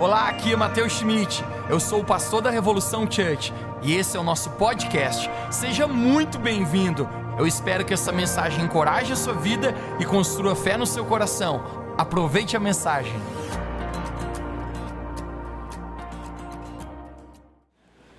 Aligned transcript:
Olá, 0.00 0.30
aqui 0.30 0.50
é 0.50 0.56
Matheus 0.56 0.94
Schmidt. 0.94 1.44
Eu 1.68 1.78
sou 1.78 2.00
o 2.00 2.04
pastor 2.04 2.40
da 2.40 2.48
Revolução 2.48 3.02
Church 3.02 3.52
e 3.82 3.92
esse 3.92 4.16
é 4.16 4.20
o 4.20 4.22
nosso 4.22 4.48
podcast. 4.52 5.28
Seja 5.50 5.86
muito 5.86 6.38
bem-vindo. 6.38 7.06
Eu 7.38 7.46
espero 7.46 7.84
que 7.84 7.92
essa 7.92 8.10
mensagem 8.10 8.64
encoraje 8.64 9.12
a 9.12 9.16
sua 9.16 9.34
vida 9.34 9.74
e 10.00 10.06
construa 10.06 10.56
fé 10.56 10.78
no 10.78 10.86
seu 10.86 11.04
coração. 11.04 11.92
Aproveite 11.98 12.56
a 12.56 12.60
mensagem. 12.60 13.12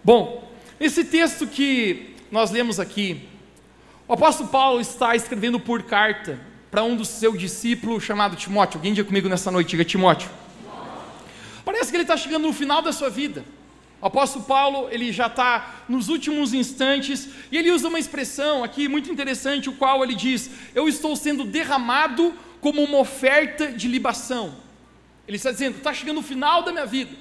Bom, 0.04 0.48
esse 0.80 1.04
texto 1.04 1.48
que 1.48 2.16
nós 2.32 2.52
lemos 2.52 2.80
aqui, 2.80 3.28
o 4.08 4.14
apóstolo 4.14 4.50
Paulo 4.50 4.80
está 4.80 5.16
escrevendo 5.16 5.60
por 5.60 5.82
carta 5.82 6.40
para 6.70 6.84
um 6.84 6.96
dos 6.96 7.08
seus 7.08 7.40
discípulos 7.40 8.04
chamado 8.04 8.36
Timóteo. 8.36 8.78
Alguém 8.78 8.94
diga 8.94 9.08
comigo 9.08 9.28
nessa 9.28 9.50
noite, 9.50 9.72
diga 9.72 9.84
Timóteo. 9.84 10.30
Parece 11.82 11.92
que 11.94 11.98
ele 11.98 12.04
está 12.04 12.16
chegando 12.16 12.44
no 12.44 12.54
final 12.54 12.80
da 12.80 12.94
sua 12.94 13.10
vida. 13.10 13.44
O 14.00 14.06
apóstolo 14.06 14.46
Paulo, 14.46 14.88
ele 14.92 15.12
já 15.12 15.26
está 15.26 15.84
nos 15.90 16.10
últimos 16.10 16.54
instantes, 16.54 17.28
e 17.52 17.58
ele 17.58 17.72
usa 17.72 17.88
uma 17.88 17.98
expressão 17.98 18.64
aqui 18.64 18.88
muito 18.88 19.12
interessante, 19.12 19.68
o 19.68 19.74
qual 19.74 20.04
ele 20.04 20.14
diz: 20.14 20.52
Eu 20.76 20.88
estou 20.88 21.16
sendo 21.16 21.44
derramado 21.44 22.36
como 22.60 22.84
uma 22.84 23.00
oferta 23.00 23.72
de 23.72 23.88
libação. 23.88 24.54
Ele 25.28 25.38
está 25.38 25.52
dizendo: 25.52 25.78
Está 25.78 25.92
chegando 25.92 26.20
o 26.20 26.22
final 26.22 26.62
da 26.62 26.72
minha 26.72 26.86
vida. 26.86 27.16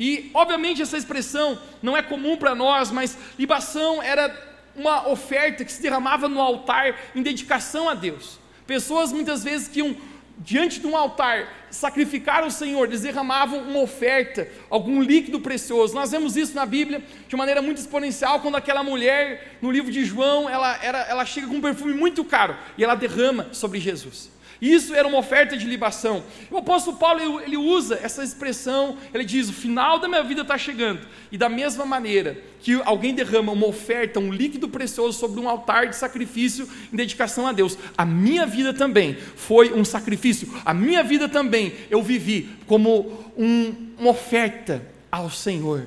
E, 0.00 0.30
obviamente, 0.32 0.80
essa 0.80 0.96
expressão 0.96 1.60
não 1.82 1.94
é 1.94 2.00
comum 2.00 2.38
para 2.38 2.54
nós, 2.54 2.90
mas 2.90 3.18
libação 3.38 4.02
era 4.02 4.34
uma 4.74 5.06
oferta 5.10 5.62
que 5.62 5.70
se 5.70 5.82
derramava 5.82 6.26
no 6.26 6.40
altar 6.40 6.98
em 7.14 7.22
dedicação 7.22 7.86
a 7.86 7.92
Deus. 7.92 8.38
Pessoas 8.66 9.12
muitas 9.12 9.44
vezes 9.44 9.68
que 9.68 9.80
iam 9.80 9.94
diante 10.38 10.80
de 10.80 10.86
um 10.86 10.96
altar 10.96 11.66
sacrificar 11.70 12.42
ao 12.42 12.50
Senhor, 12.50 12.86
eles 12.86 13.02
derramavam 13.02 13.60
uma 13.60 13.80
oferta, 13.80 14.48
algum 14.70 15.02
líquido 15.02 15.40
precioso. 15.40 15.94
Nós 15.94 16.10
vemos 16.10 16.36
isso 16.36 16.54
na 16.54 16.66
Bíblia 16.66 17.02
de 17.28 17.36
maneira 17.36 17.60
muito 17.62 17.78
exponencial, 17.78 18.40
quando 18.40 18.56
aquela 18.56 18.82
mulher, 18.82 19.58
no 19.60 19.70
livro 19.70 19.90
de 19.90 20.04
João, 20.04 20.48
ela, 20.48 20.78
era, 20.82 20.98
ela 21.02 21.24
chega 21.24 21.46
com 21.46 21.54
um 21.54 21.60
perfume 21.60 21.94
muito 21.94 22.24
caro 22.24 22.56
e 22.76 22.84
ela 22.84 22.94
derrama 22.94 23.48
sobre 23.52 23.80
Jesus. 23.80 24.35
Isso 24.60 24.94
era 24.94 25.06
uma 25.06 25.18
oferta 25.18 25.56
de 25.56 25.66
libação. 25.66 26.22
O 26.50 26.56
apóstolo 26.56 26.96
Paulo 26.96 27.40
ele 27.40 27.56
usa 27.56 27.98
essa 28.02 28.24
expressão, 28.24 28.96
ele 29.12 29.24
diz: 29.24 29.48
o 29.48 29.52
final 29.52 29.98
da 29.98 30.08
minha 30.08 30.22
vida 30.22 30.42
está 30.42 30.56
chegando. 30.56 31.00
E 31.30 31.36
da 31.36 31.48
mesma 31.48 31.84
maneira 31.84 32.38
que 32.60 32.80
alguém 32.84 33.14
derrama 33.14 33.52
uma 33.52 33.66
oferta, 33.66 34.18
um 34.18 34.32
líquido 34.32 34.68
precioso 34.68 35.18
sobre 35.18 35.40
um 35.40 35.48
altar 35.48 35.88
de 35.88 35.96
sacrifício 35.96 36.68
em 36.92 36.96
dedicação 36.96 37.46
a 37.46 37.52
Deus, 37.52 37.78
a 37.96 38.04
minha 38.04 38.46
vida 38.46 38.72
também 38.72 39.14
foi 39.14 39.72
um 39.72 39.84
sacrifício. 39.84 40.48
A 40.64 40.72
minha 40.72 41.02
vida 41.02 41.28
também 41.28 41.74
eu 41.90 42.02
vivi 42.02 42.48
como 42.66 43.30
um, 43.36 43.92
uma 43.98 44.10
oferta 44.10 44.82
ao 45.10 45.30
Senhor. 45.30 45.86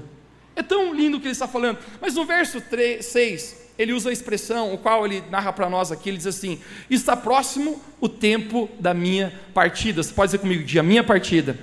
É 0.56 0.61
tão 0.61 0.94
lindo 0.94 1.17
o 1.17 1.20
que 1.20 1.28
ele 1.28 1.31
está 1.31 1.48
falando. 1.48 1.80
Mas 2.02 2.16
no 2.16 2.26
verso 2.26 2.61
3, 2.61 3.06
6, 3.06 3.69
ele 3.80 3.94
usa 3.94 4.09
a 4.09 4.13
expressão, 4.13 4.73
o 4.73 4.77
qual 4.77 5.05
ele 5.05 5.23
narra 5.31 5.53
para 5.53 5.69
nós 5.69 5.89
aqui, 5.89 6.09
ele 6.09 6.17
diz 6.17 6.27
assim: 6.27 6.59
está 6.89 7.16
próximo 7.16 7.81
o 8.02 8.09
tempo 8.09 8.69
da 8.77 8.94
minha 8.94 9.33
partida. 9.53 10.03
Você 10.03 10.13
pode 10.13 10.27
dizer 10.27 10.39
comigo, 10.39 10.66
dia 10.66 10.83
minha 10.83 11.02
partida. 11.02 11.58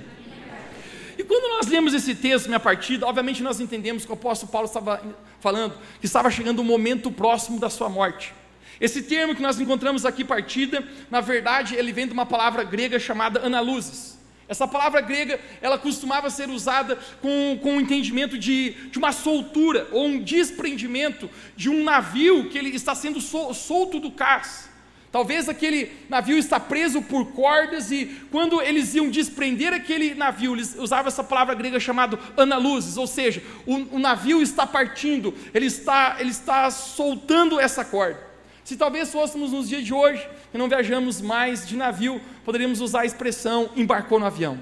E 1.15 1.23
quando 1.23 1.47
nós 1.55 1.67
lemos 1.67 1.93
esse 1.93 2.15
texto, 2.15 2.47
minha 2.47 2.59
partida, 2.59 3.05
obviamente 3.05 3.43
nós 3.43 3.59
entendemos 3.59 4.03
que 4.03 4.11
o 4.11 4.15
apóstolo 4.15 4.51
Paulo 4.51 4.67
estava 4.67 4.99
falando 5.39 5.75
que 5.99 6.07
estava 6.07 6.31
chegando 6.31 6.59
o 6.59 6.63
momento 6.63 7.11
próximo 7.11 7.59
da 7.59 7.69
sua 7.69 7.87
morte. 7.87 8.33
Esse 8.81 9.03
termo 9.03 9.35
que 9.35 9.41
nós 9.41 9.59
encontramos 9.59 10.03
aqui, 10.03 10.23
partida, 10.23 10.83
na 11.11 11.21
verdade, 11.21 11.75
ele 11.75 11.91
vem 11.91 12.07
de 12.07 12.13
uma 12.13 12.25
palavra 12.25 12.63
grega 12.63 12.99
chamada 12.99 13.45
analusis. 13.45 14.16
Essa 14.49 14.67
palavra 14.67 15.01
grega, 15.01 15.39
ela 15.61 15.77
costumava 15.77 16.29
ser 16.29 16.49
usada 16.49 16.97
com, 17.21 17.59
com 17.61 17.77
o 17.77 17.81
entendimento 17.81 18.37
de, 18.37 18.71
de 18.89 18.97
uma 18.97 19.11
soltura 19.11 19.87
ou 19.91 20.05
um 20.05 20.19
desprendimento 20.19 21.29
de 21.55 21.69
um 21.69 21.83
navio 21.83 22.49
que 22.49 22.57
ele 22.57 22.69
está 22.69 22.95
sendo 22.95 23.19
sol, 23.19 23.53
solto 23.53 23.99
do 23.99 24.09
cais. 24.09 24.69
Talvez 25.11 25.49
aquele 25.49 25.91
navio 26.09 26.37
está 26.37 26.59
preso 26.59 27.01
por 27.01 27.31
cordas 27.31 27.91
e 27.91 28.05
quando 28.29 28.61
eles 28.61 28.93
iam 28.93 29.09
desprender 29.09 29.73
aquele 29.73 30.13
navio, 30.13 30.53
eles 30.53 30.75
usavam 30.77 31.07
essa 31.07 31.23
palavra 31.23 31.55
grega 31.55 31.79
chamada 31.79 32.19
analuzes, 32.37 32.97
ou 32.97 33.07
seja, 33.07 33.41
o, 33.65 33.95
o 33.95 33.99
navio 33.99 34.41
está 34.41 34.67
partindo, 34.67 35.33
ele 35.53 35.65
está, 35.65 36.17
ele 36.19 36.29
está 36.29 36.69
soltando 36.69 37.59
essa 37.59 37.83
corda. 37.83 38.19
Se 38.63 38.75
talvez 38.75 39.09
fôssemos 39.09 39.51
nos 39.51 39.69
dias 39.69 39.83
de 39.83 39.93
hoje 39.93 40.27
e 40.53 40.57
não 40.57 40.69
viajamos 40.69 41.21
mais 41.21 41.67
de 41.67 41.75
navio, 41.75 42.21
poderíamos 42.45 42.81
usar 42.81 43.01
a 43.01 43.05
expressão 43.05 43.69
embarcou 43.75 44.19
no 44.19 44.25
avião. 44.25 44.59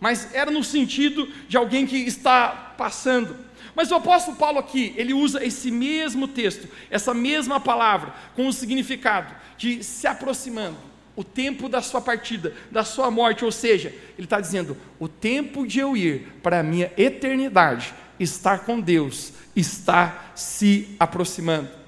Mas 0.00 0.34
era 0.34 0.50
no 0.50 0.62
sentido 0.62 1.28
de 1.48 1.56
alguém 1.56 1.86
que 1.86 1.96
está 1.96 2.74
passando. 2.76 3.36
Mas 3.74 3.90
o 3.90 3.94
apóstolo 3.94 4.36
Paulo 4.36 4.58
aqui, 4.58 4.92
ele 4.96 5.14
usa 5.14 5.44
esse 5.44 5.70
mesmo 5.70 6.28
texto, 6.28 6.68
essa 6.90 7.14
mesma 7.14 7.58
palavra, 7.58 8.14
com 8.36 8.46
o 8.46 8.52
significado 8.52 9.34
de 9.56 9.82
se 9.82 10.06
aproximando, 10.06 10.76
o 11.16 11.24
tempo 11.24 11.68
da 11.68 11.80
sua 11.80 12.00
partida, 12.00 12.52
da 12.70 12.84
sua 12.84 13.10
morte, 13.10 13.44
ou 13.44 13.52
seja, 13.52 13.88
ele 14.18 14.26
está 14.26 14.40
dizendo: 14.40 14.76
o 14.98 15.08
tempo 15.08 15.66
de 15.66 15.80
eu 15.80 15.96
ir 15.96 16.28
para 16.42 16.60
a 16.60 16.62
minha 16.62 16.92
eternidade, 16.96 17.94
estar 18.18 18.60
com 18.60 18.80
Deus, 18.80 19.32
está 19.56 20.32
se 20.34 20.94
aproximando. 20.98 21.83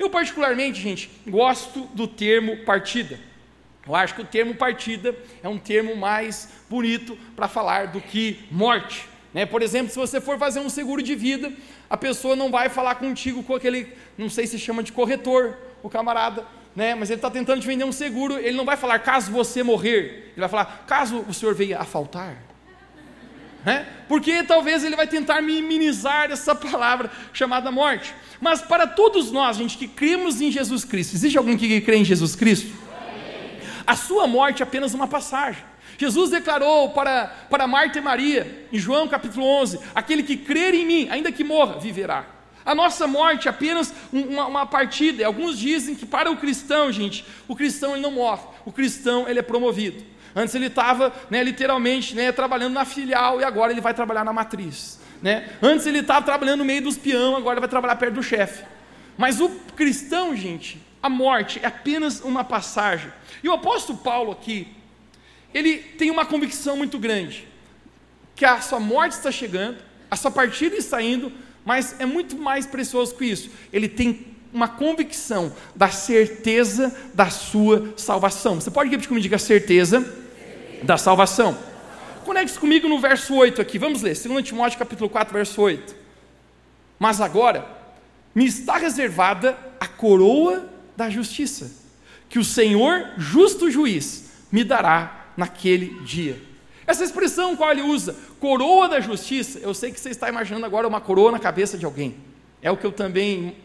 Eu, 0.00 0.08
particularmente, 0.08 0.80
gente, 0.80 1.10
gosto 1.28 1.80
do 1.92 2.08
termo 2.08 2.64
partida. 2.64 3.20
Eu 3.86 3.94
acho 3.94 4.14
que 4.14 4.22
o 4.22 4.24
termo 4.24 4.54
partida 4.54 5.14
é 5.42 5.48
um 5.48 5.58
termo 5.58 5.94
mais 5.94 6.48
bonito 6.70 7.18
para 7.36 7.46
falar 7.48 7.88
do 7.88 8.00
que 8.00 8.40
morte. 8.50 9.06
Né? 9.34 9.44
Por 9.44 9.60
exemplo, 9.60 9.92
se 9.92 9.98
você 9.98 10.18
for 10.18 10.38
fazer 10.38 10.58
um 10.58 10.70
seguro 10.70 11.02
de 11.02 11.14
vida, 11.14 11.52
a 11.90 11.98
pessoa 11.98 12.34
não 12.34 12.50
vai 12.50 12.70
falar 12.70 12.94
contigo 12.94 13.42
com 13.42 13.54
aquele, 13.54 13.92
não 14.16 14.30
sei 14.30 14.46
se 14.46 14.58
chama 14.58 14.82
de 14.82 14.90
corretor, 14.90 15.58
o 15.82 15.90
camarada, 15.90 16.46
né? 16.74 16.94
mas 16.94 17.10
ele 17.10 17.18
está 17.18 17.30
tentando 17.30 17.60
te 17.60 17.66
vender 17.66 17.84
um 17.84 17.92
seguro, 17.92 18.38
ele 18.38 18.56
não 18.56 18.64
vai 18.64 18.78
falar 18.78 19.00
caso 19.00 19.30
você 19.30 19.62
morrer, 19.62 20.30
ele 20.32 20.40
vai 20.40 20.48
falar 20.48 20.86
caso 20.86 21.26
o 21.28 21.34
senhor 21.34 21.54
venha 21.54 21.78
a 21.78 21.84
faltar. 21.84 22.38
Né? 23.64 23.86
Porque 24.08 24.42
talvez 24.42 24.82
ele 24.84 24.96
vai 24.96 25.06
tentar 25.06 25.42
minimizar 25.42 26.30
essa 26.30 26.54
palavra 26.54 27.10
chamada 27.32 27.70
morte. 27.70 28.14
Mas 28.40 28.62
para 28.62 28.86
todos 28.86 29.30
nós, 29.30 29.56
gente, 29.56 29.76
que 29.76 29.86
cremos 29.86 30.40
em 30.40 30.50
Jesus 30.50 30.84
Cristo, 30.84 31.14
existe 31.14 31.36
alguém 31.36 31.56
que 31.56 31.80
crê 31.80 31.96
em 31.96 32.04
Jesus 32.04 32.34
Cristo? 32.34 32.72
A 33.86 33.96
sua 33.96 34.26
morte 34.26 34.62
é 34.62 34.64
apenas 34.64 34.94
uma 34.94 35.06
passagem. 35.06 35.62
Jesus 35.98 36.30
declarou 36.30 36.90
para, 36.90 37.26
para 37.50 37.66
Marta 37.66 37.98
e 37.98 38.00
Maria, 38.00 38.66
em 38.72 38.78
João 38.78 39.06
capítulo 39.06 39.44
11: 39.44 39.78
aquele 39.94 40.22
que 40.22 40.36
crer 40.36 40.74
em 40.74 40.86
mim, 40.86 41.08
ainda 41.10 41.30
que 41.30 41.44
morra, 41.44 41.78
viverá. 41.78 42.24
A 42.64 42.74
nossa 42.74 43.06
morte 43.06 43.48
é 43.48 43.50
apenas 43.50 43.92
uma, 44.12 44.46
uma, 44.46 44.66
partida. 44.66 45.26
Alguns 45.26 45.58
dizem 45.58 45.94
que 45.94 46.06
para 46.06 46.30
o 46.30 46.36
cristão, 46.36 46.92
gente, 46.92 47.24
o 47.48 47.56
cristão 47.56 47.92
ele 47.92 48.02
não 48.02 48.12
morre, 48.12 48.42
o 48.64 48.72
cristão 48.72 49.28
ele 49.28 49.40
é 49.40 49.42
promovido. 49.42 50.02
Antes 50.34 50.54
ele 50.54 50.66
estava, 50.66 51.12
né, 51.28 51.42
literalmente, 51.42 52.14
né, 52.14 52.30
trabalhando 52.30 52.72
na 52.72 52.84
filial 52.84 53.40
e 53.40 53.44
agora 53.44 53.72
ele 53.72 53.80
vai 53.80 53.92
trabalhar 53.94 54.24
na 54.24 54.32
matriz. 54.32 55.00
Né? 55.20 55.50
Antes 55.62 55.86
ele 55.86 55.98
estava 55.98 56.24
trabalhando 56.24 56.60
no 56.60 56.64
meio 56.64 56.82
dos 56.82 56.96
peão, 56.96 57.36
agora 57.36 57.54
ele 57.54 57.60
vai 57.60 57.68
trabalhar 57.68 57.96
perto 57.96 58.14
do 58.14 58.22
chefe. 58.22 58.64
Mas 59.18 59.40
o 59.40 59.48
cristão, 59.76 60.34
gente, 60.34 60.80
a 61.02 61.08
morte 61.08 61.60
é 61.62 61.66
apenas 61.66 62.20
uma 62.20 62.44
passagem. 62.44 63.12
E 63.42 63.48
o 63.48 63.52
apóstolo 63.52 63.98
Paulo 63.98 64.32
aqui, 64.32 64.68
ele 65.52 65.78
tem 65.78 66.10
uma 66.10 66.24
convicção 66.24 66.76
muito 66.76 66.98
grande, 66.98 67.46
que 68.34 68.44
a 68.44 68.60
sua 68.60 68.80
morte 68.80 69.12
está 69.12 69.30
chegando, 69.30 69.78
a 70.10 70.16
sua 70.16 70.30
partida 70.30 70.76
está 70.76 71.02
indo, 71.02 71.32
mas 71.64 72.00
é 72.00 72.06
muito 72.06 72.36
mais 72.36 72.66
precioso 72.66 73.14
que 73.14 73.26
isso. 73.26 73.50
Ele 73.72 73.88
tem 73.88 74.29
uma 74.52 74.68
convicção 74.68 75.52
da 75.74 75.88
certeza 75.88 76.94
da 77.14 77.30
sua 77.30 77.92
salvação. 77.96 78.60
Você 78.60 78.70
pode 78.70 78.90
repetir 78.90 79.08
comigo, 79.08 79.22
diga 79.22 79.38
certeza 79.38 80.04
da 80.82 80.96
salvação. 80.96 81.56
Conecte 82.24 82.58
comigo 82.58 82.88
no 82.88 82.98
verso 83.00 83.34
8 83.34 83.60
aqui, 83.60 83.78
vamos 83.78 84.02
ler, 84.02 84.16
2 84.16 84.44
Timóteo 84.44 84.78
capítulo 84.78 85.08
4, 85.08 85.32
verso 85.32 85.60
8. 85.60 85.94
Mas 86.98 87.20
agora 87.20 87.66
me 88.34 88.46
está 88.46 88.76
reservada 88.76 89.56
a 89.78 89.86
coroa 89.86 90.68
da 90.96 91.08
justiça, 91.08 91.70
que 92.28 92.38
o 92.38 92.44
Senhor, 92.44 93.10
justo 93.16 93.70
juiz, 93.70 94.30
me 94.52 94.62
dará 94.62 95.26
naquele 95.36 96.00
dia. 96.04 96.40
Essa 96.86 97.04
expressão 97.04 97.56
qual 97.56 97.70
ele 97.70 97.82
usa, 97.82 98.16
coroa 98.38 98.88
da 98.88 99.00
justiça, 99.00 99.58
eu 99.60 99.72
sei 99.72 99.92
que 99.92 100.00
você 100.00 100.10
está 100.10 100.28
imaginando 100.28 100.66
agora 100.66 100.86
uma 100.86 101.00
coroa 101.00 101.32
na 101.32 101.38
cabeça 101.38 101.78
de 101.78 101.84
alguém. 101.84 102.16
É 102.60 102.70
o 102.70 102.76
que 102.76 102.84
eu 102.84 102.92
também, 102.92 103.56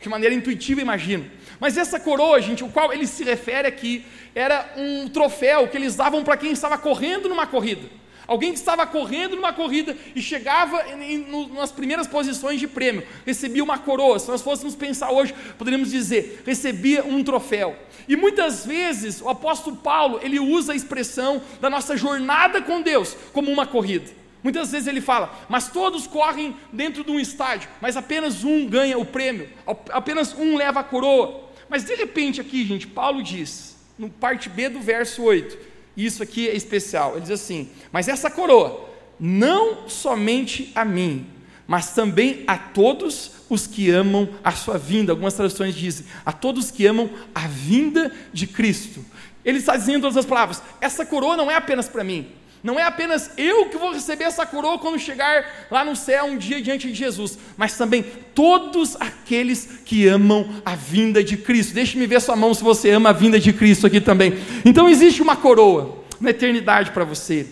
de 0.00 0.08
maneira 0.08 0.34
intuitiva, 0.34 0.80
imagino. 0.80 1.30
Mas 1.60 1.76
essa 1.76 1.98
coroa, 1.98 2.40
gente, 2.40 2.64
o 2.64 2.68
qual 2.68 2.92
ele 2.92 3.06
se 3.06 3.22
refere 3.24 3.68
aqui, 3.68 4.04
era 4.34 4.74
um 4.76 5.08
troféu 5.08 5.68
que 5.68 5.76
eles 5.76 5.94
davam 5.94 6.24
para 6.24 6.36
quem 6.36 6.50
estava 6.52 6.76
correndo 6.76 7.28
numa 7.28 7.46
corrida. 7.46 7.88
Alguém 8.26 8.52
que 8.52 8.58
estava 8.58 8.86
correndo 8.86 9.36
numa 9.36 9.52
corrida 9.52 9.96
e 10.14 10.22
chegava 10.22 10.82
em, 10.88 11.48
nas 11.54 11.72
primeiras 11.72 12.06
posições 12.06 12.58
de 12.58 12.66
prêmio, 12.66 13.06
recebia 13.26 13.62
uma 13.62 13.78
coroa. 13.78 14.18
Se 14.18 14.28
nós 14.28 14.42
fôssemos 14.42 14.74
pensar 14.74 15.10
hoje, 15.10 15.34
poderíamos 15.58 15.90
dizer, 15.90 16.42
recebia 16.46 17.04
um 17.04 17.22
troféu. 17.22 17.76
E 18.08 18.16
muitas 18.16 18.64
vezes 18.64 19.20
o 19.20 19.28
apóstolo 19.28 19.76
Paulo, 19.76 20.20
ele 20.22 20.38
usa 20.38 20.72
a 20.72 20.76
expressão 20.76 21.42
da 21.60 21.68
nossa 21.68 21.96
jornada 21.96 22.62
com 22.62 22.80
Deus 22.80 23.16
como 23.32 23.50
uma 23.50 23.66
corrida. 23.66 24.21
Muitas 24.42 24.72
vezes 24.72 24.88
ele 24.88 25.00
fala, 25.00 25.32
mas 25.48 25.68
todos 25.68 26.06
correm 26.06 26.56
dentro 26.72 27.04
de 27.04 27.10
um 27.10 27.20
estádio, 27.20 27.68
mas 27.80 27.96
apenas 27.96 28.42
um 28.42 28.66
ganha 28.66 28.98
o 28.98 29.04
prêmio, 29.04 29.48
apenas 29.90 30.34
um 30.34 30.56
leva 30.56 30.80
a 30.80 30.84
coroa. 30.84 31.48
Mas 31.68 31.84
de 31.84 31.94
repente 31.94 32.40
aqui, 32.40 32.64
gente, 32.64 32.86
Paulo 32.86 33.22
diz, 33.22 33.76
no 33.96 34.10
parte 34.10 34.48
B 34.48 34.68
do 34.68 34.80
verso 34.80 35.22
8, 35.22 35.56
isso 35.96 36.22
aqui 36.22 36.48
é 36.48 36.56
especial. 36.56 37.12
Ele 37.12 37.20
diz 37.20 37.30
assim: 37.30 37.70
Mas 37.90 38.08
essa 38.08 38.30
coroa, 38.30 38.88
não 39.18 39.88
somente 39.88 40.72
a 40.74 40.84
mim, 40.84 41.26
mas 41.66 41.94
também 41.94 42.42
a 42.46 42.58
todos 42.58 43.32
os 43.48 43.66
que 43.66 43.90
amam 43.90 44.28
a 44.42 44.52
sua 44.52 44.78
vinda. 44.78 45.12
Algumas 45.12 45.34
traduções 45.34 45.74
dizem: 45.74 46.06
a 46.24 46.32
todos 46.32 46.70
que 46.70 46.86
amam 46.86 47.10
a 47.34 47.46
vinda 47.46 48.12
de 48.32 48.46
Cristo. 48.46 49.04
Ele 49.44 49.58
está 49.58 49.76
dizendo 49.76 50.02
todas 50.02 50.16
as 50.16 50.26
palavras: 50.26 50.62
essa 50.80 51.04
coroa 51.04 51.36
não 51.36 51.50
é 51.50 51.54
apenas 51.54 51.88
para 51.88 52.02
mim, 52.02 52.28
não 52.62 52.78
é 52.78 52.84
apenas 52.84 53.30
eu 53.36 53.68
que 53.68 53.76
vou 53.76 53.92
receber 53.92 54.24
essa 54.24 54.46
coroa 54.46 54.78
quando 54.78 54.98
chegar 54.98 55.66
lá 55.68 55.84
no 55.84 55.96
céu 55.96 56.26
um 56.26 56.38
dia 56.38 56.62
diante 56.62 56.86
de 56.86 56.94
Jesus, 56.94 57.36
mas 57.56 57.76
também 57.76 58.04
todos 58.34 58.96
aqueles 59.00 59.80
que 59.84 60.06
amam 60.06 60.62
a 60.64 60.76
vinda 60.76 61.24
de 61.24 61.36
Cristo. 61.36 61.74
Deixe-me 61.74 62.06
ver 62.06 62.20
sua 62.20 62.36
mão 62.36 62.54
se 62.54 62.62
você 62.62 62.90
ama 62.90 63.10
a 63.10 63.12
vinda 63.12 63.40
de 63.40 63.52
Cristo 63.52 63.86
aqui 63.88 64.00
também. 64.00 64.34
Então 64.64 64.88
existe 64.88 65.20
uma 65.20 65.34
coroa 65.34 66.04
na 66.20 66.30
eternidade 66.30 66.92
para 66.92 67.04
você. 67.04 67.48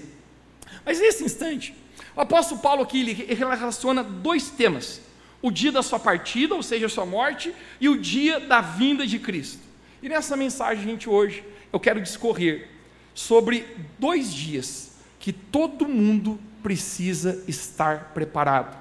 Mas 0.86 1.00
nesse 1.00 1.24
instante, 1.24 1.74
o 2.14 2.20
apóstolo 2.20 2.60
Paulo 2.60 2.82
aqui 2.82 3.00
ele 3.00 3.34
relaciona 3.34 4.04
dois 4.04 4.48
temas: 4.48 5.00
o 5.42 5.50
dia 5.50 5.72
da 5.72 5.82
sua 5.82 5.98
partida, 5.98 6.54
ou 6.54 6.62
seja, 6.62 6.86
a 6.86 6.88
sua 6.88 7.04
morte, 7.04 7.52
e 7.80 7.88
o 7.88 7.98
dia 7.98 8.38
da 8.38 8.60
vinda 8.60 9.04
de 9.04 9.18
Cristo. 9.18 9.58
E 10.00 10.08
nessa 10.08 10.36
mensagem, 10.36 10.84
gente, 10.84 11.10
hoje, 11.10 11.42
eu 11.72 11.80
quero 11.80 12.00
discorrer 12.00 12.68
sobre 13.12 13.66
dois 13.98 14.32
dias 14.32 14.89
que 15.20 15.32
todo 15.32 15.86
mundo 15.86 16.40
precisa 16.62 17.44
estar 17.46 18.12
preparado. 18.12 18.76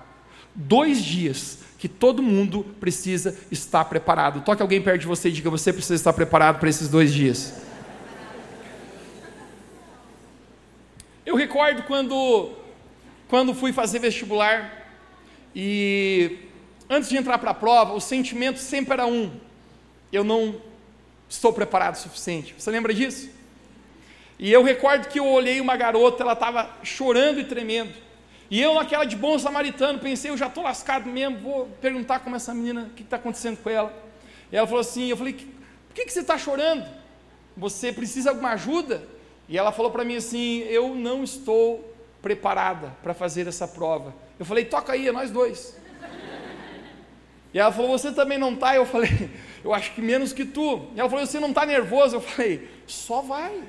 Dois 0.55 1.03
dias 1.03 1.59
que 1.77 1.87
todo 1.87 2.23
mundo 2.23 2.65
precisa 2.79 3.37
estar 3.51 3.85
preparado. 3.85 4.41
Toque 4.41 4.61
alguém 4.61 4.81
perto 4.81 5.01
de 5.01 5.07
você 5.07 5.29
e 5.29 5.31
diga: 5.31 5.49
você 5.49 5.71
precisa 5.71 5.95
estar 5.95 6.13
preparado 6.13 6.59
para 6.59 6.69
esses 6.69 6.87
dois 6.87 7.13
dias. 7.13 7.53
Eu 11.25 11.35
recordo 11.35 11.83
quando, 11.83 12.53
quando 13.27 13.53
fui 13.53 13.71
fazer 13.71 13.99
vestibular 13.99 14.91
e 15.53 16.39
antes 16.89 17.09
de 17.09 17.17
entrar 17.17 17.37
para 17.37 17.51
a 17.51 17.53
prova, 17.53 17.93
o 17.93 17.99
sentimento 17.99 18.59
sempre 18.59 18.93
era 18.93 19.05
um: 19.05 19.31
eu 20.11 20.23
não 20.23 20.55
estou 21.29 21.53
preparado 21.53 21.95
o 21.95 21.99
suficiente. 21.99 22.55
Você 22.57 22.71
lembra 22.71 22.93
disso? 22.93 23.38
E 24.39 24.51
eu 24.51 24.63
recordo 24.63 25.09
que 25.09 25.19
eu 25.19 25.27
olhei 25.27 25.59
uma 25.59 25.75
garota, 25.75 26.23
ela 26.23 26.31
estava 26.31 26.69
chorando 26.81 27.41
e 27.41 27.43
tremendo. 27.43 27.93
E 28.49 28.59
eu, 28.61 28.73
naquela 28.73 29.03
de 29.03 29.15
bom 29.15 29.37
samaritano, 29.37 29.99
pensei, 29.99 30.31
eu 30.31 30.37
já 30.37 30.47
estou 30.47 30.63
lascado 30.63 31.07
mesmo, 31.09 31.37
vou 31.39 31.65
perguntar 31.81 32.19
como 32.19 32.37
essa 32.37 32.53
menina, 32.53 32.83
o 32.83 32.95
que 32.95 33.03
está 33.03 33.17
acontecendo 33.17 33.57
com 33.57 33.69
ela. 33.69 33.93
E 34.49 34.55
ela 34.55 34.65
falou 34.65 34.79
assim, 34.79 35.07
eu 35.07 35.17
falei, 35.17 35.33
por 35.33 35.93
que, 35.93 36.05
que 36.05 36.13
você 36.13 36.21
está 36.21 36.37
chorando? 36.37 36.87
Você 37.55 37.91
precisa 37.91 38.29
de 38.29 38.35
alguma 38.35 38.51
ajuda? 38.51 39.03
E 39.47 39.57
ela 39.57 39.71
falou 39.71 39.91
para 39.91 40.05
mim 40.05 40.15
assim, 40.15 40.59
eu 40.61 40.95
não 40.95 41.23
estou 41.23 41.93
preparada 42.21 42.95
para 43.03 43.13
fazer 43.13 43.45
essa 43.45 43.67
prova. 43.67 44.15
Eu 44.39 44.45
falei, 44.45 44.65
toca 44.65 44.93
aí, 44.93 45.07
é 45.07 45.11
nós 45.11 45.29
dois. 45.29 45.77
E 47.53 47.59
ela 47.59 47.71
falou, 47.71 47.89
você 47.89 48.11
também 48.11 48.37
não 48.37 48.53
está? 48.53 48.75
Eu 48.75 48.85
falei, 48.85 49.29
eu 49.63 49.73
acho 49.73 49.93
que 49.93 50.01
menos 50.01 50.31
que 50.31 50.45
tu. 50.45 50.87
E 50.95 50.99
ela 50.99 51.09
falou, 51.09 51.25
você 51.25 51.39
não 51.39 51.49
está 51.49 51.65
nervoso? 51.65 52.15
Eu 52.15 52.21
falei, 52.21 52.69
só 52.87 53.21
vai. 53.21 53.63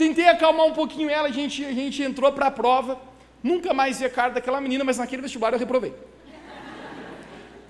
Tentei 0.00 0.26
acalmar 0.28 0.64
um 0.64 0.72
pouquinho 0.72 1.10
ela, 1.10 1.28
a 1.28 1.30
gente, 1.30 1.62
a 1.62 1.72
gente 1.74 2.02
entrou 2.02 2.32
para 2.32 2.46
a 2.46 2.50
prova. 2.50 2.98
Nunca 3.42 3.74
mais 3.74 3.98
vi 3.98 4.06
a 4.06 4.08
cara 4.08 4.32
daquela 4.32 4.58
menina, 4.58 4.82
mas 4.82 4.96
naquele 4.96 5.20
vestibular 5.20 5.52
eu 5.52 5.58
reprovei. 5.58 5.92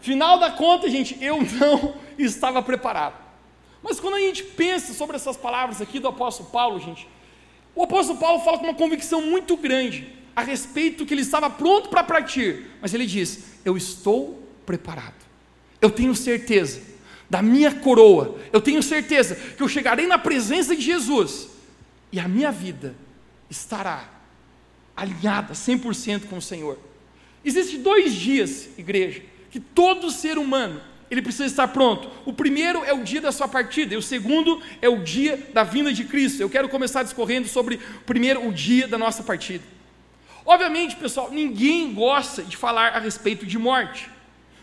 Final 0.00 0.38
da 0.38 0.49
conta, 0.49 0.88
gente, 0.88 1.19
eu 1.21 1.38
não 1.43 1.97
estava 2.17 2.62
preparado. 2.62 3.17
Mas 3.82 3.99
quando 3.99 4.15
a 4.15 4.21
gente 4.21 4.44
pensa 4.44 4.94
sobre 4.94 5.17
essas 5.17 5.37
palavras 5.37 5.81
aqui 5.81 5.99
do 5.99 6.06
apóstolo 6.06 6.50
Paulo, 6.50 6.79
gente, 6.79 7.09
o 7.75 7.82
apóstolo 7.82 8.21
Paulo 8.21 8.44
fala 8.44 8.59
com 8.59 8.65
uma 8.67 8.75
convicção 8.75 9.21
muito 9.23 9.56
grande 9.56 10.06
a 10.37 10.43
respeito 10.43 11.05
que 11.05 11.12
ele 11.12 11.23
estava 11.23 11.50
pronto 11.50 11.88
para 11.88 12.05
partir, 12.05 12.71
mas 12.81 12.94
ele 12.94 13.06
diz: 13.06 13.59
Eu 13.65 13.77
estou 13.77 14.41
preparado, 14.65 15.21
eu 15.82 15.91
tenho 15.91 16.15
certeza 16.15 16.81
da 17.29 17.43
minha 17.43 17.75
coroa, 17.75 18.38
eu 18.53 18.61
tenho 18.61 18.85
certeza 18.85 19.35
que 19.35 19.61
eu 19.61 19.69
chegarei 19.69 20.06
na 20.06 20.17
presença 20.17 20.77
de 20.77 20.82
Jesus 20.82 21.50
e 22.12 22.19
a 22.19 22.29
minha 22.29 22.51
vida 22.51 22.95
estará 23.49 24.09
alinhada 24.97 25.55
100% 25.55 26.27
com 26.27 26.39
o 26.39 26.43
Senhor. 26.43 26.79
Existem 27.45 27.81
dois 27.81 28.12
dias, 28.12 28.69
igreja, 28.77 29.23
que 29.51 29.59
todo 29.59 30.11
ser 30.11 30.39
humano 30.39 30.81
ele 31.11 31.23
precisa 31.23 31.47
estar 31.47 31.69
pronto. 31.69 32.09
O 32.25 32.33
primeiro 32.33 32.85
é 32.85 32.93
o 32.93 33.03
dia 33.03 33.21
da 33.21 33.33
sua 33.33 33.49
partida, 33.49 33.95
e 33.95 33.97
o 33.97 34.03
segundo 34.03 34.62
é 34.81 34.89
o 34.89 35.03
dia 35.03 35.49
da 35.53 35.65
vinda 35.65 35.93
de 35.93 36.05
Cristo. 36.05 36.41
Eu 36.41 36.49
quero 36.49 36.69
começar 36.69 37.03
discorrendo 37.03 37.49
sobre, 37.49 37.81
primeiro, 38.07 38.47
o 38.47 38.53
dia 38.53 38.87
da 38.87 38.97
nossa 38.97 39.23
partida. 39.23 39.65
Obviamente, 40.45 40.97
pessoal, 40.97 41.31
ninguém 41.31 41.93
gosta 41.93 42.43
de 42.43 42.56
falar 42.56 42.95
a 42.95 43.01
respeito 43.01 43.45
de 43.45 43.59
morte, 43.59 44.09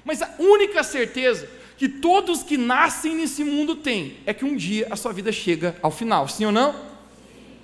mas 0.05 0.21
a 0.21 0.35
única 0.39 0.83
certeza 0.83 1.49
que 1.77 1.87
todos 1.87 2.43
que 2.43 2.57
nascem 2.57 3.15
nesse 3.15 3.43
mundo 3.43 3.75
têm 3.75 4.17
é 4.25 4.33
que 4.33 4.45
um 4.45 4.55
dia 4.55 4.87
a 4.89 4.95
sua 4.95 5.11
vida 5.11 5.31
chega 5.31 5.75
ao 5.81 5.91
final, 5.91 6.27
sim 6.27 6.45
ou 6.45 6.51
não? 6.51 6.96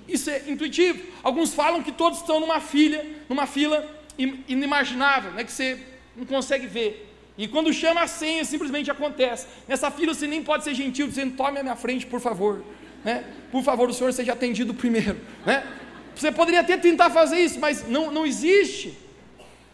Isso 0.08 0.30
é 0.30 0.44
intuitivo. 0.46 1.02
Alguns 1.22 1.54
falam 1.54 1.82
que 1.82 1.92
todos 1.92 2.20
estão 2.20 2.40
numa 2.40 2.60
fila, 2.60 3.02
numa 3.28 3.46
fila 3.46 3.84
inimaginável, 4.18 5.32
né, 5.32 5.44
que 5.44 5.52
você 5.52 5.78
não 6.16 6.24
consegue 6.24 6.66
ver. 6.66 7.10
E 7.36 7.48
quando 7.48 7.72
chama 7.72 8.02
a 8.02 8.06
senha, 8.06 8.44
simplesmente 8.44 8.90
acontece. 8.90 9.46
Nessa 9.66 9.90
fila 9.90 10.14
você 10.14 10.26
nem 10.26 10.42
pode 10.42 10.62
ser 10.64 10.74
gentil, 10.74 11.08
dizendo: 11.08 11.36
tome 11.36 11.58
a 11.58 11.62
minha 11.62 11.76
frente, 11.76 12.06
por 12.06 12.20
favor. 12.20 12.64
Né? 13.04 13.24
Por 13.50 13.62
favor, 13.62 13.88
o 13.88 13.92
senhor 13.92 14.12
seja 14.12 14.32
atendido 14.32 14.72
primeiro. 14.72 15.20
Né? 15.44 15.66
Você 16.14 16.30
poderia 16.30 16.60
até 16.60 16.76
tentar 16.76 17.10
fazer 17.10 17.40
isso, 17.40 17.58
mas 17.58 17.88
não, 17.88 18.10
não 18.10 18.24
existe. 18.24 18.96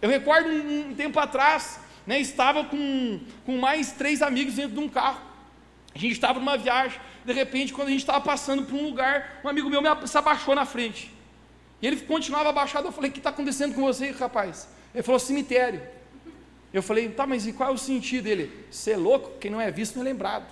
Eu 0.00 0.09
recordo 0.09 0.49
um, 0.49 0.91
um 0.91 0.94
tempo 0.94 1.21
atrás, 1.21 1.79
né, 2.06 2.19
estava 2.19 2.65
com, 2.65 3.21
com 3.44 3.59
mais 3.59 3.93
três 3.93 4.23
amigos 4.23 4.55
dentro 4.55 4.73
de 4.73 4.81
um 4.81 4.88
carro. 4.88 5.21
A 5.94 5.99
gente 5.99 6.12
estava 6.12 6.38
numa 6.38 6.56
viagem, 6.56 6.99
de 7.25 7.32
repente, 7.32 7.72
quando 7.72 7.88
a 7.88 7.90
gente 7.90 8.00
estava 8.00 8.20
passando 8.20 8.64
por 8.64 8.75
um 8.75 8.84
lugar, 8.84 9.40
um 9.44 9.49
amigo 9.49 9.69
meu 9.69 9.82
me, 9.82 9.88
se 10.06 10.17
abaixou 10.17 10.55
na 10.55 10.64
frente. 10.64 11.12
E 11.81 11.87
ele 11.87 11.96
continuava 11.96 12.49
abaixado. 12.49 12.89
Eu 12.89 12.93
falei: 12.93 13.10
O 13.10 13.12
que 13.12 13.19
está 13.19 13.31
acontecendo 13.31 13.74
com 13.74 13.82
você, 13.82 14.10
rapaz? 14.10 14.69
Ele 14.94 15.03
falou: 15.03 15.19
Cemitério. 15.19 15.82
Eu 16.72 16.82
falei: 16.82 17.08
Tá, 17.08 17.27
mas 17.27 17.46
e 17.46 17.53
qual 17.53 17.70
é 17.70 17.72
o 17.72 17.79
sentido 17.79 18.24
dele? 18.24 18.67
Você 18.70 18.93
é 18.93 18.96
louco? 18.96 19.39
Quem 19.39 19.50
não 19.50 19.60
é 19.60 19.70
visto 19.70 19.96
não 19.96 20.03
é 20.03 20.05
lembrado. 20.05 20.46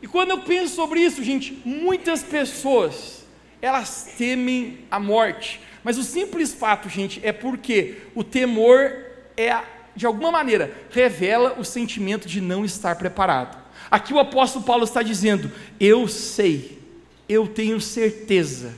E 0.00 0.06
quando 0.06 0.30
eu 0.30 0.40
penso 0.42 0.74
sobre 0.76 1.00
isso, 1.00 1.22
gente, 1.24 1.60
muitas 1.64 2.22
pessoas 2.22 3.26
elas 3.60 4.14
temem 4.16 4.86
a 4.90 5.00
morte. 5.00 5.60
Mas 5.82 5.98
o 5.98 6.04
simples 6.04 6.54
fato, 6.54 6.88
gente, 6.88 7.20
é 7.26 7.32
porque 7.32 7.96
o 8.14 8.22
temor 8.22 9.08
é, 9.36 9.62
de 9.94 10.06
alguma 10.06 10.30
maneira, 10.30 10.72
revela 10.90 11.56
o 11.58 11.64
sentimento 11.64 12.28
de 12.28 12.40
não 12.40 12.64
estar 12.64 12.96
preparado. 12.96 13.57
Aqui 13.90 14.12
o 14.12 14.18
apóstolo 14.18 14.64
Paulo 14.64 14.84
está 14.84 15.02
dizendo: 15.02 15.50
Eu 15.78 16.06
sei, 16.08 16.78
eu 17.28 17.46
tenho 17.46 17.80
certeza 17.80 18.74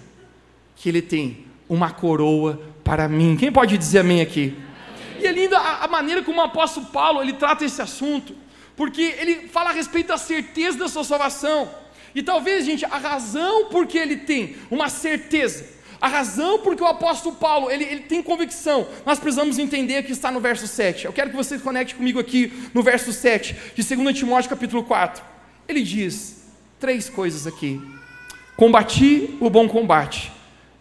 que 0.76 0.88
ele 0.88 1.02
tem 1.02 1.44
uma 1.68 1.90
coroa 1.90 2.60
para 2.82 3.08
mim. 3.08 3.36
Quem 3.36 3.52
pode 3.52 3.76
dizer 3.76 4.00
amém 4.00 4.20
aqui? 4.20 4.56
E 5.20 5.26
é 5.26 5.32
linda 5.32 5.58
a, 5.58 5.86
maneira 5.86 6.22
como 6.22 6.40
o 6.40 6.44
apóstolo 6.44 6.86
Paulo 6.86 7.22
ele 7.22 7.34
trata 7.34 7.64
esse 7.64 7.80
assunto, 7.82 8.34
porque 8.74 9.02
ele 9.18 9.48
fala 9.48 9.70
a 9.70 9.72
respeito 9.72 10.08
da 10.08 10.16
certeza 10.16 10.78
da 10.78 10.88
sua 10.88 11.04
salvação. 11.04 11.68
E 12.14 12.22
talvez, 12.22 12.64
gente, 12.64 12.84
a 12.84 12.96
razão 12.96 13.66
por 13.66 13.86
que 13.86 13.98
ele 13.98 14.16
tem 14.16 14.56
uma 14.70 14.88
certeza 14.88 15.79
a 16.00 16.09
razão 16.09 16.61
porque 16.61 16.83
o 16.83 16.87
apóstolo 16.87 17.35
Paulo 17.37 17.71
ele, 17.71 17.85
ele 17.85 18.00
tem 18.00 18.23
convicção, 18.23 18.87
nós 19.04 19.19
precisamos 19.19 19.59
entender 19.59 20.02
que 20.02 20.12
está 20.12 20.30
no 20.30 20.40
verso 20.40 20.66
7. 20.66 21.04
Eu 21.04 21.12
quero 21.12 21.30
que 21.30 21.37
você 21.37 21.59
conecte 21.59 21.95
comigo 21.95 22.19
aqui 22.19 22.52
no 22.73 22.83
verso 22.83 23.12
7 23.12 23.54
de 23.75 23.97
2 23.97 24.16
Timóteo 24.16 24.49
capítulo 24.49 24.83
4. 24.83 25.23
Ele 25.69 25.83
diz 25.83 26.47
três 26.78 27.11
coisas 27.11 27.47
aqui: 27.47 27.80
Combati 28.57 29.37
o 29.40 29.50
bom 29.50 29.69
combate, 29.69 30.33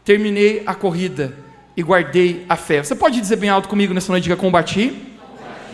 terminei 0.05 0.63
a 0.65 0.73
corrida 0.73 1.37
e 1.75 1.83
guardei 1.83 2.45
a 2.47 2.55
fé. 2.55 2.81
Você 2.81 2.95
pode 2.95 3.19
dizer 3.19 3.35
bem 3.35 3.49
alto 3.49 3.67
comigo 3.67 3.93
nessa 3.93 4.11
noite? 4.11 4.23
Diga: 4.23 4.37
Combati, 4.37 4.89
combati. 4.89 5.17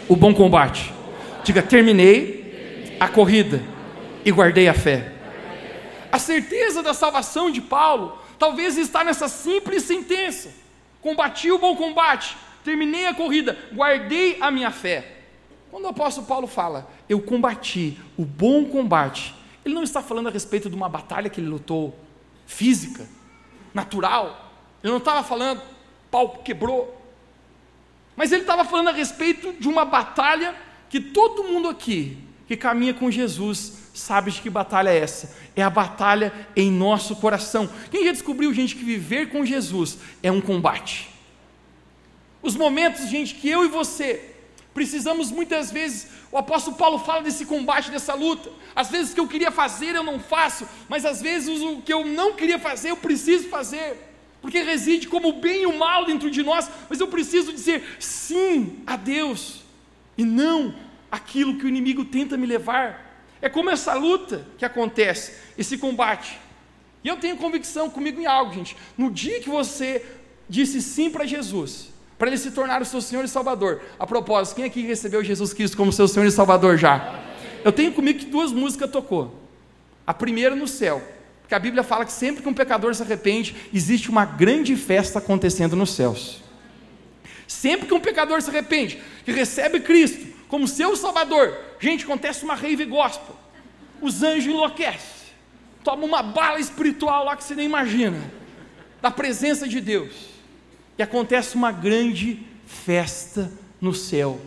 o 0.09 0.15
bom 0.15 0.33
combate. 0.33 0.91
Diga: 1.43 1.61
Terminei 1.61 2.97
a 2.99 3.07
corrida 3.07 3.61
e 4.25 4.31
guardei 4.31 4.67
a 4.67 4.73
fé. 4.73 5.11
A 6.11 6.17
certeza 6.17 6.81
da 6.81 6.93
salvação 6.93 7.51
de 7.51 7.61
Paulo 7.61 8.24
talvez 8.37 8.77
está 8.77 9.03
nessa 9.03 9.27
simples 9.27 9.83
sentença: 9.83 10.53
combati 11.01 11.51
o 11.51 11.59
bom 11.59 11.75
combate, 11.75 12.37
terminei 12.63 13.07
a 13.07 13.13
corrida, 13.13 13.57
guardei 13.73 14.37
a 14.41 14.49
minha 14.51 14.71
fé. 14.71 15.13
Quando 15.71 15.85
o 15.85 15.89
apóstolo 15.89 16.25
Paulo 16.25 16.47
fala, 16.47 16.89
eu 17.09 17.21
combati 17.21 17.99
o 18.17 18.23
bom 18.23 18.65
combate, 18.65 19.35
ele 19.63 19.73
não 19.73 19.83
está 19.83 20.01
falando 20.01 20.27
a 20.27 20.31
respeito 20.31 20.69
de 20.69 20.75
uma 20.75 20.87
batalha 20.87 21.29
que 21.29 21.41
ele 21.41 21.49
lutou 21.49 21.97
física, 22.45 23.07
natural. 23.73 24.51
Ele 24.83 24.91
não 24.91 24.99
estava 24.99 25.23
falando, 25.23 25.61
pau 26.09 26.41
quebrou. 26.43 27.01
Mas 28.15 28.31
ele 28.31 28.41
estava 28.41 28.63
falando 28.63 28.89
a 28.89 28.93
respeito 28.93 29.53
de 29.53 29.67
uma 29.67 29.83
batalha 29.83 30.55
que 30.89 31.01
todo 31.01 31.43
mundo 31.43 31.67
aqui 31.67 32.17
que 32.47 32.55
caminha 32.55 32.93
com 32.93 33.09
Jesus 33.11 33.84
sabe 33.97 34.31
de 34.31 34.41
que 34.41 34.49
batalha 34.49 34.89
é 34.89 34.97
essa. 34.97 35.35
É 35.55 35.63
a 35.63 35.69
batalha 35.69 36.33
em 36.55 36.71
nosso 36.71 37.15
coração. 37.15 37.69
Quem 37.89 38.05
já 38.05 38.11
descobriu, 38.11 38.53
gente, 38.53 38.75
que 38.75 38.83
viver 38.83 39.29
com 39.29 39.45
Jesus 39.45 39.97
é 40.21 40.31
um 40.31 40.41
combate? 40.41 41.09
Os 42.41 42.55
momentos, 42.55 43.09
gente, 43.09 43.35
que 43.35 43.49
eu 43.49 43.65
e 43.65 43.67
você 43.67 44.35
precisamos 44.75 45.31
muitas 45.31 45.71
vezes, 45.71 46.09
o 46.29 46.37
apóstolo 46.37 46.75
Paulo 46.75 46.99
fala 46.99 47.23
desse 47.23 47.45
combate, 47.45 47.89
dessa 47.89 48.13
luta. 48.13 48.51
Às 48.75 48.89
vezes 48.89 49.13
o 49.13 49.15
que 49.15 49.21
eu 49.21 49.27
queria 49.27 49.49
fazer 49.49 49.95
eu 49.95 50.03
não 50.03 50.19
faço, 50.19 50.67
mas 50.89 51.05
às 51.05 51.21
vezes 51.21 51.61
o 51.61 51.81
que 51.81 51.93
eu 51.93 52.05
não 52.05 52.33
queria 52.33 52.59
fazer 52.59 52.91
eu 52.91 52.97
preciso 52.97 53.47
fazer, 53.47 53.97
porque 54.41 54.61
reside 54.61 55.07
como 55.07 55.29
o 55.29 55.39
bem 55.39 55.61
e 55.61 55.65
o 55.65 55.79
mal 55.79 56.05
dentro 56.05 56.29
de 56.29 56.43
nós, 56.43 56.69
mas 56.89 56.99
eu 56.99 57.07
preciso 57.07 57.53
dizer 57.53 57.95
sim 57.99 58.83
a 58.85 58.97
Deus 58.97 59.61
e 60.17 60.25
não 60.25 60.75
aquilo 61.09 61.57
que 61.57 61.63
o 61.63 61.69
inimigo 61.69 62.03
tenta 62.03 62.35
me 62.35 62.45
levar. 62.45 63.14
É 63.41 63.49
como 63.49 63.69
essa 63.69 63.93
luta 63.93 64.45
que 64.57 64.65
acontece, 64.65 65.33
esse 65.57 65.77
combate. 65.77 66.39
E 67.03 67.07
eu 67.07 67.17
tenho 67.17 67.37
convicção 67.37 67.89
comigo 67.89 68.19
em 68.19 68.25
algo, 68.25 68.53
gente. 68.53 68.75
No 68.97 69.11
dia 69.11 69.39
que 69.39 69.49
você 69.49 70.03
disse 70.49 70.81
sim 70.81 71.09
para 71.09 71.25
Jesus, 71.25 71.89
para 72.17 72.29
ele 72.29 72.37
se 72.37 72.51
tornar 72.51 72.81
o 72.81 72.85
seu 72.85 73.01
Senhor 73.01 73.23
e 73.23 73.27
Salvador. 73.27 73.81
A 73.99 74.07
propósito, 74.07 74.55
quem 74.55 74.65
aqui 74.65 74.81
recebeu 74.81 75.23
Jesus 75.23 75.53
Cristo 75.53 75.77
como 75.77 75.91
seu 75.91 76.07
Senhor 76.07 76.25
e 76.25 76.31
Salvador 76.31 76.77
já? 76.77 77.23
Eu 77.63 77.71
tenho 77.71 77.91
comigo 77.91 78.19
que 78.19 78.25
duas 78.25 78.51
músicas 78.51 78.89
tocou. 78.89 79.39
A 80.05 80.13
primeira 80.13 80.55
no 80.55 80.67
céu, 80.67 81.01
porque 81.41 81.55
a 81.55 81.59
Bíblia 81.59 81.83
fala 81.83 82.05
que 82.05 82.11
sempre 82.11 82.41
que 82.41 82.49
um 82.49 82.53
pecador 82.53 82.93
se 82.95 83.03
arrepende, 83.03 83.55
existe 83.73 84.09
uma 84.09 84.25
grande 84.25 84.75
festa 84.75 85.19
acontecendo 85.19 85.75
nos 85.75 85.91
céus. 85.91 86.41
Sempre 87.47 87.87
que 87.87 87.93
um 87.93 87.99
pecador 87.99 88.41
se 88.41 88.49
arrepende, 88.49 88.99
que 89.23 89.31
recebe 89.31 89.79
Cristo 89.79 90.34
como 90.47 90.67
seu 90.67 90.95
Salvador, 90.95 91.57
gente, 91.79 92.03
acontece 92.03 92.43
uma 92.43 92.55
rave 92.55 92.85
gospel. 92.85 93.35
Os 94.01 94.21
anjos 94.23 94.53
enlouquecem. 94.53 95.25
Toma 95.83 96.05
uma 96.05 96.23
bala 96.23 96.59
espiritual 96.59 97.25
lá 97.25 97.35
que 97.35 97.43
você 97.43 97.55
nem 97.55 97.65
imagina. 97.65 98.19
Da 99.01 99.11
presença 99.11 99.67
de 99.67 99.79
Deus 99.79 100.35
e 100.97 101.03
acontece 101.03 101.55
uma 101.55 101.71
grande 101.71 102.39
festa 102.65 103.51
no 103.79 103.93
céu. 103.93 104.39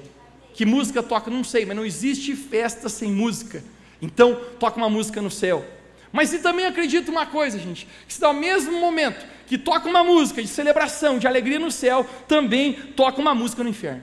Que 0.55 0.65
música 0.65 1.03
toca? 1.03 1.31
Não 1.31 1.45
sei, 1.45 1.65
mas 1.65 1.77
não 1.77 1.85
existe 1.85 2.35
festa 2.35 2.89
sem 2.89 3.13
música. 3.13 3.63
Então, 4.01 4.41
toca 4.59 4.77
uma 4.77 4.89
música 4.89 5.21
no 5.21 5.31
céu. 5.31 5.65
Mas 6.11 6.33
e 6.33 6.39
também 6.39 6.67
acredito 6.67 7.11
uma 7.11 7.27
coisa, 7.27 7.59
gente, 7.59 7.87
que 8.07 8.15
se 8.15 8.25
ao 8.25 8.33
mesmo 8.33 8.81
momento 8.81 9.27
que 9.47 9.59
toca 9.59 9.89
uma 9.89 10.03
música 10.03 10.43
de 10.43 10.49
celebração, 10.49 11.19
de 11.19 11.27
alegria 11.27 11.59
no 11.59 11.71
céu, 11.71 12.07
também 12.27 12.73
toca 12.73 13.21
uma 13.21 13.35
música 13.35 13.63
no 13.63 13.71
inferno. 13.71 14.03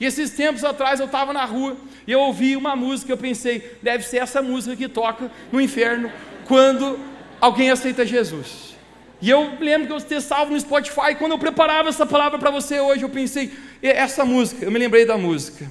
E 0.00 0.04
esses 0.04 0.30
tempos 0.30 0.64
atrás 0.64 1.00
eu 1.00 1.06
estava 1.06 1.32
na 1.32 1.44
rua 1.44 1.76
e 2.06 2.12
eu 2.12 2.20
ouvi 2.20 2.56
uma 2.56 2.76
música, 2.76 3.12
eu 3.12 3.16
pensei, 3.16 3.76
deve 3.82 4.04
ser 4.04 4.18
essa 4.18 4.40
música 4.40 4.76
que 4.76 4.88
toca 4.88 5.30
no 5.50 5.60
inferno 5.60 6.10
quando 6.46 6.98
alguém 7.40 7.70
aceita 7.70 8.06
Jesus. 8.06 8.76
E 9.20 9.28
eu 9.28 9.54
lembro 9.60 9.88
que 9.88 9.92
eu 9.92 10.00
ter 10.00 10.20
salvo 10.20 10.52
no 10.52 10.60
Spotify, 10.60 11.16
quando 11.18 11.32
eu 11.32 11.38
preparava 11.38 11.88
essa 11.88 12.06
palavra 12.06 12.38
para 12.38 12.50
você 12.50 12.78
hoje, 12.78 13.02
eu 13.02 13.08
pensei, 13.08 13.52
essa 13.82 14.24
música, 14.24 14.64
eu 14.64 14.70
me 14.70 14.78
lembrei 14.78 15.04
da 15.04 15.18
música. 15.18 15.68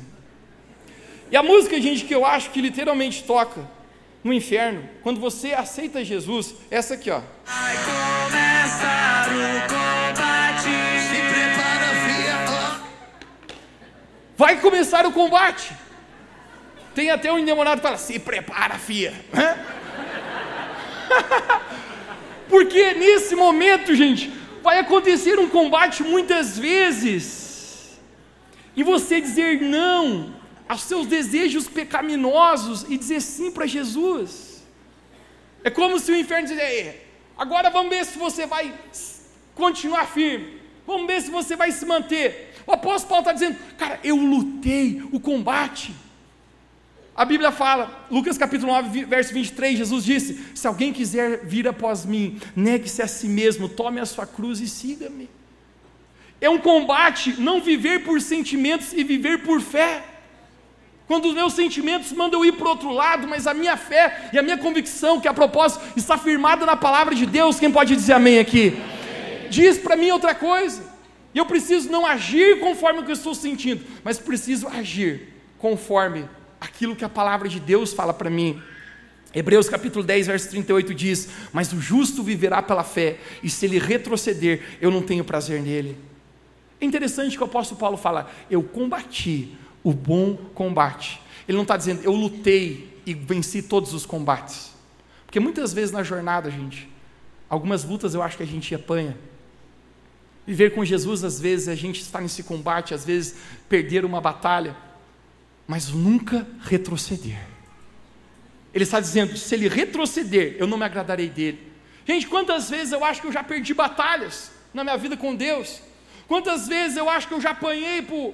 E 1.31 1.37
a 1.37 1.43
música, 1.43 1.79
gente, 1.79 2.05
que 2.05 2.13
eu 2.13 2.25
acho 2.25 2.51
que 2.51 2.61
literalmente 2.61 3.23
toca 3.23 3.61
no 4.23 4.33
inferno, 4.33 4.83
quando 5.01 5.21
você 5.21 5.53
aceita 5.53 6.03
Jesus, 6.03 6.55
é 6.69 6.77
essa 6.77 6.95
aqui, 6.95 7.09
ó. 7.09 7.21
Vai 7.45 7.75
começar 7.77 9.29
o 9.29 9.76
Vai 14.37 14.61
começar 14.61 15.05
o 15.07 15.11
combate. 15.11 15.73
Tem 16.93 17.09
até 17.09 17.33
um 17.33 17.39
endemoniado 17.39 17.81
que 17.81 17.87
fala, 17.87 17.97
se 17.97 18.19
prepara, 18.19 18.77
filha. 18.77 19.13
Porque 22.47 22.93
nesse 22.93 23.35
momento, 23.35 23.95
gente, 23.95 24.31
vai 24.61 24.77
acontecer 24.77 25.39
um 25.39 25.49
combate 25.49 26.03
muitas 26.03 26.57
vezes. 26.57 27.97
E 28.75 28.83
você 28.83 29.19
dizer 29.19 29.59
não 29.59 30.35
aos 30.69 30.81
seus 30.81 31.07
desejos 31.07 31.67
pecaminosos 31.67 32.85
e 32.87 32.95
dizer 32.95 33.21
sim 33.21 33.51
para 33.51 33.65
Jesus. 33.65 34.63
É 35.63 35.71
como 35.71 35.99
se 35.99 36.11
o 36.11 36.15
inferno 36.15 36.47
dissesse: 36.47 36.95
agora 37.35 37.71
vamos 37.71 37.89
ver 37.89 38.05
se 38.05 38.19
você 38.19 38.45
vai 38.45 38.71
continuar 39.55 40.05
firme. 40.05 40.61
Vamos 40.85 41.07
ver 41.07 41.21
se 41.21 41.31
você 41.31 41.55
vai 41.55 41.71
se 41.71 41.85
manter. 41.85 42.53
O 42.67 42.73
apóstolo 42.73 43.09
Paulo 43.09 43.21
está 43.21 43.31
dizendo: 43.31 43.57
cara, 43.77 43.99
eu 44.03 44.17
lutei 44.17 45.01
o 45.13 45.19
combate. 45.19 45.95
A 47.15 47.25
Bíblia 47.25 47.51
fala, 47.51 48.05
Lucas 48.11 48.37
capítulo 48.37 48.71
9, 48.73 49.05
verso 49.05 49.33
23, 49.33 49.77
Jesus 49.77 50.03
disse: 50.03 50.39
Se 50.53 50.67
alguém 50.67 50.91
quiser 50.91 51.45
vir 51.45 51.67
após 51.67 52.05
mim, 52.05 52.39
negue-se 52.55 53.01
a 53.01 53.07
si 53.07 53.27
mesmo, 53.27 53.69
tome 53.69 54.01
a 54.01 54.05
sua 54.05 54.27
cruz 54.27 54.59
e 54.59 54.67
siga-me. 54.67 55.29
É 56.39 56.49
um 56.49 56.59
combate 56.59 57.39
não 57.39 57.59
viver 57.59 58.03
por 58.03 58.21
sentimentos 58.21 58.93
e 58.93 59.03
viver 59.03 59.43
por 59.43 59.61
fé. 59.61 60.03
Quando 61.07 61.29
os 61.29 61.33
meus 61.33 61.53
sentimentos 61.53 62.11
mandam 62.11 62.41
eu 62.43 62.49
ir 62.49 62.51
para 62.51 62.67
o 62.67 62.69
outro 62.69 62.91
lado, 62.91 63.27
mas 63.27 63.47
a 63.47 63.53
minha 63.53 63.77
fé 63.77 64.29
e 64.33 64.37
a 64.37 64.43
minha 64.43 64.57
convicção, 64.57 65.21
que 65.21 65.27
a 65.27 65.33
propósito 65.33 65.83
está 65.95 66.17
firmada 66.17 66.65
na 66.65 66.75
palavra 66.75 67.15
de 67.15 67.25
Deus, 67.25 67.57
quem 67.57 67.71
pode 67.71 67.95
dizer 67.95 68.13
amém 68.13 68.39
aqui? 68.39 68.75
Amém. 68.75 69.49
Diz 69.49 69.77
para 69.77 69.95
mim 69.95 70.11
outra 70.11 70.35
coisa. 70.35 70.96
E 71.37 71.39
eu 71.39 71.45
preciso 71.45 71.87
não 71.91 72.03
agir 72.03 72.59
conforme 72.59 72.99
o 73.01 73.03
que 73.03 73.11
eu 73.11 73.13
estou 73.13 73.35
sentindo, 73.35 73.85
mas 74.03 74.17
preciso 74.17 74.67
agir 74.67 75.35
conforme 75.59 76.25
aquilo 76.59 76.95
que 76.95 77.05
a 77.05 77.09
palavra 77.09 77.47
de 77.47 77.59
Deus 77.59 77.93
fala 77.93 78.11
para 78.11 78.27
mim. 78.27 78.59
Hebreus 79.35 79.69
capítulo 79.69 80.03
10, 80.03 80.25
verso 80.25 80.49
38 80.49 80.95
diz: 80.95 81.29
Mas 81.53 81.71
o 81.71 81.79
justo 81.79 82.23
viverá 82.23 82.63
pela 82.63 82.83
fé, 82.83 83.19
e 83.43 83.51
se 83.51 83.67
ele 83.67 83.77
retroceder, 83.77 84.63
eu 84.81 84.89
não 84.89 85.03
tenho 85.03 85.23
prazer 85.23 85.61
nele. 85.61 85.95
É 86.81 86.85
interessante 86.85 87.37
que 87.37 87.43
o 87.43 87.45
apóstolo 87.45 87.79
Paulo 87.79 87.97
fala: 87.97 88.31
Eu 88.49 88.63
combati 88.63 89.55
o 89.83 89.93
bom 89.93 90.35
combate. 90.55 91.21
Ele 91.47 91.55
não 91.55 91.61
está 91.61 91.77
dizendo, 91.77 92.01
eu 92.03 92.13
lutei 92.13 92.99
e 93.05 93.13
venci 93.13 93.61
todos 93.61 93.93
os 93.93 94.07
combates. 94.07 94.71
Porque 95.27 95.39
muitas 95.39 95.71
vezes 95.71 95.91
na 95.91 96.01
jornada, 96.01 96.49
gente, 96.49 96.89
algumas 97.47 97.83
lutas 97.83 98.15
eu 98.15 98.23
acho 98.23 98.37
que 98.37 98.43
a 98.43 98.47
gente 98.47 98.73
apanha. 98.73 99.15
Viver 100.47 100.73
com 100.73 100.83
Jesus, 100.83 101.23
às 101.23 101.39
vezes, 101.39 101.67
a 101.67 101.75
gente 101.75 102.01
está 102.01 102.19
nesse 102.19 102.41
combate, 102.41 102.95
às 102.95 103.05
vezes, 103.05 103.35
perder 103.69 104.03
uma 104.03 104.19
batalha 104.19 104.75
mas 105.67 105.89
nunca 105.89 106.47
retroceder. 106.61 107.37
Ele 108.73 108.83
está 108.83 108.99
dizendo: 108.99 109.35
se 109.37 109.53
ele 109.53 109.67
retroceder, 109.67 110.55
eu 110.57 110.65
não 110.65 110.77
me 110.77 110.85
agradarei 110.85 111.29
dele. 111.29 111.59
Gente, 112.05 112.25
quantas 112.25 112.69
vezes 112.69 112.93
eu 112.93 113.03
acho 113.03 113.19
que 113.19 113.27
eu 113.27 113.31
já 113.31 113.43
perdi 113.43 113.73
batalhas 113.73 114.49
na 114.73 114.83
minha 114.83 114.97
vida 114.97 115.17
com 115.17 115.35
Deus? 115.35 115.81
Quantas 116.27 116.67
vezes 116.67 116.95
eu 116.95 117.09
acho 117.09 117.27
que 117.27 117.33
eu 117.33 117.41
já 117.41 117.51
apanhei 117.51 118.01
por. 118.01 118.33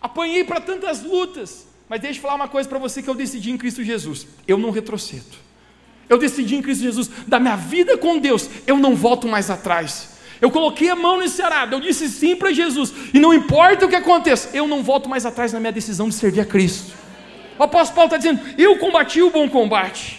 Apanhei 0.00 0.44
para 0.44 0.60
tantas 0.60 1.02
lutas. 1.02 1.68
Mas 1.88 2.00
deixa 2.00 2.18
eu 2.18 2.22
falar 2.22 2.36
uma 2.36 2.48
coisa 2.48 2.68
para 2.68 2.78
você 2.78 3.02
que 3.02 3.10
eu 3.10 3.14
decidi 3.14 3.50
em 3.50 3.58
Cristo 3.58 3.84
Jesus: 3.84 4.26
eu 4.48 4.56
não 4.56 4.70
retrocedo. 4.70 5.50
Eu 6.08 6.18
decidi 6.18 6.56
em 6.56 6.62
Cristo 6.62 6.82
Jesus, 6.82 7.08
da 7.28 7.38
minha 7.38 7.54
vida 7.54 7.96
com 7.96 8.18
Deus, 8.18 8.50
eu 8.66 8.76
não 8.76 8.96
volto 8.96 9.28
mais 9.28 9.48
atrás. 9.48 10.09
Eu 10.40 10.50
coloquei 10.50 10.88
a 10.88 10.96
mão 10.96 11.18
nesse 11.18 11.42
arado, 11.42 11.76
eu 11.76 11.80
disse 11.80 12.08
sim 12.08 12.34
para 12.34 12.52
Jesus, 12.52 12.92
e 13.12 13.20
não 13.20 13.34
importa 13.34 13.84
o 13.84 13.88
que 13.88 13.96
aconteça, 13.96 14.56
eu 14.56 14.66
não 14.66 14.82
volto 14.82 15.08
mais 15.08 15.26
atrás 15.26 15.52
na 15.52 15.60
minha 15.60 15.72
decisão 15.72 16.08
de 16.08 16.14
servir 16.14 16.40
a 16.40 16.44
Cristo. 16.46 16.94
O 17.58 17.62
apóstolo 17.62 17.96
Paulo 17.96 18.06
está 18.06 18.16
dizendo: 18.16 18.40
Eu 18.58 18.78
combati 18.78 19.20
o 19.20 19.30
bom 19.30 19.46
combate. 19.46 20.18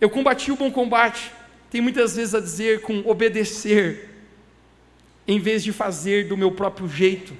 Eu 0.00 0.08
combati 0.08 0.50
o 0.50 0.56
bom 0.56 0.70
combate. 0.70 1.30
Tem 1.70 1.82
muitas 1.82 2.16
vezes 2.16 2.34
a 2.34 2.40
dizer 2.40 2.80
com 2.80 3.00
obedecer, 3.04 4.08
em 5.26 5.38
vez 5.38 5.62
de 5.62 5.70
fazer 5.70 6.26
do 6.26 6.34
meu 6.34 6.50
próprio 6.50 6.88
jeito. 6.88 7.36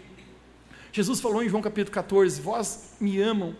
Jesus 0.93 1.19
falou 1.19 1.43
em 1.43 1.49
João 1.49 1.63
capítulo 1.63 1.95
14: 1.95 2.43
Vós 2.43 2.95
me 3.01 3.19
amam, 3.23 3.57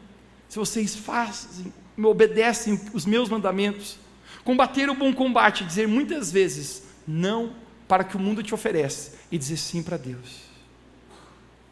se 0.47 0.59
vocês 0.59 0.95
fazem, 0.95 1.73
me 1.97 2.05
obedecem 2.05 2.79
os 2.93 3.07
meus 3.07 3.31
mandamentos. 3.31 3.99
Combater 4.45 4.91
o 4.91 4.95
bom 4.95 5.11
combate, 5.15 5.65
dizer 5.65 5.89
muitas 5.89 6.31
vezes 6.31 6.83
não 7.07 7.55
para 7.89 8.05
que 8.05 8.17
o 8.17 8.21
mundo 8.21 8.43
te 8.43 8.55
oferece 8.55 9.13
e 9.33 9.39
dizer 9.39 9.57
sim 9.57 9.83
para 9.83 9.97
Deus. 9.97 10.47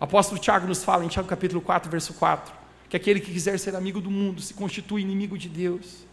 O 0.00 0.04
apóstolo 0.04 0.40
Tiago 0.40 0.66
nos 0.66 0.82
fala 0.82 1.04
em 1.04 1.08
Tiago 1.08 1.28
capítulo 1.28 1.60
4, 1.60 1.90
verso 1.90 2.14
4, 2.14 2.52
que 2.88 2.96
aquele 2.96 3.20
que 3.20 3.32
quiser 3.32 3.58
ser 3.58 3.76
amigo 3.76 4.00
do 4.00 4.10
mundo 4.10 4.40
se 4.40 4.54
constitui 4.54 5.02
inimigo 5.02 5.36
de 5.36 5.48
Deus. 5.48 6.06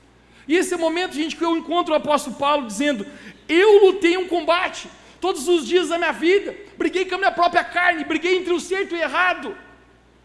E 0.47 0.55
esse 0.55 0.73
é 0.73 0.77
o 0.77 0.79
momento, 0.79 1.15
gente, 1.15 1.35
que 1.35 1.43
eu 1.43 1.55
encontro 1.55 1.93
o 1.93 1.97
apóstolo 1.97 2.35
Paulo 2.35 2.67
dizendo: 2.67 3.05
Eu 3.47 3.85
lutei 3.85 4.17
um 4.17 4.27
combate 4.27 4.89
todos 5.21 5.47
os 5.47 5.65
dias 5.65 5.87
da 5.87 5.97
minha 5.97 6.11
vida, 6.11 6.53
briguei 6.77 7.05
com 7.05 7.15
a 7.15 7.17
minha 7.17 7.31
própria 7.31 7.63
carne, 7.63 8.03
briguei 8.03 8.37
entre 8.37 8.53
o 8.53 8.59
certo 8.59 8.93
e 8.93 8.99
o 8.99 9.01
errado, 9.01 9.55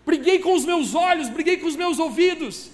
briguei 0.05 0.41
com 0.41 0.55
os 0.55 0.65
meus 0.65 0.95
olhos, 0.95 1.29
briguei 1.29 1.57
com 1.57 1.69
os 1.69 1.77
meus 1.77 2.01
ouvidos, 2.01 2.69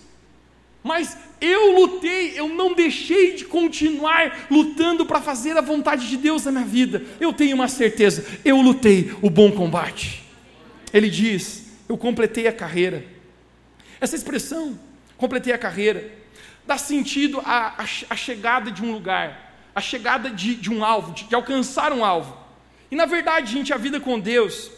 mas 0.82 1.18
eu 1.44 1.78
lutei, 1.78 2.38
eu 2.38 2.48
não 2.48 2.74
deixei 2.74 3.34
de 3.34 3.44
continuar 3.44 4.46
lutando 4.50 5.04
para 5.04 5.20
fazer 5.20 5.56
a 5.56 5.60
vontade 5.60 6.08
de 6.08 6.16
Deus 6.16 6.44
na 6.44 6.52
minha 6.52 6.64
vida. 6.64 7.02
Eu 7.20 7.32
tenho 7.32 7.54
uma 7.54 7.68
certeza, 7.68 8.24
eu 8.44 8.60
lutei 8.60 9.14
o 9.20 9.28
bom 9.28 9.52
combate. 9.52 10.24
Ele 10.92 11.10
diz: 11.10 11.64
Eu 11.88 11.98
completei 11.98 12.46
a 12.46 12.52
carreira. 12.52 13.04
Essa 14.00 14.16
expressão, 14.16 14.78
completei 15.16 15.52
a 15.52 15.58
carreira, 15.58 16.10
dá 16.66 16.78
sentido 16.78 17.40
à, 17.40 17.82
à, 17.82 17.84
à 18.10 18.16
chegada 18.16 18.70
de 18.70 18.82
um 18.82 18.92
lugar, 18.92 19.54
à 19.74 19.80
chegada 19.80 20.30
de, 20.30 20.54
de 20.54 20.70
um 20.70 20.84
alvo, 20.84 21.12
de, 21.12 21.24
de 21.24 21.34
alcançar 21.34 21.92
um 21.92 22.04
alvo. 22.04 22.36
E 22.90 22.96
na 22.96 23.06
verdade, 23.06 23.52
gente, 23.52 23.72
a 23.72 23.76
vida 23.76 24.00
com 24.00 24.18
Deus 24.18 24.70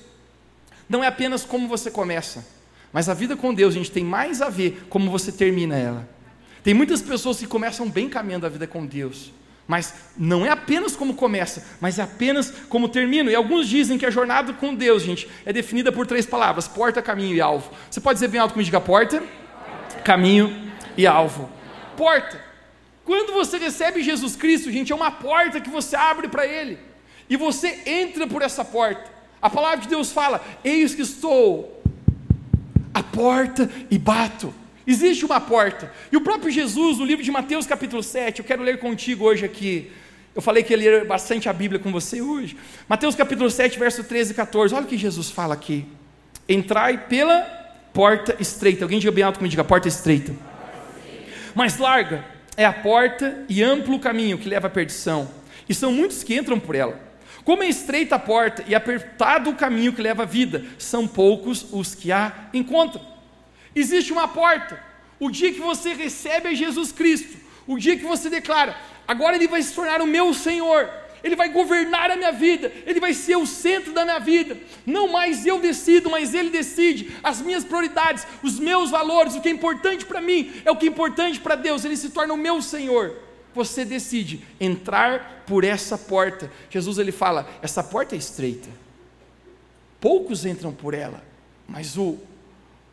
não 0.89 1.03
é 1.03 1.07
apenas 1.07 1.45
como 1.45 1.69
você 1.69 1.91
começa, 1.91 2.47
mas 2.93 3.09
a 3.09 3.15
vida 3.15 3.37
com 3.37 3.53
Deus, 3.53 3.75
gente, 3.75 3.91
tem 3.91 4.05
mais 4.05 4.41
a 4.41 4.49
ver 4.49 4.87
como 4.89 5.11
você 5.11 5.31
termina 5.31 5.77
ela. 5.77 6.16
Tem 6.67 6.75
muitas 6.75 7.01
pessoas 7.01 7.39
que 7.39 7.47
começam 7.47 7.89
bem 7.89 8.09
caminhando 8.09 8.45
a 8.45 8.49
vida 8.49 8.67
com 8.67 8.85
Deus, 8.85 9.33
mas 9.69 9.95
não 10.19 10.45
é 10.45 10.49
apenas 10.49 10.97
como 10.97 11.15
começa, 11.15 11.65
mas 11.81 11.97
é 11.97 12.03
apenas 12.03 12.51
como 12.69 12.89
termina. 12.89 13.31
E 13.31 13.37
alguns 13.37 13.69
dizem 13.69 13.97
que 13.97 14.05
a 14.05 14.11
jornada 14.11 14.53
com 14.53 14.75
Deus, 14.75 15.05
gente, 15.05 15.29
é 15.45 15.53
definida 15.53 15.93
por 15.93 16.09
três 16.09 16.27
palavras: 16.27 16.67
porta, 16.67 17.01
caminho 17.01 17.37
e 17.37 17.41
alvo. 17.41 17.71
Você 17.89 18.01
pode 18.01 18.17
dizer 18.17 18.27
bem 18.27 18.41
alto 18.41 18.55
comigo, 18.55 18.65
diga 18.65 18.81
porta, 18.81 19.23
caminho 20.03 20.73
e 20.97 21.07
alvo 21.07 21.49
porta. 21.97 22.45
Quando 23.05 23.33
você 23.33 23.59
recebe 23.59 24.03
Jesus 24.03 24.35
Cristo, 24.35 24.69
gente, 24.73 24.91
é 24.91 24.97
uma 24.97 25.13
porta 25.13 25.61
que 25.61 25.71
você 25.71 25.95
abre 25.95 26.27
para 26.27 26.49
Ele. 26.49 26.81
E 27.31 27.37
você 27.37 27.81
entra 27.87 28.27
por 28.27 28.43
essa 28.43 28.65
porta. 28.65 29.09
A 29.41 29.49
palavra 29.49 29.83
de 29.83 29.87
Deus 29.87 30.11
fala: 30.11 30.45
Eis 30.65 30.97
que 30.97 31.03
estou 31.03 31.81
à 32.93 33.05
porta 33.05 33.71
e 33.89 33.97
bato. 33.97 34.53
Existe 34.87 35.25
uma 35.25 35.41
porta. 35.41 35.91
E 36.13 36.17
o 36.17 36.21
próprio 36.21 36.51
Jesus, 36.51 36.99
no 36.99 37.05
livro 37.05 37.25
de 37.25 37.31
Mateus, 37.31 37.67
capítulo 37.67 38.03
7, 38.03 38.39
eu 38.39 38.45
quero 38.45 38.63
ler 38.63 38.79
contigo 38.79 39.25
hoje 39.25 39.45
aqui. 39.45 39.91
Eu 40.35 40.41
falei 40.41 40.63
que 40.63 40.73
ele 40.73 40.89
ler 40.89 41.05
bastante 41.05 41.49
a 41.49 41.53
Bíblia 41.53 41.81
com 41.81 41.91
você 41.91 42.23
hoje. 42.23 42.57
Mateus 42.89 43.15
capítulo 43.15 43.51
7, 43.51 43.79
verso 43.79 44.05
13 44.05 44.33
e 44.33 44.35
14. 44.35 44.75
Olha 44.75 44.85
o 44.85 44.89
que 44.89 44.97
Jesus 44.97 45.31
fala 45.31 45.55
aqui. 45.55 45.87
Entrai 46.49 47.07
pela 47.07 47.41
porta 47.93 48.37
estreita. 48.39 48.85
Alguém 48.85 48.99
diga 48.99 49.11
bem 49.11 49.25
alto 49.25 49.39
comigo, 49.39 49.51
diga 49.51 49.65
porta 49.65 49.89
estreita. 49.89 50.33
Mais 51.55 51.79
larga 51.79 52.23
é 52.57 52.65
a 52.65 52.73
porta 52.73 53.45
e 53.49 53.63
amplo 53.63 53.97
o 53.97 54.01
caminho 54.01 54.39
que 54.39 54.49
leva 54.49 54.67
à 54.67 54.71
perdição, 54.71 55.29
e 55.69 55.75
são 55.75 55.91
muitos 55.91 56.23
que 56.23 56.37
entram 56.37 56.61
por 56.61 56.75
ela. 56.75 57.01
Como 57.45 57.63
é 57.63 57.69
estreita 57.69 58.17
a 58.17 58.19
porta 58.19 58.63
e 58.67 58.75
apertado 58.75 59.51
o 59.51 59.55
caminho 59.55 59.93
que 59.93 60.03
leva 60.03 60.25
à 60.25 60.27
vida, 60.27 60.65
são 60.79 61.07
poucos 61.09 61.67
os 61.73 61.95
que 61.95 62.13
a 62.13 62.49
encontram. 62.53 63.16
Existe 63.77 64.11
uma 64.13 64.27
porta. 64.27 64.83
O 65.21 65.31
dia 65.31 65.53
que 65.53 65.61
você 65.61 65.93
recebe 65.93 66.49
a 66.49 66.55
Jesus 66.55 66.91
Cristo, 66.91 67.37
o 67.67 67.79
dia 67.79 67.97
que 67.97 68.05
você 68.05 68.31
declara, 68.31 68.75
agora 69.07 69.37
Ele 69.37 69.47
vai 69.47 69.63
se 69.63 69.75
tornar 69.75 70.01
o 70.01 70.07
meu 70.07 70.33
Senhor, 70.33 70.89
ele 71.23 71.35
vai 71.35 71.49
governar 71.49 72.11
a 72.11 72.17
minha 72.17 72.31
vida, 72.31 72.73
Ele 72.87 73.01
vai 73.01 73.13
ser 73.13 73.37
o 73.37 73.47
centro 73.47 73.93
da 73.93 74.05
minha 74.05 74.21
vida. 74.21 74.57
Não 74.87 75.09
mais 75.09 75.45
eu 75.45 75.59
decido, 75.59 76.09
mas 76.09 76.35
Ele 76.35 76.51
decide 76.51 77.11
as 77.23 77.41
minhas 77.43 77.65
prioridades, 77.65 78.27
os 78.43 78.61
meus 78.61 78.91
valores, 78.91 79.35
o 79.35 79.41
que 79.41 79.49
é 79.49 79.53
importante 79.53 80.05
para 80.05 80.21
mim 80.21 80.53
é 80.65 80.71
o 80.71 80.77
que 80.77 80.87
é 80.87 80.89
importante 80.89 81.41
para 81.41 81.57
Deus. 81.57 81.85
Ele 81.85 81.97
se 81.97 82.11
torna 82.11 82.33
o 82.33 82.37
meu 82.37 82.63
Senhor. 82.63 83.17
Você 83.55 83.85
decide 83.85 84.45
entrar 84.61 85.45
por 85.47 85.65
essa 85.65 85.99
porta. 85.99 86.51
Jesus 86.71 86.99
ele 86.99 87.13
fala: 87.13 87.49
essa 87.61 87.83
porta 87.83 88.15
é 88.15 88.19
estreita. 88.19 88.69
Poucos 90.01 90.47
entram 90.47 90.73
por 90.73 90.95
ela, 90.95 91.25
mas 91.67 91.97
o 91.97 92.19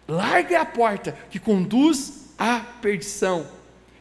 larga 0.07 0.61
a 0.61 0.65
porta 0.65 1.17
que 1.29 1.39
conduz 1.39 2.29
à 2.37 2.59
perdição. 2.59 3.47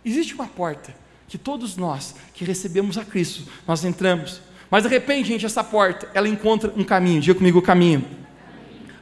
Existe 0.05 0.35
uma 0.35 0.47
porta 0.47 0.95
que 1.29 1.39
todos 1.39 1.77
nós 1.77 2.15
que 2.35 2.45
recebemos 2.45 2.99
a 2.99 3.05
Cristo, 3.05 3.51
nós 3.67 3.85
entramos. 3.85 4.41
Mas 4.71 4.83
de 4.83 4.89
repente, 4.89 5.29
gente, 5.29 5.47
essa 5.47 5.63
porta, 5.63 6.11
ela 6.15 6.29
encontra 6.29 6.73
um 6.77 6.85
caminho. 6.85 7.21
Diga 7.21 7.39
comigo 7.39 7.59
o 7.59 7.63
caminho. 7.63 8.05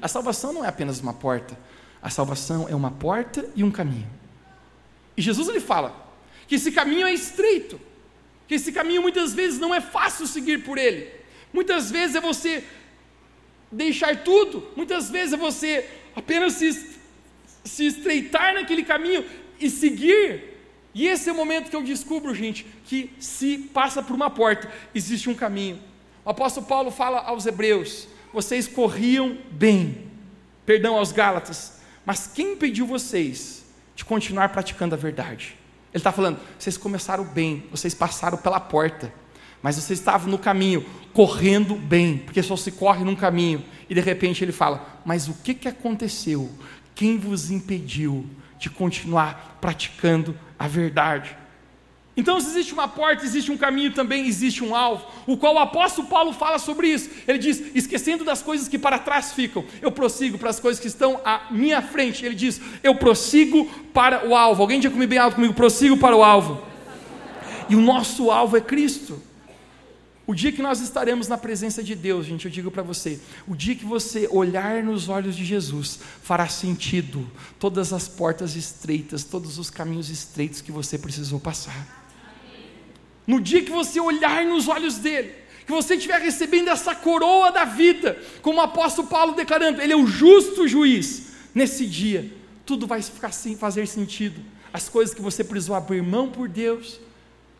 A 0.01 0.09
salvação 0.09 0.53
não 0.53 0.65
é 0.65 0.69
apenas 0.69 1.01
uma 1.01 1.13
porta. 1.13 1.59
A 2.03 2.11
salvação 2.11 2.69
é 2.69 2.75
uma 2.75 2.91
porta 2.91 3.49
e 3.55 3.63
um 3.63 3.71
caminho. 3.71 4.09
E 5.17 5.23
Jesus 5.23 5.49
ele 5.49 5.61
fala 5.61 6.09
que 6.49 6.55
esse 6.55 6.73
caminho 6.73 7.07
é 7.07 7.13
estreito, 7.13 7.81
que 8.49 8.55
esse 8.55 8.73
caminho 8.73 9.03
muitas 9.03 9.35
vezes 9.35 9.59
não 9.59 9.75
é 9.75 9.81
fácil 9.81 10.27
seguir 10.27 10.65
por 10.65 10.79
ele. 10.79 11.09
Muitas 11.53 11.91
vezes 11.91 12.17
é 12.17 12.21
você 12.21 12.65
deixar 13.71 14.25
tudo, 14.25 14.67
muitas 14.77 15.11
vezes 15.11 15.35
é 15.35 15.37
você 15.37 15.89
apenas 16.21 16.55
se, 16.55 16.97
se 17.65 17.87
estreitar 17.87 18.55
naquele 18.55 18.85
caminho 18.85 19.25
e 19.59 19.69
seguir 19.69 20.51
e 20.95 21.07
esse 21.07 21.29
é 21.29 21.33
o 21.33 21.37
momento 21.37 21.71
que 21.71 21.77
eu 21.77 21.83
descubro, 21.83 22.35
gente, 22.35 22.67
que 22.85 23.15
se 23.21 23.59
passa 23.73 24.03
por 24.03 24.15
uma 24.15 24.29
porta, 24.29 24.71
existe 24.95 25.31
um 25.31 25.35
caminho. 25.35 25.81
O 26.25 26.31
apóstolo 26.31 26.67
Paulo 26.67 26.91
fala 26.91 27.21
aos 27.21 27.47
Hebreus: 27.47 28.09
vocês 28.33 28.67
corriam 28.67 29.39
bem, 29.53 30.11
perdão 30.67 30.97
aos 30.97 31.13
Gálatas, 31.13 31.81
mas 32.05 32.27
quem 32.27 32.53
impediu 32.55 32.87
vocês 32.87 33.65
de 33.95 34.05
continuar 34.05 34.49
praticando 34.49 34.95
a 34.95 34.99
verdade? 34.99 35.57
Ele 35.93 36.01
está 36.01 36.11
falando: 36.11 36.41
vocês 36.59 36.77
começaram 36.77 37.25
bem, 37.25 37.67
vocês 37.71 37.95
passaram 37.95 38.39
pela 38.39 38.59
porta, 38.59 39.13
mas 39.63 39.77
vocês 39.77 39.99
estavam 39.99 40.31
no 40.31 40.39
caminho, 40.39 40.85
correndo 41.13 41.75
bem, 41.75 42.19
porque 42.19 42.43
só 42.43 42.57
se 42.57 42.73
corre 42.73 43.05
num 43.05 43.17
caminho. 43.17 43.63
E 43.89 43.95
de 43.95 44.01
repente 44.01 44.45
ele 44.45 44.53
fala: 44.53 45.01
mas 45.05 45.29
o 45.29 45.35
que, 45.35 45.55
que 45.55 45.69
aconteceu? 45.69 46.51
Quem 46.95 47.19
vos 47.19 47.51
impediu 47.51 48.27
de 48.59 48.69
continuar 48.69 49.59
praticando 49.61 50.39
a 50.59 50.69
verdade. 50.69 51.37
Então, 52.17 52.39
se 52.39 52.49
existe 52.49 52.75
uma 52.75 52.87
porta, 52.87 53.25
existe 53.25 53.51
um 53.51 53.57
caminho, 53.57 53.95
também 53.95 54.27
existe 54.27 54.63
um 54.63 54.75
alvo, 54.75 55.07
o 55.27 55.39
qual 55.39 55.55
o 55.55 55.59
apóstolo 55.59 56.07
Paulo 56.07 56.35
fala 56.35 56.59
sobre 56.59 56.89
isso. 56.89 57.09
Ele 57.27 57.39
diz: 57.39 57.63
esquecendo 57.75 58.25
das 58.25 58.43
coisas 58.43 58.69
que 58.69 58.79
para 58.79 58.99
trás 58.99 59.33
ficam, 59.33 59.65
eu 59.81 59.91
prossigo 59.91 60.37
para 60.37 60.51
as 60.51 60.61
coisas 60.61 60.79
que 60.81 60.89
estão 60.89 61.21
à 61.25 61.47
minha 61.51 61.81
frente. 61.81 62.27
Ele 62.27 62.35
diz: 62.35 62.61
eu 62.83 62.95
prossigo 62.95 63.65
para 63.95 64.29
o 64.29 64.37
alvo. 64.37 64.61
Alguém 64.61 64.83
já 64.83 64.91
comigo 64.91 65.09
bem 65.09 65.19
alto 65.19 65.37
comigo? 65.37 65.55
Prossigo 65.55 65.97
para 65.97 66.15
o 66.15 66.23
alvo. 66.23 66.61
E 67.71 67.77
o 67.77 67.81
nosso 67.81 68.31
alvo 68.31 68.57
é 68.57 68.61
Cristo. 68.61 69.23
O 70.31 70.35
dia 70.35 70.53
que 70.53 70.63
nós 70.63 70.81
estaremos 70.81 71.27
na 71.27 71.37
presença 71.37 71.83
de 71.83 71.97
Deus, 71.97 72.25
gente, 72.25 72.45
eu 72.45 72.53
digo 72.53 72.71
para 72.71 72.85
você, 72.85 73.19
o 73.49 73.57
dia 73.57 73.75
que 73.75 73.85
você 73.85 74.29
olhar 74.31 74.81
nos 74.81 75.09
olhos 75.09 75.35
de 75.35 75.45
Jesus, 75.45 75.99
fará 76.23 76.47
sentido 76.47 77.29
todas 77.59 77.93
as 77.93 78.07
portas 78.07 78.55
estreitas, 78.55 79.25
todos 79.25 79.59
os 79.59 79.71
caminhos 79.71 80.09
estreitos 80.09 80.61
que 80.61 80.71
você 80.71 80.97
precisou 80.97 81.41
passar. 81.41 82.09
No 83.27 83.41
dia 83.41 83.65
que 83.65 83.73
você 83.73 83.99
olhar 83.99 84.45
nos 84.45 84.69
olhos 84.69 84.99
dele, 84.99 85.35
que 85.67 85.73
você 85.73 85.97
estiver 85.97 86.21
recebendo 86.21 86.69
essa 86.69 86.95
coroa 86.95 87.51
da 87.51 87.65
vida, 87.65 88.17
como 88.41 88.59
o 88.59 88.63
apóstolo 88.63 89.09
Paulo 89.09 89.35
declarando, 89.35 89.83
ele 89.83 89.95
é 89.95 89.97
o 89.97 90.07
justo 90.07 90.69
juiz. 90.69 91.33
Nesse 91.53 91.85
dia, 91.85 92.33
tudo 92.65 92.87
vai 92.87 93.03
ficar 93.03 93.33
sem 93.33 93.57
fazer 93.57 93.89
sentido. 93.89 94.41
As 94.73 94.89
coisas 94.89 95.13
que 95.13 95.21
você 95.21 95.43
precisou 95.43 95.75
abrir 95.75 96.05
mão 96.05 96.29
por 96.29 96.49
Deus, 96.49 97.01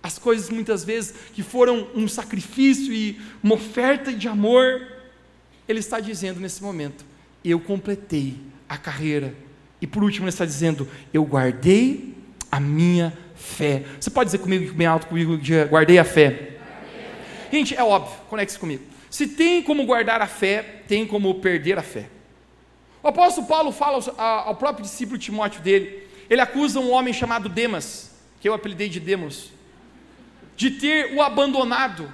as 0.03 0.19
coisas 0.19 0.49
muitas 0.49 0.85
vezes 0.85 1.15
que 1.35 1.43
foram 1.43 1.89
um 1.95 2.09
sacrifício 2.09 2.93
e 2.93 3.21
uma 3.43 3.55
oferta 3.55 4.13
de 4.13 4.29
amor, 4.29 4.87
ele 5.69 5.81
está 5.81 6.01
dizendo 6.01 6.41
nesse 6.41 6.63
momento: 6.63 7.05
eu 7.45 7.61
completei 7.61 8.37
a 8.69 8.77
carreira. 8.77 9.35
E 9.81 9.87
por 9.87 10.03
último, 10.03 10.25
ele 10.25 10.31
está 10.31 10.45
dizendo: 10.45 10.89
eu 11.13 11.25
guardei 11.25 12.15
a 12.51 12.59
minha 12.59 13.17
fé. 13.35 13.85
Você 13.99 14.11
pode 14.11 14.29
dizer 14.29 14.39
comigo, 14.39 14.73
bem 14.75 14.87
alto 14.87 15.07
comigo, 15.07 15.39
guardei 15.69 15.99
a 15.99 16.05
fé. 16.05 16.29
Guardei 16.31 16.49
a 16.49 16.53
fé. 16.53 16.59
Gente, 17.53 17.75
é 17.75 17.83
óbvio, 17.83 18.17
conecte-se 18.29 18.59
comigo. 18.59 18.85
Se 19.11 19.27
tem 19.27 19.63
como 19.63 19.85
guardar 19.85 20.23
a 20.23 20.27
fé, 20.27 20.83
tem 20.87 21.07
como 21.07 21.35
perder 21.41 21.79
a 21.79 21.83
fé. 21.83 22.09
O 23.03 23.09
apóstolo 23.09 23.47
Paulo 23.47 23.73
fala 23.73 23.99
ao 24.19 24.55
próprio 24.57 24.85
discípulo 24.85 25.19
Timóteo 25.19 25.63
dele, 25.63 26.07
ele 26.29 26.41
acusa 26.41 26.79
um 26.79 26.93
homem 26.93 27.13
chamado 27.13 27.49
Demas, 27.49 28.11
que 28.41 28.49
eu 28.49 28.55
apelidei 28.55 28.89
de 28.89 29.01
Demos, 29.01 29.51
de 30.61 30.73
ter 30.73 31.15
o 31.15 31.23
abandonado, 31.23 32.13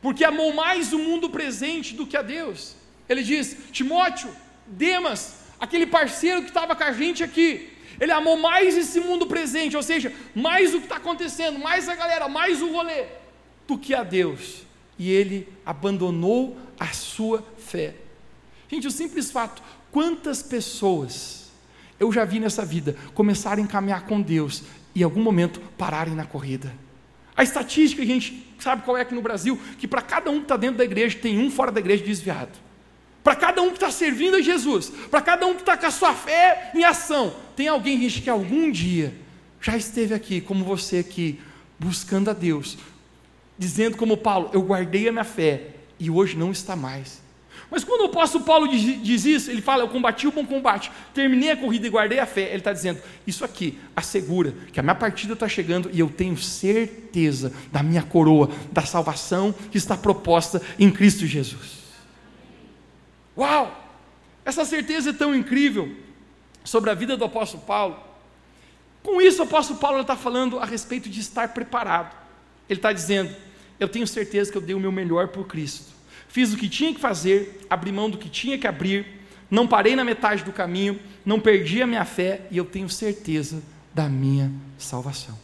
porque 0.00 0.24
amou 0.24 0.54
mais 0.54 0.90
o 0.94 0.98
mundo 0.98 1.28
presente 1.28 1.94
do 1.94 2.06
que 2.06 2.16
a 2.16 2.22
Deus. 2.22 2.74
Ele 3.06 3.22
diz: 3.22 3.54
Timóteo, 3.70 4.34
Demas, 4.66 5.40
aquele 5.60 5.86
parceiro 5.86 6.40
que 6.40 6.48
estava 6.48 6.74
com 6.74 6.82
a 6.82 6.92
gente 6.92 7.22
aqui, 7.22 7.70
ele 8.00 8.10
amou 8.10 8.38
mais 8.38 8.74
esse 8.74 9.00
mundo 9.00 9.26
presente, 9.26 9.76
ou 9.76 9.82
seja, 9.82 10.10
mais 10.34 10.74
o 10.74 10.78
que 10.78 10.86
está 10.86 10.96
acontecendo, 10.96 11.58
mais 11.58 11.90
a 11.90 11.94
galera, 11.94 12.26
mais 12.26 12.62
o 12.62 12.72
rolê, 12.72 13.04
do 13.66 13.76
que 13.76 13.94
a 13.94 14.02
Deus. 14.02 14.62
E 14.98 15.10
ele 15.12 15.46
abandonou 15.66 16.56
a 16.80 16.86
sua 16.86 17.46
fé. 17.58 17.96
Gente, 18.66 18.86
o 18.86 18.90
simples 18.90 19.30
fato, 19.30 19.62
quantas 19.92 20.42
pessoas 20.42 21.50
eu 22.00 22.10
já 22.10 22.24
vi 22.24 22.40
nessa 22.40 22.64
vida 22.64 22.96
começarem 23.12 23.66
a 23.66 23.68
caminhar 23.68 24.06
com 24.06 24.22
Deus 24.22 24.62
em 25.00 25.04
algum 25.04 25.22
momento 25.22 25.60
pararem 25.76 26.14
na 26.14 26.24
corrida. 26.24 26.72
A 27.36 27.42
estatística, 27.42 28.02
a 28.02 28.06
gente 28.06 28.46
sabe 28.58 28.82
qual 28.82 28.96
é 28.96 29.02
aqui 29.02 29.14
no 29.14 29.22
Brasil, 29.22 29.58
que 29.78 29.86
para 29.86 30.02
cada 30.02 30.30
um 30.30 30.38
que 30.38 30.42
está 30.42 30.56
dentro 30.56 30.78
da 30.78 30.84
igreja, 30.84 31.18
tem 31.18 31.38
um 31.38 31.50
fora 31.50 31.70
da 31.70 31.80
igreja 31.80 32.04
desviado. 32.04 32.58
Para 33.22 33.36
cada 33.36 33.62
um 33.62 33.68
que 33.68 33.74
está 33.74 33.90
servindo 33.90 34.36
a 34.36 34.40
Jesus, 34.40 34.90
para 35.10 35.20
cada 35.20 35.46
um 35.46 35.54
que 35.54 35.60
está 35.60 35.76
com 35.76 35.86
a 35.86 35.90
sua 35.90 36.14
fé 36.14 36.70
em 36.74 36.82
ação, 36.82 37.34
tem 37.54 37.68
alguém 37.68 38.00
gente, 38.00 38.22
que 38.22 38.30
algum 38.30 38.70
dia 38.70 39.14
já 39.60 39.76
esteve 39.76 40.14
aqui, 40.14 40.40
como 40.40 40.64
você 40.64 40.98
aqui, 40.98 41.40
buscando 41.78 42.30
a 42.30 42.32
Deus, 42.32 42.78
dizendo 43.58 43.96
como 43.96 44.16
Paulo, 44.16 44.50
eu 44.52 44.62
guardei 44.62 45.08
a 45.08 45.12
minha 45.12 45.24
fé 45.24 45.74
e 45.98 46.10
hoje 46.10 46.36
não 46.36 46.50
está 46.50 46.74
mais. 46.74 47.20
Mas 47.70 47.84
quando 47.84 48.02
o 48.02 48.04
apóstolo 48.06 48.44
Paulo 48.44 48.66
diz, 48.66 49.02
diz, 49.02 49.24
isso, 49.26 49.50
ele 49.50 49.60
fala: 49.60 49.82
Eu 49.82 49.88
combati 49.88 50.26
o 50.26 50.32
bom 50.32 50.44
combate, 50.44 50.90
terminei 51.12 51.50
a 51.50 51.56
corrida 51.56 51.86
e 51.86 51.90
guardei 51.90 52.18
a 52.18 52.24
fé. 52.24 52.48
Ele 52.48 52.56
está 52.56 52.72
dizendo: 52.72 53.00
Isso 53.26 53.44
aqui 53.44 53.78
assegura 53.94 54.54
que 54.72 54.80
a 54.80 54.82
minha 54.82 54.94
partida 54.94 55.34
está 55.34 55.46
chegando 55.46 55.90
e 55.92 56.00
eu 56.00 56.08
tenho 56.08 56.36
certeza 56.36 57.52
da 57.70 57.82
minha 57.82 58.02
coroa, 58.02 58.50
da 58.72 58.82
salvação 58.82 59.54
que 59.70 59.76
está 59.76 59.96
proposta 59.96 60.62
em 60.78 60.90
Cristo 60.90 61.26
Jesus. 61.26 61.78
Uau! 63.36 63.84
Essa 64.44 64.64
certeza 64.64 65.10
é 65.10 65.12
tão 65.12 65.34
incrível 65.34 65.94
sobre 66.64 66.88
a 66.88 66.94
vida 66.94 67.18
do 67.18 67.24
apóstolo 67.24 67.62
Paulo. 67.64 67.98
Com 69.02 69.20
isso, 69.20 69.42
o 69.42 69.44
apóstolo 69.44 69.78
Paulo 69.78 70.00
está 70.00 70.16
falando 70.16 70.58
a 70.58 70.64
respeito 70.64 71.10
de 71.10 71.20
estar 71.20 71.48
preparado. 71.48 72.16
Ele 72.66 72.78
está 72.78 72.94
dizendo: 72.94 73.36
Eu 73.78 73.88
tenho 73.88 74.06
certeza 74.06 74.50
que 74.50 74.56
eu 74.56 74.62
dei 74.62 74.74
o 74.74 74.80
meu 74.80 74.90
melhor 74.90 75.28
por 75.28 75.46
Cristo 75.46 75.97
fiz 76.28 76.52
o 76.52 76.56
que 76.56 76.68
tinha 76.68 76.94
que 76.94 77.00
fazer, 77.00 77.66
abri 77.68 77.90
mão 77.90 78.08
do 78.08 78.18
que 78.18 78.28
tinha 78.28 78.58
que 78.58 78.66
abrir, 78.66 79.06
não 79.50 79.66
parei 79.66 79.96
na 79.96 80.04
metade 80.04 80.44
do 80.44 80.52
caminho, 80.52 81.00
não 81.24 81.40
perdi 81.40 81.82
a 81.82 81.86
minha 81.86 82.04
fé 82.04 82.46
e 82.50 82.56
eu 82.58 82.64
tenho 82.64 82.88
certeza 82.88 83.62
da 83.94 84.08
minha 84.08 84.52
salvação. 84.76 85.38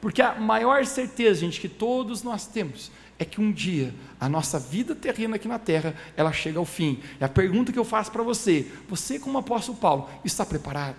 Porque 0.00 0.22
a 0.22 0.34
maior 0.34 0.84
certeza, 0.84 1.40
gente, 1.40 1.60
que 1.60 1.68
todos 1.68 2.22
nós 2.22 2.46
temos 2.46 2.90
é 3.18 3.24
que 3.24 3.40
um 3.40 3.52
dia 3.52 3.94
a 4.18 4.28
nossa 4.28 4.58
vida 4.58 4.94
terrena 4.94 5.36
aqui 5.36 5.46
na 5.46 5.58
terra, 5.58 5.94
ela 6.16 6.32
chega 6.32 6.58
ao 6.58 6.64
fim. 6.64 7.00
E 7.20 7.24
a 7.24 7.28
pergunta 7.28 7.72
que 7.72 7.78
eu 7.78 7.84
faço 7.84 8.10
para 8.10 8.22
você, 8.22 8.70
você 8.88 9.18
como 9.18 9.38
apóstolo 9.38 9.78
Paulo, 9.78 10.08
está 10.24 10.46
preparado? 10.46 10.96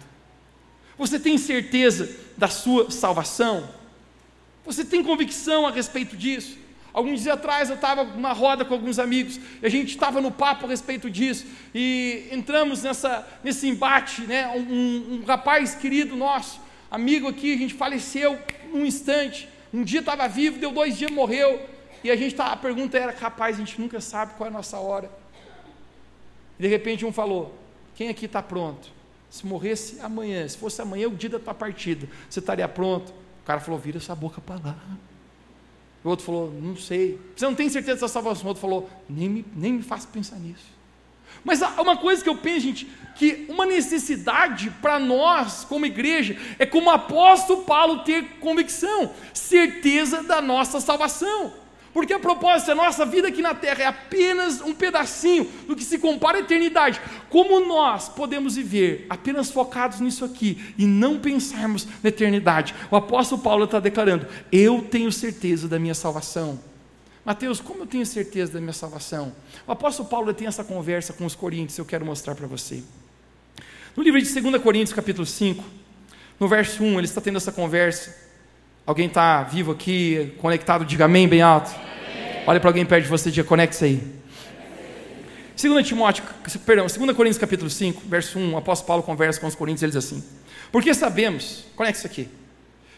Você 0.98 1.20
tem 1.20 1.38
certeza 1.38 2.10
da 2.38 2.48
sua 2.48 2.92
salvação? 2.92 3.70
Você 4.66 4.86
tem 4.86 5.04
convicção 5.04 5.66
a 5.66 5.72
respeito 5.72 6.16
disso? 6.16 6.58
Alguns 6.94 7.24
dias 7.24 7.34
atrás 7.34 7.70
eu 7.70 7.76
estava 7.76 8.04
numa 8.04 8.34
roda 8.34 8.64
com 8.64 8.76
alguns 8.76 9.00
amigos, 9.00 9.40
e 9.62 9.66
a 9.66 9.70
gente 9.70 9.90
estava 9.90 10.22
no 10.22 10.32
papo 10.32 10.66
a 10.66 10.70
respeito 10.70 11.10
disso, 11.10 11.48
e 11.74 12.28
entramos 12.32 12.84
nessa, 12.84 13.28
nesse 13.44 13.68
embate, 13.68 14.22
né? 14.22 14.48
Um, 14.50 14.60
um, 15.16 15.24
rapaz 15.26 15.74
querido 15.74 16.16
nosso, 16.16 16.62
amigo 16.92 17.28
aqui, 17.28 17.56
a 17.56 17.58
gente 17.58 17.74
faleceu 17.74 18.38
num 18.72 18.86
instante, 18.86 19.50
um 19.74 19.84
dia 19.84 20.02
estava 20.02 20.28
vivo, 20.28 20.60
deu 20.60 20.72
dois 20.72 20.96
dias, 20.96 21.10
morreu, 21.10 21.68
e 22.04 22.12
a 22.12 22.16
gente 22.16 22.36
tá, 22.36 22.52
a 22.52 22.58
pergunta 22.58 22.96
era, 22.96 23.12
rapaz, 23.12 23.56
a 23.56 23.60
gente 23.60 23.82
nunca 23.82 24.00
sabe 24.00 24.36
qual 24.36 24.46
é 24.46 24.52
a 24.52 24.54
nossa 24.54 24.78
hora. 24.78 25.10
E 26.60 26.62
de 26.62 26.68
repente 26.68 27.04
um 27.04 27.12
falou, 27.12 27.58
quem 27.96 28.10
aqui 28.10 28.28
está 28.28 28.44
pronto? 28.44 28.92
Se 29.32 29.48
morresse 29.48 30.00
amanhã, 30.00 30.48
se 30.48 30.56
fosse 30.56 30.80
amanhã 30.80 31.08
o 31.08 31.16
dia 31.16 31.30
da 31.30 31.40
tua 31.40 31.56
partida, 31.56 32.08
você 32.30 32.40
estaria 32.40 32.68
pronto? 32.68 33.10
O 33.42 33.46
cara 33.46 33.60
falou, 33.60 33.80
vira 33.80 33.98
essa 33.98 34.14
boca 34.14 34.40
para 34.40 34.60
lá. 34.64 34.78
O 36.04 36.10
outro 36.10 36.26
falou, 36.26 36.54
não 36.62 36.76
sei. 36.76 37.20
Você 37.36 37.46
não 37.46 37.56
tem 37.56 37.70
certeza 37.70 38.02
da 38.02 38.08
salvação? 38.08 38.46
O 38.46 38.48
outro 38.50 38.62
falou, 38.62 38.90
nem 39.10 39.30
me, 39.30 39.46
nem 39.56 39.74
me 39.74 39.84
faça 39.84 40.08
pensar 40.08 40.38
nisso. 40.38 40.74
Mas 41.44 41.62
há 41.62 41.82
uma 41.82 41.98
coisa 41.98 42.24
que 42.24 42.30
eu 42.30 42.38
penso, 42.38 42.62
gente, 42.62 42.88
que 43.16 43.46
uma 43.50 43.66
necessidade 43.66 44.70
para 44.82 45.00
nós, 45.00 45.66
como 45.66 45.86
igreja, 45.86 46.38
é 46.60 46.66
como 46.66 46.90
o 46.90 46.94
apóstolo 46.94 47.64
Paulo 47.64 48.04
ter 48.04 48.40
convicção, 48.40 49.12
certeza 49.34 50.24
da 50.24 50.42
nossa 50.42 50.80
salvação. 50.80 51.63
Porque 51.94 52.12
a 52.12 52.20
propósito, 52.20 52.72
a 52.72 52.76
nossa 52.76 53.06
vida 53.06 53.28
aqui 53.28 53.42
na 53.42 53.54
terra 53.54 53.84
é 53.84 53.86
apenas 53.86 54.62
um 54.62 54.74
pedacinho 54.74 55.46
do 55.68 55.76
que 55.76 55.84
se 55.84 56.00
compara 56.00 56.40
à 56.40 56.42
eternidade. 56.42 57.00
Como 57.30 57.60
nós 57.60 58.10
podemos 58.10 58.56
viver 58.56 59.06
apenas 59.10 59.52
focados 59.52 60.00
nisso 60.00 60.26
aqui 60.26 60.74
e 60.76 60.88
não 60.88 61.20
pensarmos 61.20 61.88
na 62.02 62.10
eternidade? 62.10 62.74
O 62.90 62.96
apóstolo 62.96 63.42
Paulo 63.42 63.66
está 63.66 63.80
declarando: 63.80 64.26
Eu 64.52 64.82
tenho 64.90 65.12
certeza 65.12 65.68
da 65.68 65.78
minha 65.78 65.94
salvação. 65.94 66.60
Mateus, 67.24 67.62
como 67.62 67.84
eu 67.84 67.88
tenho 67.88 68.06
certeza 68.06 68.54
da 68.54 68.60
minha 68.60 68.74
salvação? 68.74 69.32
O 69.68 69.72
apóstolo 69.72 70.10
Paulo 70.10 70.34
tem 70.34 70.48
essa 70.48 70.64
conversa 70.64 71.14
com 71.14 71.26
os 71.26 71.36
coríntios, 71.36 71.78
eu 71.78 71.86
quero 71.86 72.04
mostrar 72.04 72.34
para 72.34 72.48
você. 72.48 72.84
No 73.96 74.02
livro 74.02 74.20
de 74.20 74.42
2 74.42 74.62
Coríntios, 74.62 74.94
capítulo 74.94 75.26
5, 75.26 75.64
no 76.40 76.48
verso 76.48 76.84
1, 76.84 76.98
ele 76.98 77.06
está 77.06 77.22
tendo 77.22 77.38
essa 77.38 77.52
conversa. 77.52 78.23
Alguém 78.86 79.08
está 79.08 79.44
vivo 79.44 79.72
aqui, 79.72 80.34
conectado? 80.40 80.84
Diga 80.84 81.06
amém 81.06 81.26
bem 81.26 81.42
alto. 81.42 81.74
Olha 82.46 82.60
para 82.60 82.70
alguém 82.70 82.86
perto 82.86 83.04
de 83.04 83.10
você 83.10 83.30
e 83.30 83.32
diga, 83.32 83.48
conecte-se 83.48 83.86
aí. 83.86 84.24
2 85.62 85.88
Timóteo, 85.88 86.26
perdão, 86.66 86.86
2 86.88 87.16
Coríntios 87.16 87.38
capítulo 87.38 87.70
5, 87.70 88.02
verso 88.06 88.38
1, 88.38 88.54
o 88.54 88.58
apóstolo 88.58 88.88
Paulo 88.88 89.04
conversa 89.04 89.40
com 89.40 89.48
os 89.48 89.56
coríntios, 89.56 89.84
ele 89.84 89.94
diz 89.94 90.04
assim, 90.04 90.22
porque 90.70 90.94
sabemos, 90.94 91.64
conecte-se 91.78 92.06
aqui, 92.06 92.28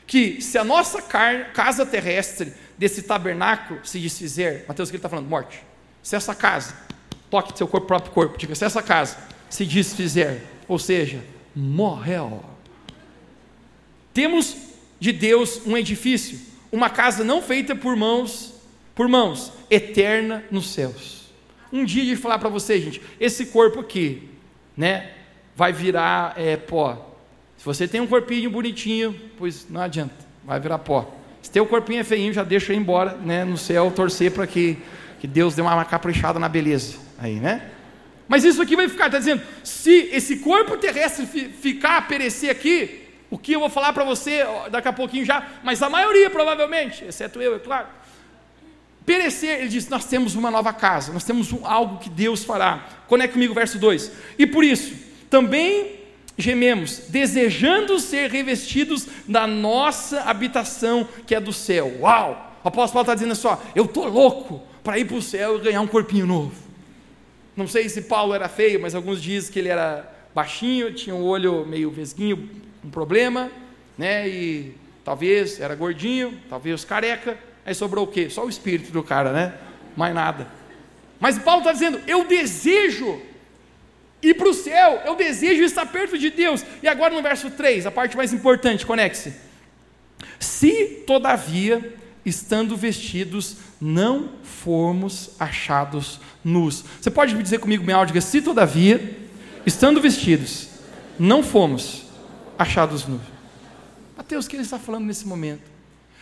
que 0.08 0.42
se 0.42 0.58
a 0.58 0.64
nossa 0.64 1.00
casa 1.02 1.86
terrestre 1.86 2.54
desse 2.76 3.04
tabernáculo 3.04 3.82
se 3.84 4.00
desfizer, 4.00 4.66
Mateus, 4.68 4.90
que 4.90 4.96
ele 4.96 5.00
está 5.00 5.10
falando? 5.10 5.28
Morte. 5.28 5.62
Se 6.02 6.16
essa 6.16 6.34
casa, 6.34 6.74
toque 7.30 7.56
seu 7.56 7.68
corpo, 7.68 7.86
próprio 7.86 8.12
corpo, 8.12 8.38
diga, 8.40 8.56
se 8.56 8.66
essa 8.66 8.82
casa 8.82 9.18
se 9.50 9.64
desfizer, 9.64 10.42
ou 10.68 10.80
seja, 10.80 11.22
morreu. 11.56 12.44
Temos 14.12 14.65
de 15.00 15.12
Deus 15.12 15.62
um 15.66 15.78
edifício, 15.78 16.40
uma 16.72 16.90
casa 16.90 17.24
não 17.24 17.42
feita 17.42 17.76
por 17.76 17.96
mãos, 17.96 18.54
por 18.94 19.08
mãos, 19.08 19.52
eterna 19.70 20.44
nos 20.50 20.70
céus. 20.70 21.26
Um 21.72 21.84
dia 21.84 22.06
de 22.06 22.16
falar 22.16 22.40
para 22.40 22.50
você, 22.50 22.80
gente, 22.80 23.02
esse 23.20 23.48
corpo 23.48 23.80
aqui, 23.80 24.30
né, 24.76 25.12
vai 25.56 25.74
virar 25.74 26.34
é, 26.38 26.56
pó. 26.56 27.16
Se 27.58 27.66
você 27.66 27.88
tem 27.88 28.02
um 28.02 28.08
corpinho 28.08 28.50
bonitinho, 28.50 29.20
pois 29.38 29.68
não 29.70 29.82
adianta, 29.82 30.16
vai 30.44 30.60
virar 30.60 30.80
pó. 30.80 31.14
Se 31.42 31.52
teu 31.52 31.66
corpinho 31.66 32.00
é 32.00 32.04
feinho, 32.04 32.34
já 32.34 32.44
deixa 32.44 32.74
ir 32.74 32.78
embora, 32.78 33.14
né, 33.18 33.44
no 33.44 33.58
céu, 33.58 33.92
torcer 33.92 34.32
para 34.32 34.48
que, 34.48 34.78
que 35.20 35.28
Deus 35.28 35.56
dê 35.56 35.62
uma 35.62 35.86
caprichada 35.86 36.40
na 36.40 36.50
beleza, 36.50 36.98
aí, 37.20 37.36
né? 37.36 37.72
Mas 38.28 38.44
isso 38.44 38.62
aqui 38.62 38.76
vai 38.76 38.90
ficar, 38.90 39.06
está 39.06 39.20
dizendo, 39.20 39.42
se 39.64 40.10
esse 40.12 40.38
corpo 40.38 40.78
terrestre 40.78 41.26
ficar, 41.26 42.08
perecer 42.08 42.50
aqui, 42.50 43.05
o 43.36 43.38
que 43.38 43.52
eu 43.52 43.60
vou 43.60 43.70
falar 43.70 43.92
para 43.92 44.06
você 44.06 44.46
daqui 44.72 44.88
a 44.88 44.94
pouquinho 44.94 45.26
já, 45.26 45.46
mas 45.62 45.82
a 45.82 45.90
maioria 45.90 46.30
provavelmente, 46.30 47.04
exceto 47.04 47.42
eu, 47.42 47.56
é 47.56 47.60
claro. 47.60 47.88
Perecer, 49.06 49.60
ele 49.60 49.68
diz: 49.68 49.90
Nós 49.90 50.06
temos 50.06 50.36
uma 50.36 50.50
nova 50.50 50.72
casa, 50.72 51.12
nós 51.12 51.26
temos 51.26 51.52
um, 51.52 51.68
algo 51.68 52.00
que 52.00 52.10
Deus 52.10 52.46
fará. 52.46 52.88
Conecte 53.08 53.34
comigo 53.34 53.54
verso 53.54 53.78
2. 53.78 54.10
E 54.40 54.48
por 54.48 54.64
isso, 54.64 54.96
também 55.30 56.00
gememos, 56.38 57.04
desejando 57.10 58.00
ser 58.00 58.32
revestidos 58.32 59.06
da 59.28 59.46
nossa 59.46 60.22
habitação 60.22 61.06
que 61.28 61.36
é 61.36 61.40
do 61.42 61.52
céu. 61.52 61.98
Uau! 62.00 62.58
O 62.64 62.68
apóstolo 62.70 62.94
Paulo 62.94 63.02
está 63.02 63.16
dizendo 63.16 63.34
assim: 63.34 63.48
ó, 63.48 63.58
Eu 63.76 63.84
estou 63.84 64.08
louco 64.08 64.64
para 64.82 64.98
ir 64.98 65.04
para 65.04 65.18
o 65.18 65.22
céu 65.22 65.58
e 65.58 65.62
ganhar 65.62 65.82
um 65.82 65.88
corpinho 65.88 66.26
novo. 66.26 66.56
Não 67.54 67.68
sei 67.68 67.90
se 67.90 68.04
Paulo 68.04 68.34
era 68.34 68.48
feio, 68.48 68.82
mas 68.82 68.96
alguns 68.96 69.22
dizem 69.22 69.52
que 69.52 69.60
ele 69.60 69.70
era 69.70 70.16
baixinho, 70.36 70.94
tinha 70.94 71.16
um 71.16 71.24
olho 71.24 71.66
meio 71.66 71.90
vesguinho, 71.90 72.50
um 72.86 72.90
problema, 72.90 73.52
né? 73.98 74.30
E 74.30 74.76
talvez 75.04 75.60
era 75.60 75.76
gordinho, 75.76 76.40
talvez 76.48 76.86
careca. 76.86 77.38
Aí 77.66 77.74
sobrou 77.74 78.06
o 78.06 78.08
quê? 78.08 78.30
Só 78.30 78.46
o 78.46 78.50
espírito 78.50 78.92
do 78.92 79.02
cara, 79.02 79.32
né? 79.34 79.54
Mais 79.98 80.14
nada. 80.14 80.48
Mas 81.20 81.40
Paulo 81.40 81.62
está 81.62 81.72
dizendo: 81.72 82.00
eu 82.08 82.26
desejo 82.26 83.20
ir 84.22 84.36
para 84.36 84.50
o 84.50 84.54
céu, 84.54 85.02
eu 85.06 85.16
desejo 85.16 85.64
estar 85.64 85.86
perto 85.88 86.18
de 86.18 86.30
Deus. 86.30 86.64
E 86.84 86.88
agora 86.88 87.14
no 87.14 87.22
verso 87.22 87.50
3, 87.50 87.88
a 87.88 87.92
parte 87.92 88.16
mais 88.16 88.32
importante, 88.32 88.86
conecte-se. 88.86 89.34
Se, 90.40 91.04
todavia, 91.08 91.94
estando 92.26 92.78
vestidos, 92.78 93.58
não 93.82 94.30
formos 94.44 95.32
achados 95.40 96.20
nus. 96.44 96.84
Você 97.02 97.10
pode 97.10 97.36
me 97.36 97.44
dizer 97.44 97.60
comigo, 97.60 97.84
minha 97.84 97.98
áudio, 97.98 98.20
se 98.22 98.42
todavia, 98.42 99.18
estando 99.66 100.02
vestidos, 100.02 100.70
não 101.20 101.44
fomos 101.44 102.05
achados 102.58 103.06
nus. 103.06 103.22
Mateus, 104.18 104.46
o 104.46 104.50
que 104.50 104.56
ele 104.56 104.64
está 104.64 104.80
falando 104.80 105.06
nesse 105.06 105.28
momento? 105.28 105.76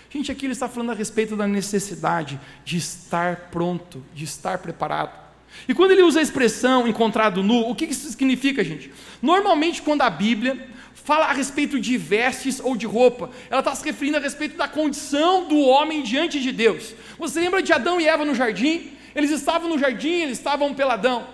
Gente, 0.10 0.32
aqui 0.32 0.46
ele 0.46 0.54
está 0.54 0.68
falando 0.68 0.92
a 0.92 0.96
respeito 0.96 1.36
da 1.36 1.48
necessidade 1.48 2.40
de 2.64 2.78
estar 2.78 3.50
pronto, 3.52 4.04
de 4.14 4.24
estar 4.24 4.60
preparado. 4.60 5.24
E 5.68 5.74
quando 5.74 5.92
ele 5.92 6.04
usa 6.04 6.20
a 6.20 6.24
expressão 6.24 6.88
encontrado 6.88 7.42
nu, 7.42 7.70
o 7.70 7.76
que 7.76 7.86
isso 7.86 8.10
significa, 8.10 8.64
gente? 8.64 8.92
Normalmente, 9.22 9.82
quando 9.82 10.02
a 10.02 10.10
Bíblia 10.10 10.68
fala 10.94 11.26
a 11.26 11.34
respeito 11.34 11.80
de 11.80 11.98
vestes 11.98 12.60
ou 12.60 12.76
de 12.76 12.86
roupa, 12.86 13.30
ela 13.50 13.60
está 13.60 13.74
se 13.76 13.84
referindo 13.84 14.18
a 14.18 14.20
respeito 14.20 14.58
da 14.58 14.68
condição 14.68 15.48
do 15.48 15.60
homem 15.60 16.04
diante 16.04 16.40
de 16.40 16.52
Deus. 16.52 16.94
Você 17.18 17.40
lembra 17.40 17.62
de 17.62 17.74
Adão 17.74 18.00
e 18.00 18.08
Eva 18.08 18.24
no 18.24 18.36
jardim? 18.36 18.92
Eles 19.16 19.32
estavam 19.32 19.70
no 19.70 19.78
jardim, 19.78 20.22
eles 20.22 20.38
estavam 20.38 20.74
peladão. 20.74 21.28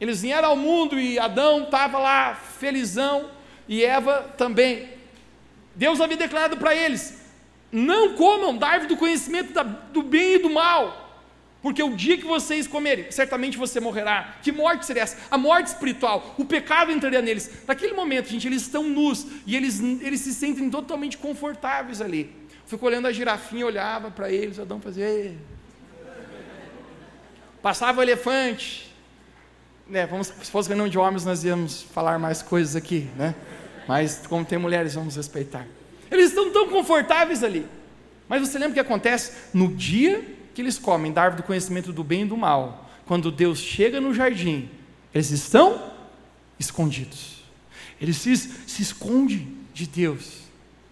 Eles 0.00 0.22
vieram 0.22 0.50
ao 0.50 0.56
mundo 0.56 0.98
e 0.98 1.18
Adão 1.18 1.64
estava 1.64 1.98
lá 1.98 2.34
felizão, 2.34 3.30
e 3.68 3.84
Eva 3.84 4.34
também. 4.36 4.88
Deus 5.74 6.00
havia 6.00 6.16
declarado 6.16 6.56
para 6.56 6.74
eles: 6.74 7.20
não 7.70 8.14
comam 8.14 8.56
da 8.56 8.68
árvore 8.68 8.94
do 8.94 8.96
conhecimento 8.96 9.52
da, 9.52 9.62
do 9.62 10.02
bem 10.02 10.34
e 10.34 10.38
do 10.38 10.50
mal. 10.50 11.06
Porque 11.60 11.82
o 11.82 11.96
dia 11.96 12.16
que 12.16 12.24
vocês 12.24 12.68
comerem, 12.68 13.10
certamente 13.10 13.58
você 13.58 13.80
morrerá. 13.80 14.36
Que 14.42 14.52
morte 14.52 14.86
seria 14.86 15.02
essa? 15.02 15.18
A 15.28 15.36
morte 15.36 15.66
espiritual. 15.66 16.34
O 16.38 16.44
pecado 16.44 16.92
entraria 16.92 17.20
neles. 17.20 17.64
Naquele 17.66 17.94
momento, 17.94 18.28
gente, 18.28 18.46
eles 18.46 18.62
estão 18.62 18.84
nus 18.84 19.26
e 19.44 19.56
eles, 19.56 19.80
eles 19.80 20.20
se 20.20 20.32
sentem 20.32 20.70
totalmente 20.70 21.18
confortáveis 21.18 22.00
ali. 22.00 22.32
Fico 22.64 22.86
olhando 22.86 23.08
a 23.08 23.12
girafinha, 23.12 23.66
olhava 23.66 24.10
para 24.10 24.30
eles, 24.30 24.58
Adão 24.58 24.80
fazia. 24.80 25.34
Passava 27.60 28.00
o 28.00 28.02
elefante. 28.02 28.87
Né, 29.88 30.06
vamos, 30.06 30.26
se 30.26 30.50
fosse 30.50 30.68
reunião 30.68 30.88
de 30.88 30.98
homens, 30.98 31.24
nós 31.24 31.42
íamos 31.44 31.82
falar 31.82 32.18
mais 32.18 32.42
coisas 32.42 32.76
aqui, 32.76 33.08
né? 33.16 33.34
Mas 33.86 34.26
como 34.28 34.44
tem 34.44 34.58
mulheres, 34.58 34.94
vamos 34.94 35.16
respeitar. 35.16 35.66
Eles 36.10 36.28
estão 36.28 36.52
tão 36.52 36.68
confortáveis 36.68 37.42
ali. 37.42 37.66
Mas 38.28 38.46
você 38.46 38.58
lembra 38.58 38.72
o 38.72 38.74
que 38.74 38.80
acontece? 38.80 39.32
No 39.54 39.68
dia 39.68 40.22
que 40.54 40.60
eles 40.60 40.78
comem 40.78 41.10
da 41.10 41.22
árvore 41.22 41.42
do 41.42 41.46
conhecimento 41.46 41.92
do 41.92 42.04
bem 42.04 42.22
e 42.22 42.26
do 42.26 42.36
mal, 42.36 42.90
quando 43.06 43.32
Deus 43.32 43.58
chega 43.58 44.00
no 44.00 44.12
jardim, 44.12 44.68
eles 45.14 45.30
estão 45.30 45.90
escondidos. 46.58 47.42
Eles 48.00 48.16
se, 48.16 48.36
se 48.36 48.82
escondem 48.82 49.56
de 49.72 49.86
Deus. 49.86 50.42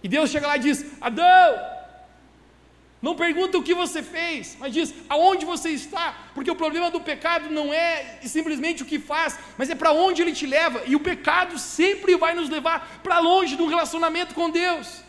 E 0.01 0.07
Deus 0.07 0.31
chega 0.31 0.47
lá 0.47 0.57
e 0.57 0.61
diz: 0.61 0.85
Adão, 0.99 1.55
não 3.01 3.15
pergunta 3.15 3.57
o 3.57 3.63
que 3.63 3.75
você 3.75 4.01
fez, 4.01 4.57
mas 4.59 4.73
diz 4.73 4.93
aonde 5.07 5.45
você 5.45 5.69
está, 5.69 6.17
porque 6.33 6.49
o 6.49 6.55
problema 6.55 6.89
do 6.89 6.99
pecado 6.99 7.49
não 7.49 7.71
é 7.71 8.19
simplesmente 8.23 8.81
o 8.81 8.85
que 8.85 8.97
faz, 8.97 9.37
mas 9.57 9.69
é 9.69 9.75
para 9.75 9.91
onde 9.91 10.21
ele 10.21 10.33
te 10.33 10.47
leva, 10.47 10.81
e 10.85 10.95
o 10.95 10.99
pecado 10.99 11.59
sempre 11.59 12.15
vai 12.15 12.33
nos 12.33 12.49
levar 12.49 12.99
para 13.03 13.19
longe 13.19 13.55
do 13.55 13.67
relacionamento 13.67 14.33
com 14.33 14.49
Deus. 14.49 15.03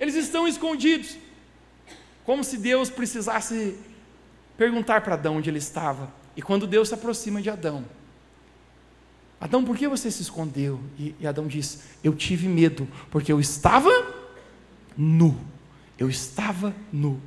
Eles 0.00 0.14
estão 0.14 0.48
escondidos, 0.48 1.18
como 2.24 2.42
se 2.42 2.56
Deus 2.56 2.88
precisasse 2.88 3.78
perguntar 4.56 5.02
para 5.02 5.14
Adão 5.14 5.36
onde 5.36 5.50
ele 5.50 5.58
estava. 5.58 6.12
E 6.34 6.40
quando 6.40 6.66
Deus 6.66 6.88
se 6.88 6.94
aproxima 6.94 7.42
de 7.42 7.50
Adão, 7.50 7.84
Adão, 9.40 9.64
por 9.64 9.76
que 9.76 9.86
você 9.86 10.10
se 10.10 10.22
escondeu? 10.22 10.80
E, 10.98 11.14
e 11.20 11.26
Adão 11.26 11.46
diz: 11.46 11.82
Eu 12.02 12.14
tive 12.14 12.48
medo, 12.48 12.88
porque 13.10 13.30
eu 13.30 13.38
estava 13.38 13.90
nu 14.96 15.38
eu 15.98 16.08
estava 16.08 16.74
nu. 16.92 17.20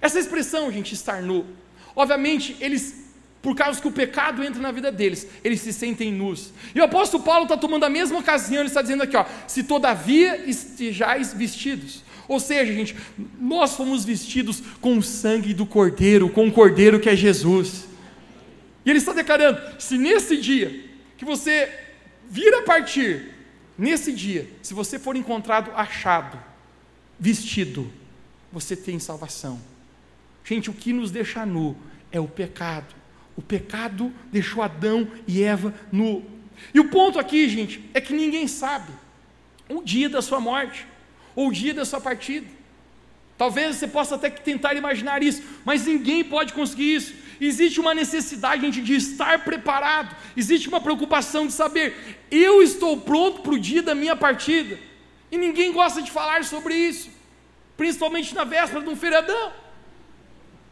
Essa 0.00 0.18
expressão, 0.18 0.70
gente, 0.70 0.94
estar 0.94 1.20
nu, 1.22 1.46
obviamente, 1.94 2.56
eles, 2.60 3.12
por 3.42 3.56
causa 3.56 3.80
que 3.80 3.88
o 3.88 3.92
pecado 3.92 4.44
entra 4.44 4.60
na 4.60 4.70
vida 4.70 4.92
deles, 4.92 5.26
eles 5.42 5.60
se 5.60 5.72
sentem 5.72 6.12
nus. 6.12 6.52
E 6.74 6.80
o 6.80 6.84
apóstolo 6.84 7.22
Paulo 7.22 7.44
está 7.44 7.56
tomando 7.56 7.84
a 7.84 7.90
mesma 7.90 8.18
ocasião, 8.18 8.60
ele 8.60 8.68
está 8.68 8.82
dizendo 8.82 9.02
aqui, 9.02 9.16
ó, 9.16 9.24
se 9.46 9.64
todavia 9.64 10.48
estejais 10.48 11.34
vestidos. 11.34 12.04
Ou 12.28 12.40
seja, 12.40 12.72
gente, 12.72 12.96
nós 13.38 13.74
fomos 13.74 14.04
vestidos 14.04 14.62
com 14.80 14.98
o 14.98 15.02
sangue 15.02 15.54
do 15.54 15.64
Cordeiro, 15.64 16.28
com 16.28 16.46
o 16.48 16.52
Cordeiro 16.52 16.98
que 16.98 17.08
é 17.08 17.16
Jesus. 17.16 17.86
E 18.84 18.90
ele 18.90 18.98
está 18.98 19.12
declarando: 19.12 19.60
se 19.78 19.96
nesse 19.96 20.36
dia 20.36 20.84
que 21.16 21.24
você 21.24 21.68
vir 22.28 22.52
a 22.54 22.62
partir, 22.62 23.32
nesse 23.78 24.12
dia, 24.12 24.48
se 24.60 24.74
você 24.74 24.98
for 24.98 25.14
encontrado 25.14 25.70
achado, 25.76 26.38
vestido, 27.18 27.90
você 28.52 28.76
tem 28.76 28.98
salvação. 28.98 29.60
Gente, 30.44 30.70
o 30.70 30.72
que 30.72 30.92
nos 30.92 31.10
deixa 31.10 31.44
nu 31.44 31.76
é 32.12 32.20
o 32.20 32.28
pecado. 32.28 32.94
O 33.36 33.42
pecado 33.42 34.12
deixou 34.32 34.62
Adão 34.62 35.08
e 35.26 35.42
Eva 35.42 35.74
nu. 35.92 36.24
E 36.72 36.80
o 36.80 36.88
ponto 36.88 37.18
aqui, 37.18 37.48
gente, 37.48 37.82
é 37.92 38.00
que 38.00 38.14
ninguém 38.14 38.46
sabe 38.46 38.92
o 39.68 39.82
dia 39.82 40.08
da 40.08 40.22
sua 40.22 40.40
morte 40.40 40.86
ou 41.34 41.48
o 41.48 41.52
dia 41.52 41.74
da 41.74 41.84
sua 41.84 42.00
partida. 42.00 42.46
Talvez 43.36 43.76
você 43.76 43.86
possa 43.86 44.14
até 44.14 44.30
tentar 44.30 44.74
imaginar 44.74 45.22
isso, 45.22 45.42
mas 45.64 45.86
ninguém 45.86 46.24
pode 46.24 46.54
conseguir 46.54 46.94
isso. 46.94 47.14
Existe 47.38 47.78
uma 47.78 47.94
necessidade 47.94 48.62
gente, 48.62 48.80
de 48.80 48.94
estar 48.94 49.44
preparado, 49.44 50.16
existe 50.34 50.68
uma 50.68 50.80
preocupação 50.80 51.46
de 51.46 51.52
saber, 51.52 52.16
eu 52.30 52.62
estou 52.62 52.98
pronto 52.98 53.42
para 53.42 53.52
o 53.52 53.58
dia 53.58 53.82
da 53.82 53.94
minha 53.94 54.16
partida. 54.16 54.78
E 55.30 55.36
ninguém 55.36 55.72
gosta 55.72 56.00
de 56.02 56.10
falar 56.10 56.44
sobre 56.44 56.74
isso, 56.74 57.10
principalmente 57.76 58.34
na 58.34 58.44
véspera 58.44 58.82
de 58.82 58.88
um 58.88 58.96
feriadão. 58.96 59.52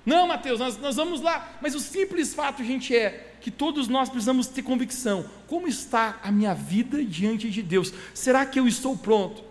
Não, 0.07 0.27
Mateus, 0.27 0.61
nós, 0.61 0.77
nós 0.79 0.97
vamos 0.97 1.21
lá. 1.21 1.57
Mas 1.61 1.75
o 1.75 1.81
simples 1.81 2.35
fato, 2.35 2.63
gente, 2.63 2.95
é 2.95 3.33
que 3.41 3.51
todos 3.51 3.89
nós 3.89 4.09
precisamos 4.09 4.47
ter 4.47 4.63
convicção. 4.63 5.29
Como 5.47 5.67
está 5.67 6.19
a 6.23 6.31
minha 6.31 6.55
vida 6.55 7.03
diante 7.05 7.51
de 7.51 7.63
Deus? 7.63 7.93
Será 8.13 8.45
que 8.45 8.61
eu 8.61 8.69
estou 8.69 8.97
pronto? 8.97 9.43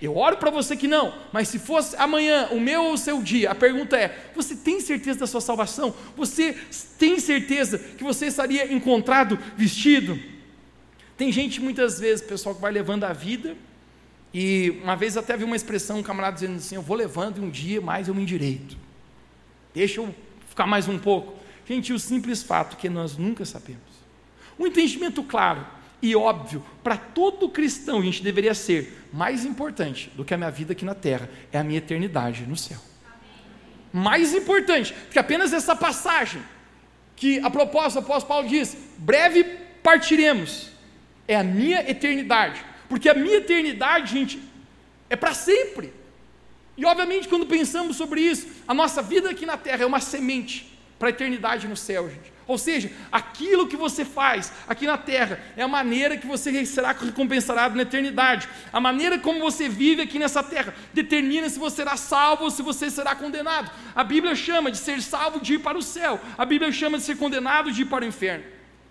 Eu 0.00 0.16
oro 0.16 0.36
para 0.36 0.50
você 0.50 0.76
que 0.76 0.88
não, 0.88 1.14
mas 1.32 1.46
se 1.46 1.60
fosse 1.60 1.94
amanhã 1.96 2.48
o 2.50 2.58
meu 2.58 2.82
ou 2.82 2.94
o 2.94 2.98
seu 2.98 3.22
dia, 3.22 3.52
a 3.52 3.54
pergunta 3.54 3.96
é: 3.96 4.30
você 4.34 4.56
tem 4.56 4.80
certeza 4.80 5.20
da 5.20 5.26
sua 5.28 5.40
salvação? 5.40 5.94
Você 6.16 6.58
tem 6.98 7.20
certeza 7.20 7.78
que 7.78 8.02
você 8.02 8.26
estaria 8.26 8.72
encontrado 8.72 9.38
vestido? 9.56 10.18
Tem 11.16 11.30
gente 11.30 11.60
muitas 11.60 12.00
vezes, 12.00 12.24
pessoal, 12.24 12.54
que 12.54 12.60
vai 12.60 12.72
levando 12.72 13.04
a 13.04 13.12
vida 13.12 13.56
e 14.34 14.80
uma 14.82 14.96
vez 14.96 15.16
até 15.16 15.36
vi 15.36 15.44
uma 15.44 15.56
expressão, 15.56 15.98
um 15.98 16.02
camarada 16.02 16.34
dizendo 16.34 16.56
assim: 16.56 16.74
Eu 16.74 16.82
vou 16.82 16.96
levando 16.96 17.38
e 17.38 17.40
um 17.40 17.50
dia 17.50 17.80
mais 17.80 18.08
eu 18.08 18.14
me 18.14 18.22
endireito. 18.22 18.76
Deixa 19.74 20.00
eu 20.00 20.14
ficar 20.48 20.66
mais 20.66 20.88
um 20.88 20.98
pouco. 20.98 21.34
Gente, 21.66 21.92
o 21.92 21.98
simples 21.98 22.42
fato 22.42 22.76
que 22.76 22.88
nós 22.88 23.16
nunca 23.16 23.44
sabemos. 23.44 23.80
Um 24.58 24.66
entendimento 24.66 25.22
claro 25.22 25.66
e 26.00 26.16
óbvio 26.16 26.64
para 26.82 26.96
todo 26.96 27.48
cristão, 27.48 28.00
a 28.00 28.02
gente 28.02 28.22
deveria 28.22 28.54
ser 28.54 29.06
mais 29.12 29.44
importante 29.44 30.10
do 30.16 30.24
que 30.24 30.34
a 30.34 30.36
minha 30.36 30.50
vida 30.50 30.72
aqui 30.72 30.84
na 30.84 30.94
terra 30.94 31.28
é 31.52 31.58
a 31.58 31.64
minha 31.64 31.78
eternidade 31.78 32.44
no 32.46 32.56
céu. 32.56 32.78
Mais 33.92 34.34
importante 34.34 34.94
que 35.10 35.18
apenas 35.18 35.52
essa 35.52 35.76
passagem, 35.76 36.42
que 37.14 37.38
a 37.40 37.50
propósito, 37.50 37.96
o 37.96 38.02
apóstolo 38.02 38.28
Paulo 38.28 38.48
diz: 38.48 38.76
breve 38.96 39.44
partiremos, 39.82 40.70
é 41.28 41.36
a 41.36 41.44
minha 41.44 41.88
eternidade 41.88 42.71
porque 42.92 43.08
a 43.08 43.14
minha 43.14 43.38
eternidade, 43.38 44.12
gente, 44.12 44.38
é 45.08 45.16
para 45.16 45.32
sempre. 45.32 45.94
E 46.76 46.84
obviamente, 46.84 47.26
quando 47.26 47.46
pensamos 47.46 47.96
sobre 47.96 48.20
isso, 48.20 48.46
a 48.68 48.74
nossa 48.74 49.00
vida 49.00 49.30
aqui 49.30 49.46
na 49.46 49.56
terra 49.56 49.84
é 49.84 49.86
uma 49.86 49.98
semente 49.98 50.78
para 50.98 51.08
a 51.08 51.10
eternidade 51.10 51.66
no 51.66 51.74
céu, 51.74 52.10
gente. 52.10 52.30
Ou 52.46 52.58
seja, 52.58 52.92
aquilo 53.10 53.66
que 53.66 53.78
você 53.78 54.04
faz 54.04 54.52
aqui 54.68 54.86
na 54.86 54.98
terra 54.98 55.40
é 55.56 55.62
a 55.62 55.68
maneira 55.68 56.18
que 56.18 56.26
você 56.26 56.66
será 56.66 56.92
recompensado 56.92 57.74
na 57.74 57.82
eternidade. 57.82 58.46
A 58.70 58.78
maneira 58.78 59.18
como 59.18 59.40
você 59.40 59.70
vive 59.70 60.02
aqui 60.02 60.18
nessa 60.18 60.42
terra 60.42 60.74
determina 60.92 61.48
se 61.48 61.58
você 61.58 61.76
será 61.76 61.96
salvo 61.96 62.44
ou 62.44 62.50
se 62.50 62.60
você 62.60 62.90
será 62.90 63.14
condenado. 63.14 63.70
A 63.94 64.04
Bíblia 64.04 64.34
chama 64.34 64.70
de 64.70 64.76
ser 64.76 65.00
salvo 65.00 65.40
de 65.40 65.54
ir 65.54 65.60
para 65.60 65.78
o 65.78 65.82
céu. 65.82 66.20
A 66.36 66.44
Bíblia 66.44 66.70
chama 66.70 66.98
de 66.98 67.04
ser 67.04 67.16
condenado 67.16 67.72
de 67.72 67.80
ir 67.80 67.86
para 67.86 68.04
o 68.04 68.06
inferno. 68.06 68.44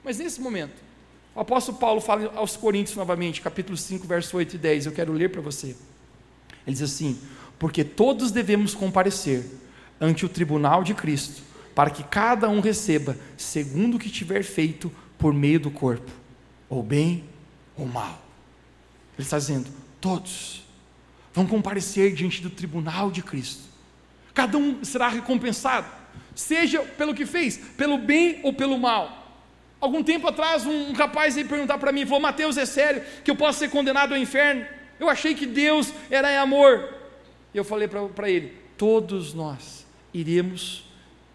Mas 0.03 0.17
nesse 0.17 0.41
momento, 0.41 0.89
o 1.33 1.39
apóstolo 1.39 1.77
Paulo 1.77 2.01
fala 2.01 2.31
aos 2.35 2.57
Coríntios 2.57 2.97
novamente, 2.97 3.41
capítulo 3.41 3.77
5, 3.77 4.05
verso 4.05 4.35
8 4.35 4.55
e 4.55 4.57
10. 4.57 4.85
Eu 4.87 4.91
quero 4.91 5.13
ler 5.13 5.31
para 5.31 5.41
você. 5.41 5.67
Ele 6.67 6.75
diz 6.75 6.81
assim: 6.81 7.19
Porque 7.57 7.83
todos 7.83 8.31
devemos 8.31 8.75
comparecer 8.75 9.45
ante 9.99 10.25
o 10.25 10.29
tribunal 10.29 10.83
de 10.83 10.93
Cristo, 10.93 11.41
para 11.73 11.89
que 11.89 12.03
cada 12.03 12.49
um 12.49 12.59
receba 12.59 13.15
segundo 13.37 13.95
o 13.95 13.99
que 13.99 14.09
tiver 14.09 14.43
feito 14.43 14.91
por 15.17 15.33
meio 15.33 15.59
do 15.59 15.71
corpo, 15.71 16.11
ou 16.67 16.83
bem 16.83 17.23
ou 17.77 17.85
mal. 17.85 18.21
Ele 19.17 19.25
está 19.25 19.37
dizendo: 19.37 19.69
todos 20.01 20.63
vão 21.33 21.47
comparecer 21.47 22.13
diante 22.13 22.41
do 22.41 22.49
tribunal 22.49 23.09
de 23.09 23.23
Cristo. 23.23 23.63
Cada 24.33 24.57
um 24.57 24.83
será 24.83 25.07
recompensado, 25.07 25.87
seja 26.35 26.81
pelo 26.81 27.13
que 27.13 27.25
fez, 27.25 27.57
pelo 27.77 27.97
bem 27.97 28.41
ou 28.43 28.53
pelo 28.53 28.77
mal. 28.77 29.20
Algum 29.81 30.03
tempo 30.03 30.27
atrás, 30.27 30.63
um, 30.63 30.93
rapaz 30.93 31.33
veio 31.33 31.47
perguntar 31.47 31.79
para 31.79 31.91
mim, 31.91 32.05
falou, 32.05 32.19
Mateus, 32.19 32.55
é 32.55 32.67
sério 32.67 33.03
que 33.23 33.31
eu 33.31 33.35
posso 33.35 33.57
ser 33.57 33.69
condenado 33.69 34.13
ao 34.13 34.19
inferno? 34.19 34.63
Eu 34.99 35.09
achei 35.09 35.33
que 35.33 35.47
Deus 35.47 35.91
era 36.11 36.39
amor. 36.39 36.93
E 37.51 37.57
eu 37.57 37.63
falei 37.63 37.87
para 37.87 38.29
ele, 38.29 38.55
todos 38.77 39.33
nós 39.33 39.87
iremos 40.13 40.85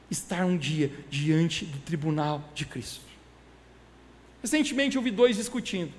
estar 0.09 0.45
um 0.45 0.57
dia 0.57 0.93
diante 1.11 1.65
do 1.65 1.79
tribunal 1.79 2.43
de 2.55 2.65
Cristo. 2.65 3.05
Recentemente 4.41 4.95
eu 4.95 5.03
vi 5.03 5.11
dois 5.11 5.37
discutindo. 5.37 5.93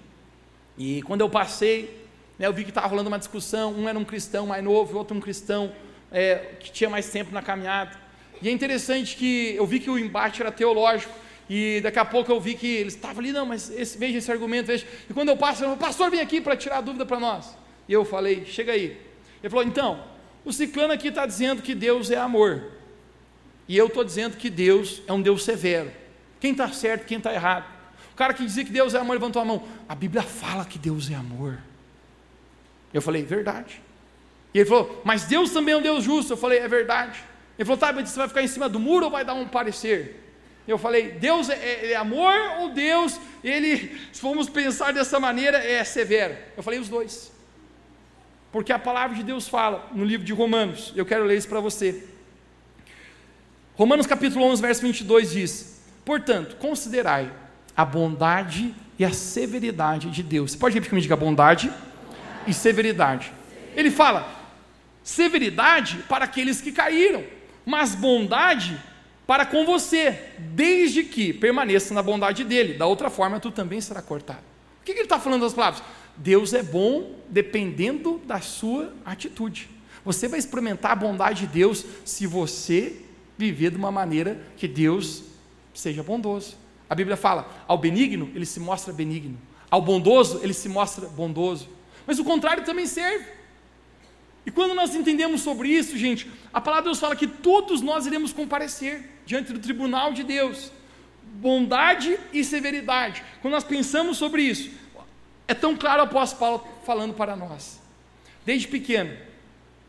E 0.77 1.01
quando 1.01 1.19
eu 1.21 1.29
passei, 1.29 2.07
né, 2.39 2.47
eu 2.47 2.53
vi 2.53 2.63
que 2.63 2.69
estava 2.69 2.87
rolando 2.87 3.09
uma 3.09 3.19
discussão, 3.19 3.73
um 3.73 3.89
era 3.89 3.99
um 3.99 4.05
cristão 4.05 4.47
mais 4.47 4.63
novo, 4.63 4.97
outro 4.97 5.17
um 5.17 5.19
cristão 5.19 5.73
é, 6.09 6.53
que 6.59 6.71
tinha 6.71 6.89
mais 6.89 7.09
tempo 7.09 7.33
na 7.33 7.41
caminhada. 7.41 7.99
E 8.41 8.47
é 8.47 8.51
interessante 8.51 9.17
que 9.17 9.55
eu 9.55 9.65
vi 9.65 9.81
que 9.81 9.89
o 9.89 9.99
embate 9.99 10.41
era 10.41 10.51
teológico. 10.51 11.26
E 11.49 11.79
daqui 11.81 11.99
a 11.99 12.05
pouco 12.05 12.31
eu 12.31 12.39
vi 12.39 12.55
que 12.55 12.67
eles 12.67 12.93
estavam 12.93 13.19
ali, 13.19 13.31
não, 13.31 13.45
mas 13.45 13.69
esse, 13.69 13.97
veja 13.97 14.17
esse 14.17 14.31
argumento, 14.31 14.67
veja. 14.67 14.85
E 15.09 15.13
quando 15.13 15.29
eu 15.29 15.37
passo, 15.37 15.65
o 15.65 15.77
pastor 15.77 16.11
vem 16.11 16.19
aqui 16.19 16.41
para 16.41 16.55
tirar 16.57 16.79
a 16.79 16.81
dúvida 16.81 17.05
para 17.05 17.19
nós. 17.19 17.57
E 17.87 17.93
eu 17.93 18.03
falei, 18.03 18.45
chega 18.45 18.73
aí. 18.73 18.99
Ele 19.41 19.49
falou, 19.49 19.63
então, 19.63 20.03
o 20.43 20.51
ciclano 20.51 20.93
aqui 20.93 21.07
está 21.07 21.25
dizendo 21.25 21.61
que 21.61 21.73
Deus 21.73 22.11
é 22.11 22.17
amor. 22.17 22.71
E 23.67 23.77
eu 23.77 23.87
estou 23.87 24.03
dizendo 24.03 24.37
que 24.37 24.49
Deus 24.49 25.01
é 25.07 25.13
um 25.13 25.21
Deus 25.21 25.43
severo. 25.43 25.91
Quem 26.39 26.51
está 26.51 26.69
certo, 26.69 27.05
quem 27.05 27.17
está 27.17 27.33
errado. 27.33 27.65
O 28.13 28.15
cara 28.15 28.33
que 28.33 28.43
dizia 28.43 28.65
que 28.65 28.71
Deus 28.71 28.93
é 28.93 28.99
amor 28.99 29.13
levantou 29.13 29.41
a 29.41 29.45
mão. 29.45 29.67
A 29.87 29.95
Bíblia 29.95 30.23
fala 30.23 30.65
que 30.65 30.77
Deus 30.77 31.09
é 31.09 31.15
amor. 31.15 31.59
Eu 32.93 33.01
falei, 33.01 33.23
verdade. 33.23 33.81
E 34.53 34.59
ele 34.59 34.69
falou: 34.69 35.01
Mas 35.03 35.25
Deus 35.25 35.51
também 35.51 35.73
é 35.73 35.77
um 35.77 35.81
Deus 35.81 36.03
justo. 36.03 36.33
Eu 36.33 36.37
falei: 36.37 36.59
É 36.59 36.67
verdade. 36.67 37.23
Ele 37.57 37.65
falou: 37.65 37.77
Tá, 37.77 37.93
mas 37.93 38.09
você 38.09 38.17
vai 38.17 38.27
ficar 38.27 38.41
em 38.41 38.47
cima 38.47 38.67
do 38.67 38.79
muro 38.79 39.05
ou 39.05 39.11
vai 39.11 39.23
dar 39.23 39.33
um 39.33 39.47
parecer? 39.47 40.26
Eu 40.67 40.77
falei: 40.77 41.11
Deus 41.11 41.49
é, 41.49 41.55
é, 41.55 41.91
é 41.91 41.95
amor 41.95 42.33
ou 42.59 42.69
Deus, 42.69 43.19
ele, 43.43 43.97
se 44.11 44.19
formos 44.19 44.49
pensar 44.49 44.91
dessa 44.91 45.19
maneira, 45.19 45.57
é 45.57 45.83
severo? 45.83 46.35
Eu 46.55 46.63
falei: 46.63 46.79
Os 46.79 46.89
dois. 46.89 47.31
Porque 48.51 48.73
a 48.73 48.79
palavra 48.79 49.15
de 49.15 49.23
Deus 49.23 49.47
fala 49.47 49.89
no 49.93 50.03
livro 50.03 50.25
de 50.25 50.33
Romanos, 50.33 50.93
eu 50.95 51.05
quero 51.05 51.25
ler 51.25 51.37
isso 51.37 51.47
para 51.47 51.59
você. 51.59 52.03
Romanos 53.75 54.07
capítulo 54.07 54.43
11, 54.45 54.61
verso 54.61 54.81
22 54.81 55.31
diz: 55.31 55.81
Portanto, 56.03 56.55
considerai 56.57 57.31
a 57.75 57.85
bondade 57.85 58.73
e 58.97 59.05
a 59.05 59.11
severidade 59.11 60.09
de 60.09 60.23
Deus. 60.23 60.51
Você 60.51 60.57
pode 60.57 60.73
repetir 60.73 60.89
comigo 60.89 61.13
a 61.13 61.17
bondade 61.17 61.71
e 62.47 62.53
severidade. 62.53 63.31
Ele 63.75 63.91
fala: 63.91 64.27
severidade 65.03 66.03
para 66.09 66.25
aqueles 66.25 66.59
que 66.59 66.71
caíram, 66.71 67.23
mas 67.65 67.95
bondade 67.95 68.77
para 69.27 69.45
com 69.45 69.65
você, 69.65 70.17
desde 70.39 71.03
que 71.03 71.33
permaneça 71.33 71.93
na 71.93 72.01
bondade 72.01 72.45
dele. 72.45 72.75
Da 72.75 72.85
outra 72.85 73.09
forma, 73.09 73.41
tu 73.41 73.51
também 73.51 73.81
será 73.81 74.01
cortado. 74.01 74.39
O 74.81 74.85
que, 74.85 74.93
ele 74.93 75.01
está 75.01 75.19
falando 75.19 75.41
das 75.41 75.53
palavras? 75.53 75.83
Deus 76.15 76.53
é 76.53 76.63
bom 76.63 77.13
dependendo 77.27 78.21
da 78.25 78.39
sua 78.39 78.93
atitude. 79.03 79.69
Você 80.05 80.29
vai 80.29 80.39
experimentar 80.39 80.93
a 80.93 80.95
bondade 80.95 81.41
de 81.41 81.47
Deus 81.47 81.85
se 82.05 82.25
você 82.25 83.01
viver 83.37 83.71
de 83.71 83.77
uma 83.77 83.91
maneira 83.91 84.41
que 84.55 84.65
Deus 84.65 85.23
seja 85.73 86.01
bondoso. 86.01 86.55
A 86.89 86.95
Bíblia 86.95 87.17
fala: 87.17 87.65
ao 87.67 87.77
benigno, 87.77 88.31
ele 88.33 88.45
se 88.45 88.61
mostra 88.61 88.93
benigno, 88.93 89.37
ao 89.69 89.81
bondoso, 89.81 90.39
ele 90.41 90.53
se 90.53 90.69
mostra 90.69 91.05
bondoso. 91.05 91.67
Mas 92.07 92.17
o 92.17 92.23
contrário 92.23 92.63
também 92.63 92.85
serve. 92.85 93.25
E 94.45 94.51
quando 94.51 94.73
nós 94.73 94.95
entendemos 94.95 95.41
sobre 95.41 95.67
isso, 95.67 95.97
gente, 95.97 96.31
a 96.53 96.61
palavra 96.61 96.83
de 96.83 96.87
Deus 96.87 96.99
fala 96.99 97.17
que 97.17 97.27
todos 97.27 97.81
nós 97.81 98.05
iremos 98.05 98.31
comparecer 98.31 99.16
diante 99.27 99.51
do 99.51 99.59
tribunal 99.59 100.13
de 100.13 100.23
Deus. 100.23 100.71
Bondade 101.21 102.17
e 102.31 102.43
severidade. 102.43 103.21
Quando 103.41 103.53
nós 103.53 103.63
pensamos 103.65 104.17
sobre 104.17 104.41
isso, 104.41 104.71
é 105.47 105.53
tão 105.53 105.75
claro 105.75 106.01
o 106.01 106.05
apóstolo 106.05 106.39
Paulo 106.39 106.67
falando 106.85 107.13
para 107.13 107.35
nós. 107.35 107.79
Desde 108.45 108.67
pequeno, 108.67 109.11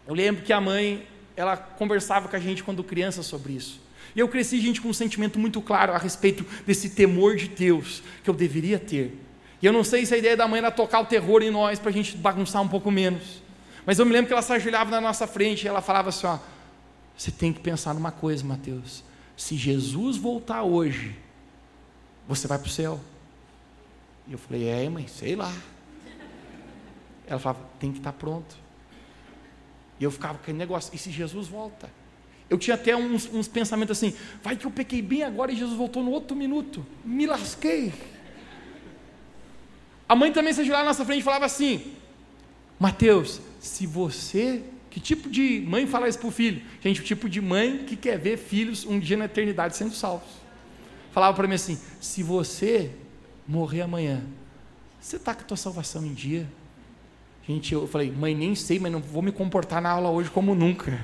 eu 0.07 0.15
lembro 0.15 0.43
que 0.43 0.53
a 0.53 0.61
mãe, 0.61 1.07
ela 1.37 1.57
conversava 1.57 2.29
com 2.29 2.35
a 2.35 2.41
gente 2.41 2.65
quando 2.65 2.83
criança 2.83 3.23
sobre 3.23 3.53
isso. 3.53 3.81
E 4.17 4.19
eu 4.19 4.29
cresci, 4.29 4.61
gente, 4.61 4.81
com 4.81 4.89
um 4.89 4.93
sentimento 4.93 5.39
muito 5.39 5.63
claro 5.63 5.93
a 5.93 5.99
respeito 5.99 6.45
desse 6.67 6.91
temor 6.91 7.37
de 7.37 7.47
Deus 7.47 8.03
que 8.25 8.29
eu 8.29 8.35
deveria 8.35 8.79
ter. 8.79 9.17
E 9.63 9.67
eu 9.67 9.73
não 9.73 9.85
sei 9.85 10.05
se 10.05 10.15
a 10.15 10.19
ideia 10.19 10.37
da 10.37 10.49
mãe 10.49 10.59
era 10.59 10.73
tocar 10.73 11.01
o 11.01 11.07
terror 11.07 11.43
em 11.43 11.51
nós 11.51 11.79
para 11.79 11.91
a 11.91 11.93
gente 11.93 12.17
bagunçar 12.17 12.61
um 12.61 12.69
pouco 12.69 12.91
menos. 12.91 13.41
Mas 13.87 13.99
eu 14.01 14.05
me 14.05 14.13
lembro 14.13 14.27
que 14.27 14.33
ela 14.33 14.43
se 14.43 14.53
ajoelhava 14.53 14.91
na 14.91 15.01
nossa 15.01 15.27
frente 15.27 15.65
e 15.65 15.69
ela 15.69 15.81
falava 15.81 16.09
assim: 16.09 16.27
ó, 16.27 16.39
você 17.17 17.31
tem 17.31 17.53
que 17.53 17.61
pensar 17.61 17.95
numa 17.95 18.11
coisa, 18.11 18.45
Mateus. 18.45 19.05
Se 19.39 19.57
Jesus 19.57 20.17
voltar 20.17 20.65
hoje, 20.65 21.17
você 22.27 22.49
vai 22.49 22.59
para 22.59 22.67
o 22.67 22.71
céu. 22.71 23.01
E 24.27 24.33
eu 24.33 24.39
falei, 24.39 24.67
é, 24.67 24.89
mãe, 24.91 25.07
sei 25.07 25.37
lá. 25.37 25.55
Ela 27.25 27.39
falava, 27.39 27.65
tem 27.79 27.93
que 27.93 27.99
estar 27.99 28.11
tá 28.11 28.19
pronto. 28.19 28.57
E 30.01 30.03
eu 30.03 30.11
ficava 30.11 30.35
com 30.35 30.43
aquele 30.43 30.59
negócio, 30.59 30.93
e 30.93 30.99
se 30.99 31.13
Jesus 31.13 31.47
volta? 31.47 31.89
Eu 32.51 32.59
tinha 32.59 32.75
até 32.75 32.97
uns, 32.97 33.33
uns, 33.33 33.47
pensamentos 33.47 33.97
assim, 33.97 34.13
vai 34.43 34.57
que 34.57 34.67
eu 34.67 34.73
pequei 34.73 35.01
bem 35.01 35.23
agora 35.23 35.53
e 35.53 35.57
Jesus 35.57 35.77
voltou 35.77 36.03
no 36.03 36.11
outro 36.11 36.37
minuto. 36.37 36.85
Me 37.05 37.25
lasquei. 37.25 37.93
A 40.09 40.17
mãe 40.17 40.33
também 40.33 40.53
se 40.53 40.63
ajoelhava 40.63 40.83
na 40.83 40.91
nossa 40.91 41.05
frente 41.05 41.21
e 41.21 41.25
falava 41.25 41.45
assim, 41.45 41.95
Mateus, 42.77 43.41
se 43.61 43.87
você. 43.87 44.65
Que 44.91 45.01
tipo 45.01 45.29
de 45.29 45.61
mãe 45.67 45.87
fala 45.87 46.09
isso 46.09 46.19
para 46.19 46.29
o 46.29 46.31
filho? 46.31 46.63
Gente, 46.81 47.01
o 47.01 47.05
tipo 47.05 47.29
de 47.29 47.41
mãe 47.41 47.85
que 47.87 47.97
quer 47.97 48.19
ver 48.19 48.39
filhos 48.39 48.85
um 48.87 48.99
dia 48.99 49.17
na 49.17 49.27
eternidade 49.27 49.77
sendo 49.77 49.95
salvos. 49.95 50.29
Falava 51.13 51.37
para 51.37 51.47
mim 51.47 51.55
assim: 51.55 51.79
se 52.01 52.23
você 52.23 52.91
morrer 53.47 53.83
amanhã, 53.83 54.23
você 55.01 55.17
está 55.17 55.35
com 55.35 55.43
a 55.43 55.45
tua 55.45 55.57
salvação 55.57 56.05
em 56.05 56.15
dia? 56.15 56.47
Gente, 57.47 57.73
eu 57.73 57.87
falei, 57.87 58.11
mãe, 58.11 58.35
nem 58.35 58.55
sei, 58.55 58.79
mas 58.79 58.93
não 58.93 59.01
vou 59.01 59.23
me 59.23 59.33
comportar 59.33 59.81
na 59.81 59.91
aula 59.91 60.11
hoje 60.11 60.31
como 60.31 60.55
nunca. 60.55 61.01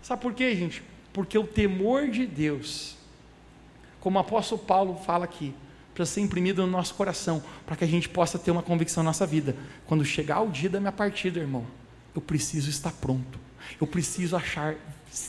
Sabe 0.00 0.22
por 0.22 0.32
quê, 0.32 0.54
gente? 0.56 0.82
Porque 1.12 1.36
o 1.36 1.46
temor 1.46 2.08
de 2.08 2.26
Deus, 2.26 2.96
como 4.00 4.16
o 4.16 4.20
apóstolo 4.20 4.62
Paulo 4.62 4.96
fala 5.04 5.26
aqui, 5.26 5.54
para 5.94 6.06
ser 6.06 6.22
imprimido 6.22 6.62
no 6.62 6.72
nosso 6.72 6.94
coração, 6.94 7.42
para 7.66 7.76
que 7.76 7.84
a 7.84 7.86
gente 7.86 8.08
possa 8.08 8.38
ter 8.38 8.50
uma 8.50 8.62
convicção 8.62 9.02
na 9.02 9.10
nossa 9.10 9.26
vida. 9.26 9.54
Quando 9.86 10.04
chegar 10.04 10.40
o 10.40 10.48
dia 10.48 10.70
da 10.70 10.80
minha 10.80 10.92
partida, 10.92 11.38
irmão, 11.38 11.66
eu 12.14 12.20
preciso 12.20 12.70
estar 12.70 12.92
pronto. 12.92 13.38
Eu 13.80 13.86
preciso 13.86 14.36
achar, 14.36 14.74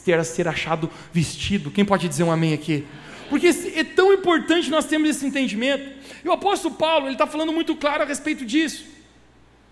ter 0.04 0.24
ser 0.26 0.48
achado 0.48 0.90
vestido. 1.14 1.72
Quem 1.72 1.86
pode 1.86 2.08
dizer 2.08 2.24
um 2.24 2.32
amém 2.32 2.54
aqui? 2.54 2.86
Porque 3.30 3.48
é 3.48 3.84
tão 3.84 4.14
importante 4.14 4.70
nós 4.70 4.86
termos 4.86 5.10
esse 5.10 5.26
entendimento. 5.26 5.90
E 6.24 6.28
o 6.28 6.32
apóstolo 6.32 6.76
Paulo, 6.76 7.06
ele 7.06 7.14
está 7.14 7.26
falando 7.26 7.54
muito 7.54 7.76
claro 7.76 8.04
a 8.04 8.06
respeito 8.06 8.46
disso. 8.46 8.86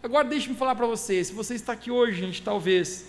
Agora 0.01 0.25
deixe-me 0.27 0.55
falar 0.55 0.75
para 0.75 0.87
você, 0.87 1.21
se 1.25 1.33
você 1.33 1.55
está 1.55 1.73
aqui 1.73 1.91
hoje, 1.91 2.21
gente, 2.21 2.41
talvez, 2.41 3.05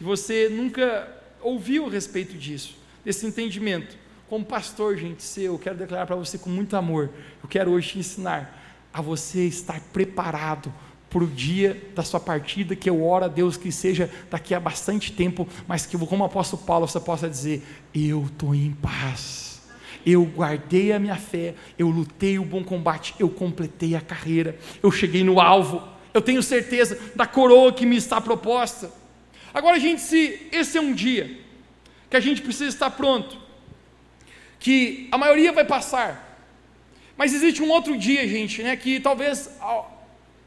e 0.00 0.04
você 0.04 0.48
nunca 0.48 1.06
ouviu 1.42 1.86
a 1.86 1.90
respeito 1.90 2.38
disso, 2.38 2.74
desse 3.04 3.26
entendimento, 3.26 3.98
como 4.30 4.42
pastor, 4.42 4.96
gente, 4.96 5.22
seu, 5.22 5.52
eu 5.52 5.58
quero 5.58 5.76
declarar 5.76 6.06
para 6.06 6.16
você 6.16 6.38
com 6.38 6.48
muito 6.48 6.74
amor, 6.74 7.10
eu 7.42 7.48
quero 7.50 7.70
hoje 7.70 7.90
te 7.90 7.98
ensinar 7.98 8.58
a 8.94 9.02
você 9.02 9.44
estar 9.46 9.78
preparado 9.92 10.72
para 11.12 11.24
o 11.24 11.26
dia 11.26 11.90
da 11.94 12.02
sua 12.02 12.18
partida, 12.18 12.74
que 12.74 12.88
eu 12.88 13.04
oro 13.04 13.26
a 13.26 13.28
Deus 13.28 13.58
que 13.58 13.70
seja 13.70 14.10
daqui 14.30 14.54
a 14.54 14.60
bastante 14.60 15.12
tempo, 15.12 15.46
mas 15.68 15.84
que 15.84 15.98
como 15.98 16.24
apóstolo 16.24 16.62
Paulo 16.62 16.88
você 16.88 16.98
possa 16.98 17.28
dizer, 17.28 17.62
eu 17.94 18.24
estou 18.24 18.54
em 18.54 18.72
paz 18.72 19.52
eu 20.04 20.24
guardei 20.24 20.92
a 20.92 20.98
minha 20.98 21.16
fé, 21.16 21.54
eu 21.78 21.88
lutei 21.88 22.38
o 22.38 22.44
bom 22.44 22.64
combate, 22.64 23.14
eu 23.18 23.28
completei 23.28 23.94
a 23.94 24.00
carreira, 24.00 24.58
eu 24.82 24.90
cheguei 24.90 25.22
no 25.22 25.40
alvo, 25.40 25.82
eu 26.12 26.20
tenho 26.20 26.42
certeza 26.42 26.98
da 27.14 27.26
coroa 27.26 27.72
que 27.72 27.86
me 27.86 27.96
está 27.96 28.20
proposta. 28.20 28.90
Agora, 29.54 29.78
gente, 29.78 30.00
se 30.00 30.48
esse 30.50 30.76
é 30.76 30.80
um 30.80 30.92
dia 30.92 31.38
que 32.10 32.16
a 32.16 32.20
gente 32.20 32.42
precisa 32.42 32.68
estar 32.68 32.90
pronto, 32.90 33.38
que 34.58 35.08
a 35.10 35.18
maioria 35.18 35.52
vai 35.52 35.64
passar, 35.64 36.30
mas 37.16 37.32
existe 37.32 37.62
um 37.62 37.70
outro 37.70 37.96
dia, 37.96 38.26
gente, 38.26 38.62
né, 38.62 38.76
que 38.76 38.98
talvez 39.00 39.50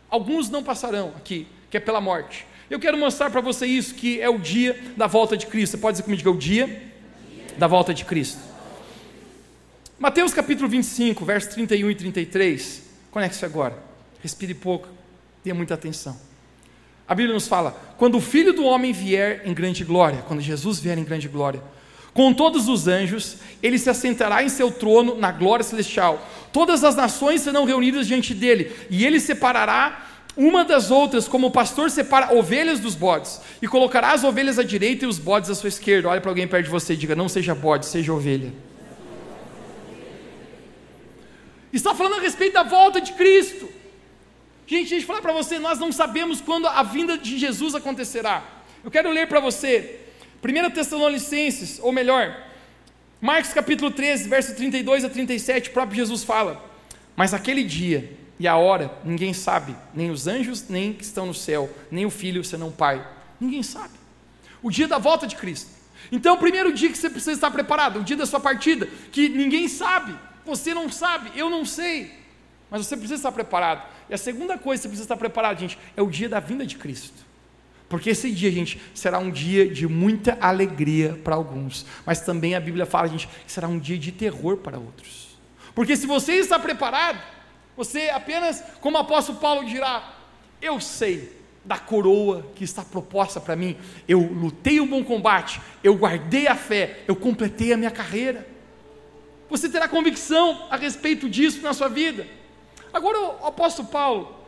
alguns 0.09 0.49
não 0.49 0.63
passarão 0.63 1.13
aqui, 1.17 1.47
que 1.69 1.77
é 1.77 1.79
pela 1.79 2.01
morte. 2.01 2.45
Eu 2.69 2.79
quero 2.79 2.97
mostrar 2.97 3.29
para 3.29 3.41
você 3.41 3.65
isso, 3.65 3.93
que 3.93 4.19
é 4.19 4.29
o 4.29 4.39
dia 4.39 4.79
da 4.97 5.07
volta 5.07 5.37
de 5.37 5.45
Cristo. 5.45 5.73
Você 5.73 5.77
pode 5.77 5.95
dizer 5.95 6.03
comigo 6.03 6.21
que 6.21 6.27
é 6.27 6.31
o 6.31 6.37
dia 6.37 6.83
da 7.57 7.67
volta 7.67 7.93
de 7.93 8.03
Cristo. 8.05 8.39
Mateus 9.99 10.33
capítulo 10.33 10.67
25, 10.67 11.23
versos 11.23 11.53
31 11.53 11.91
e 11.91 11.95
33. 11.95 12.83
Conecte-se 13.11 13.45
agora. 13.45 13.77
Respire 14.21 14.53
pouco. 14.53 14.87
Tenha 15.43 15.53
muita 15.53 15.75
atenção. 15.75 16.19
A 17.07 17.13
Bíblia 17.13 17.33
nos 17.33 17.47
fala: 17.47 17.71
quando 17.97 18.17
o 18.17 18.21
filho 18.21 18.51
do 18.51 18.65
homem 18.65 18.91
vier 18.91 19.43
em 19.45 19.53
grande 19.53 19.83
glória, 19.83 20.23
quando 20.27 20.41
Jesus 20.41 20.79
vier 20.79 20.97
em 20.97 21.03
grande 21.03 21.27
glória, 21.27 21.61
com 22.15 22.33
todos 22.33 22.69
os 22.69 22.87
anjos, 22.87 23.35
ele 23.61 23.77
se 23.77 23.89
assentará 23.89 24.41
em 24.41 24.47
seu 24.47 24.71
trono 24.71 25.15
na 25.15 25.33
glória 25.33 25.65
celestial. 25.65 26.25
Todas 26.53 26.81
as 26.81 26.95
nações 26.95 27.41
serão 27.41 27.65
reunidas 27.65 28.07
diante 28.07 28.33
dele, 28.33 28.73
e 28.89 29.05
ele 29.05 29.19
separará 29.19 30.07
uma 30.37 30.63
das 30.63 30.91
outras, 30.91 31.27
como 31.27 31.47
o 31.47 31.51
pastor 31.51 31.91
separa 31.91 32.33
ovelhas 32.33 32.79
dos 32.79 32.95
bodes, 32.95 33.41
e 33.61 33.67
colocará 33.67 34.13
as 34.13 34.23
ovelhas 34.23 34.57
à 34.57 34.63
direita 34.63 35.03
e 35.03 35.07
os 35.09 35.19
bodes 35.19 35.49
à 35.49 35.55
sua 35.55 35.67
esquerda. 35.67 36.07
Olha 36.07 36.21
para 36.21 36.31
alguém 36.31 36.47
perto 36.47 36.63
de 36.63 36.71
você 36.71 36.93
e 36.93 36.97
diga: 36.97 37.17
Não 37.17 37.27
seja 37.27 37.53
bode, 37.53 37.85
seja 37.85 38.13
ovelha. 38.13 38.53
Está 41.73 41.93
falando 41.93 42.15
a 42.15 42.21
respeito 42.21 42.53
da 42.53 42.63
volta 42.63 43.01
de 43.01 43.11
Cristo. 43.11 43.67
Gente, 44.65 44.89
deixa 44.89 45.03
eu 45.03 45.07
falar 45.07 45.21
para 45.21 45.33
você, 45.33 45.59
nós 45.59 45.79
não 45.79 45.91
sabemos 45.91 46.39
quando 46.39 46.65
a 46.65 46.81
vinda 46.81 47.17
de 47.17 47.37
Jesus 47.37 47.75
acontecerá. 47.75 48.41
Eu 48.85 48.89
quero 48.89 49.11
ler 49.11 49.27
para 49.27 49.41
você, 49.41 50.04
1 50.43 50.71
Tessalonicenses, 50.71 51.79
ou 51.81 51.91
melhor, 51.91 52.35
Marcos 53.21 53.53
capítulo 53.53 53.91
13, 53.91 54.29
verso 54.29 54.55
32 54.55 55.05
a 55.05 55.09
37, 55.09 55.69
o 55.69 55.73
próprio 55.73 55.97
Jesus 55.97 56.23
fala: 56.23 56.63
Mas 57.15 57.33
aquele 57.33 57.63
dia 57.63 58.17
e 58.37 58.47
a 58.47 58.55
hora 58.57 58.91
ninguém 59.03 59.33
sabe, 59.33 59.75
nem 59.93 60.11
os 60.11 60.27
anjos, 60.27 60.67
nem 60.67 60.93
que 60.93 61.03
estão 61.03 61.25
no 61.25 61.33
céu, 61.33 61.69
nem 61.89 62.05
o 62.05 62.09
filho 62.09 62.43
senão 62.43 62.67
o 62.67 62.71
Pai. 62.71 63.05
Ninguém 63.39 63.63
sabe. 63.63 63.93
O 64.61 64.69
dia 64.69 64.87
da 64.87 64.97
volta 64.97 65.25
de 65.25 65.35
Cristo. 65.35 65.69
Então, 66.11 66.35
o 66.35 66.37
primeiro 66.37 66.71
dia 66.73 66.89
que 66.89 66.97
você 66.97 67.09
precisa 67.09 67.31
estar 67.31 67.51
preparado, 67.51 67.99
o 67.99 68.03
dia 68.03 68.15
da 68.15 68.25
sua 68.25 68.39
partida, 68.39 68.87
que 69.11 69.27
ninguém 69.29 69.67
sabe. 69.67 70.15
Você 70.45 70.73
não 70.73 70.89
sabe, 70.89 71.31
eu 71.35 71.49
não 71.49 71.65
sei, 71.65 72.11
mas 72.69 72.85
você 72.85 72.95
precisa 72.95 73.15
estar 73.15 73.31
preparado. 73.31 73.83
E 74.09 74.13
a 74.13 74.17
segunda 74.17 74.57
coisa 74.57 74.81
que 74.81 74.83
você 74.83 74.89
precisa 74.89 75.05
estar 75.05 75.17
preparado, 75.17 75.59
gente, 75.59 75.79
é 75.97 76.01
o 76.01 76.09
dia 76.09 76.29
da 76.29 76.39
vinda 76.39 76.65
de 76.65 76.75
Cristo. 76.75 77.25
Porque 77.87 78.09
esse 78.09 78.31
dia, 78.31 78.51
gente, 78.51 78.81
será 78.93 79.19
um 79.19 79.29
dia 79.29 79.67
de 79.67 79.87
muita 79.87 80.37
alegria 80.41 81.19
para 81.23 81.35
alguns, 81.35 81.85
mas 82.05 82.21
também 82.21 82.55
a 82.55 82.59
Bíblia 82.59 82.85
fala, 82.85 83.07
gente, 83.07 83.27
que 83.27 83.51
será 83.51 83.67
um 83.67 83.77
dia 83.77 83.97
de 83.97 84.11
terror 84.11 84.57
para 84.57 84.79
outros. 84.79 85.37
Porque 85.73 85.95
se 85.95 86.07
você 86.07 86.33
está 86.33 86.57
preparado, 86.57 87.21
você 87.77 88.09
apenas, 88.09 88.63
como 88.81 88.97
o 88.97 89.01
apóstolo 89.01 89.37
Paulo 89.37 89.65
dirá, 89.67 90.15
eu 90.61 90.79
sei, 90.79 91.31
da 91.65 91.79
coroa 91.79 92.45
que 92.55 92.63
está 92.63 92.83
proposta 92.83 93.41
para 93.41 93.55
mim. 93.55 93.75
Eu 94.07 94.21
lutei 94.21 94.79
um 94.79 94.87
bom 94.87 95.03
combate, 95.03 95.59
eu 95.83 95.95
guardei 95.95 96.47
a 96.47 96.55
fé, 96.55 96.99
eu 97.07 97.15
completei 97.15 97.73
a 97.73 97.77
minha 97.77 97.91
carreira. 97.91 98.47
Você 99.49 99.67
terá 99.67 99.87
convicção 99.87 100.67
a 100.69 100.77
respeito 100.77 101.27
disso 101.27 101.61
na 101.61 101.73
sua 101.73 101.89
vida. 101.89 102.27
Agora, 102.93 103.19
o 103.19 103.47
apóstolo 103.47 103.87
Paulo, 103.87 104.44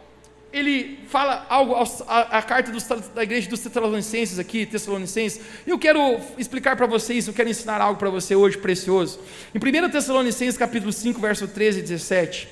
ele 0.51 0.99
fala 1.07 1.45
algo, 1.49 1.75
a, 1.75 2.37
a 2.37 2.41
carta 2.41 2.71
dos, 2.71 2.83
da 3.13 3.23
igreja 3.23 3.49
dos 3.49 3.59
Tessalonicenses 3.59 4.39
aqui, 4.39 4.65
Tessalonicenses, 4.65 5.41
eu 5.65 5.77
quero 5.77 6.19
explicar 6.37 6.75
para 6.75 6.85
vocês, 6.85 7.27
eu 7.27 7.33
quero 7.33 7.49
ensinar 7.49 7.81
algo 7.81 7.99
para 7.99 8.09
você 8.09 8.35
hoje 8.35 8.57
precioso. 8.57 9.19
Em 9.53 9.57
1 9.57 9.89
Tessalonicenses 9.89 10.57
capítulo 10.57 10.91
5, 10.93 11.19
verso 11.19 11.47
13 11.47 11.79
e 11.79 11.81
17, 11.81 12.47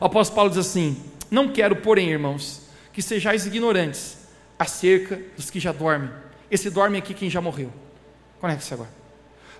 o 0.00 0.04
apóstolo 0.04 0.36
Paulo 0.36 0.50
diz 0.50 0.58
assim: 0.58 0.96
Não 1.30 1.48
quero, 1.48 1.76
porém, 1.76 2.10
irmãos, 2.10 2.62
que 2.92 3.02
sejais 3.02 3.46
ignorantes 3.46 4.18
acerca 4.58 5.20
dos 5.36 5.50
que 5.50 5.60
já 5.60 5.72
dormem. 5.72 6.10
Esse 6.50 6.70
dorme 6.70 6.98
aqui 6.98 7.14
quem 7.14 7.30
já 7.30 7.40
morreu. 7.40 7.72
Conecte-se 8.40 8.74
agora. 8.74 8.90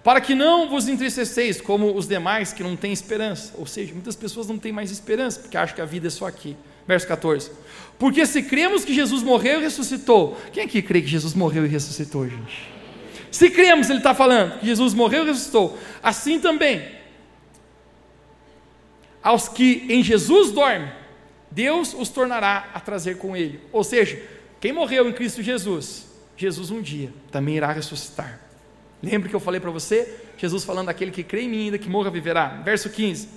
Para 0.03 0.21
que 0.21 0.35
não 0.35 0.69
vos 0.69 0.89
entristeceis 0.89 1.61
como 1.61 1.95
os 1.95 2.07
demais 2.07 2.53
que 2.53 2.63
não 2.63 2.77
têm 2.77 2.93
esperança. 2.93 3.53
Ou 3.59 3.67
seja, 3.67 3.93
muitas 3.93 4.17
pessoas 4.17 4.47
não 4.47 4.59
têm 4.59 4.73
mais 4.73 4.91
esperança, 4.91 5.41
porque 5.41 5.57
acham 5.57 5.75
que 5.75 5.83
a 5.83 5.85
vida 5.85 6.07
é 6.07 6.11
só 6.11 6.27
aqui. 6.27 6.57
Verso 6.89 7.07
14. 7.07 7.51
Porque 7.99 8.25
se 8.25 8.43
cremos 8.43 8.83
que 8.83 8.95
Jesus 8.95 9.23
morreu 9.23 9.61
e 9.61 9.65
ressuscitou. 9.65 10.39
Quem 10.53 10.65
aqui 10.65 10.81
crê 10.81 11.03
que 11.03 11.07
Jesus 11.07 11.35
morreu 11.35 11.67
e 11.67 11.69
ressuscitou, 11.69 12.27
gente? 12.27 12.73
Se 13.31 13.51
cremos, 13.51 13.91
ele 13.91 13.99
está 13.99 14.15
falando, 14.15 14.59
que 14.59 14.67
Jesus 14.67 14.95
morreu 14.95 15.25
e 15.25 15.27
ressuscitou. 15.27 15.79
Assim 16.03 16.41
também, 16.41 16.83
aos 19.23 19.49
que 19.49 19.85
em 19.91 20.03
Jesus 20.03 20.51
dormem, 20.51 20.91
Deus 21.51 21.93
os 21.93 22.09
tornará 22.09 22.71
a 22.73 22.81
trazer 22.81 23.19
com 23.19 23.37
ele. 23.37 23.61
Ou 23.71 23.85
seja, 23.85 24.23
quem 24.59 24.73
morreu 24.73 25.07
em 25.09 25.13
Cristo 25.13 25.43
Jesus, 25.43 26.07
Jesus 26.39 26.71
um 26.71 26.81
dia 26.81 27.13
também 27.31 27.57
irá 27.57 27.71
ressuscitar. 27.71 28.41
Lembra 29.03 29.29
que 29.29 29.37
eu 29.37 29.41
falei 29.41 29.61
para 29.61 29.71
você? 29.71 30.28
Jesus 30.43 30.65
falando 30.65 30.87
daquele 30.87 31.11
que 31.11 31.23
crê 31.23 31.43
em 31.43 31.49
mim 31.49 31.65
ainda 31.65 31.79
que 31.79 31.89
morra 31.89 32.11
viverá. 32.11 32.61
Verso 32.65 32.91
15. 32.91 33.29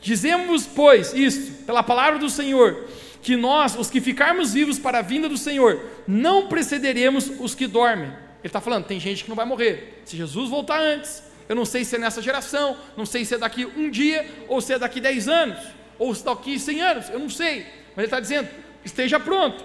Dizemos, 0.00 0.66
pois, 0.66 1.12
isto, 1.14 1.64
pela 1.64 1.82
palavra 1.82 2.18
do 2.18 2.30
Senhor, 2.30 2.86
que 3.22 3.36
nós, 3.36 3.76
os 3.76 3.90
que 3.90 4.00
ficarmos 4.00 4.52
vivos 4.52 4.78
para 4.78 4.98
a 4.98 5.02
vinda 5.02 5.28
do 5.28 5.36
Senhor, 5.36 5.84
não 6.06 6.48
precederemos 6.48 7.30
os 7.40 7.54
que 7.54 7.66
dormem. 7.66 8.08
Ele 8.08 8.48
está 8.48 8.60
falando, 8.60 8.84
tem 8.84 9.00
gente 9.00 9.24
que 9.24 9.28
não 9.28 9.36
vai 9.36 9.44
morrer. 9.44 10.02
Se 10.04 10.16
Jesus 10.16 10.48
voltar 10.48 10.80
antes, 10.80 11.22
eu 11.48 11.56
não 11.56 11.64
sei 11.64 11.84
se 11.84 11.96
é 11.96 11.98
nessa 11.98 12.22
geração, 12.22 12.76
não 12.96 13.04
sei 13.04 13.24
se 13.24 13.34
é 13.34 13.38
daqui 13.38 13.64
um 13.64 13.90
dia, 13.90 14.26
ou 14.48 14.60
se 14.60 14.72
é 14.72 14.78
daqui 14.78 15.00
dez 15.00 15.28
anos, 15.28 15.58
ou 15.98 16.14
se 16.14 16.22
é 16.22 16.24
daqui 16.24 16.58
cem 16.58 16.80
anos, 16.80 17.08
eu 17.10 17.18
não 17.18 17.28
sei. 17.28 17.66
Mas 17.94 17.98
ele 17.98 18.06
está 18.06 18.20
dizendo, 18.20 18.48
esteja 18.84 19.18
pronto. 19.18 19.64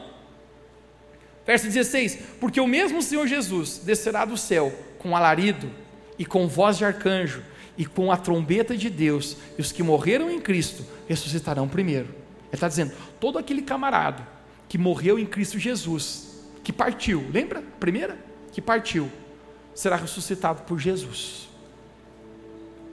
Verso 1.45 1.65
16: 1.65 2.19
Porque 2.39 2.59
o 2.59 2.67
mesmo 2.67 3.01
Senhor 3.01 3.27
Jesus 3.27 3.79
descerá 3.79 4.25
do 4.25 4.37
céu 4.37 4.73
com 4.99 5.15
alarido 5.15 5.71
e 6.21 6.25
com 6.25 6.47
voz 6.47 6.77
de 6.77 6.85
arcanjo 6.85 7.41
e 7.75 7.83
com 7.83 8.11
a 8.11 8.15
trombeta 8.15 8.77
de 8.77 8.91
Deus, 8.91 9.37
e 9.57 9.61
os 9.61 9.71
que 9.71 9.81
morreram 9.81 10.29
em 10.29 10.39
Cristo 10.39 10.85
ressuscitarão 11.09 11.67
primeiro. 11.67 12.09
Ele 12.09 12.53
está 12.53 12.67
dizendo: 12.67 12.93
todo 13.19 13.39
aquele 13.39 13.63
camarada 13.63 14.27
que 14.69 14.77
morreu 14.77 15.17
em 15.17 15.25
Cristo 15.25 15.57
Jesus, 15.57 16.45
que 16.63 16.71
partiu, 16.71 17.27
lembra? 17.33 17.63
Primeira? 17.79 18.19
Que 18.51 18.61
partiu, 18.61 19.11
será 19.73 19.95
ressuscitado 19.95 20.61
por 20.61 20.77
Jesus. 20.77 21.49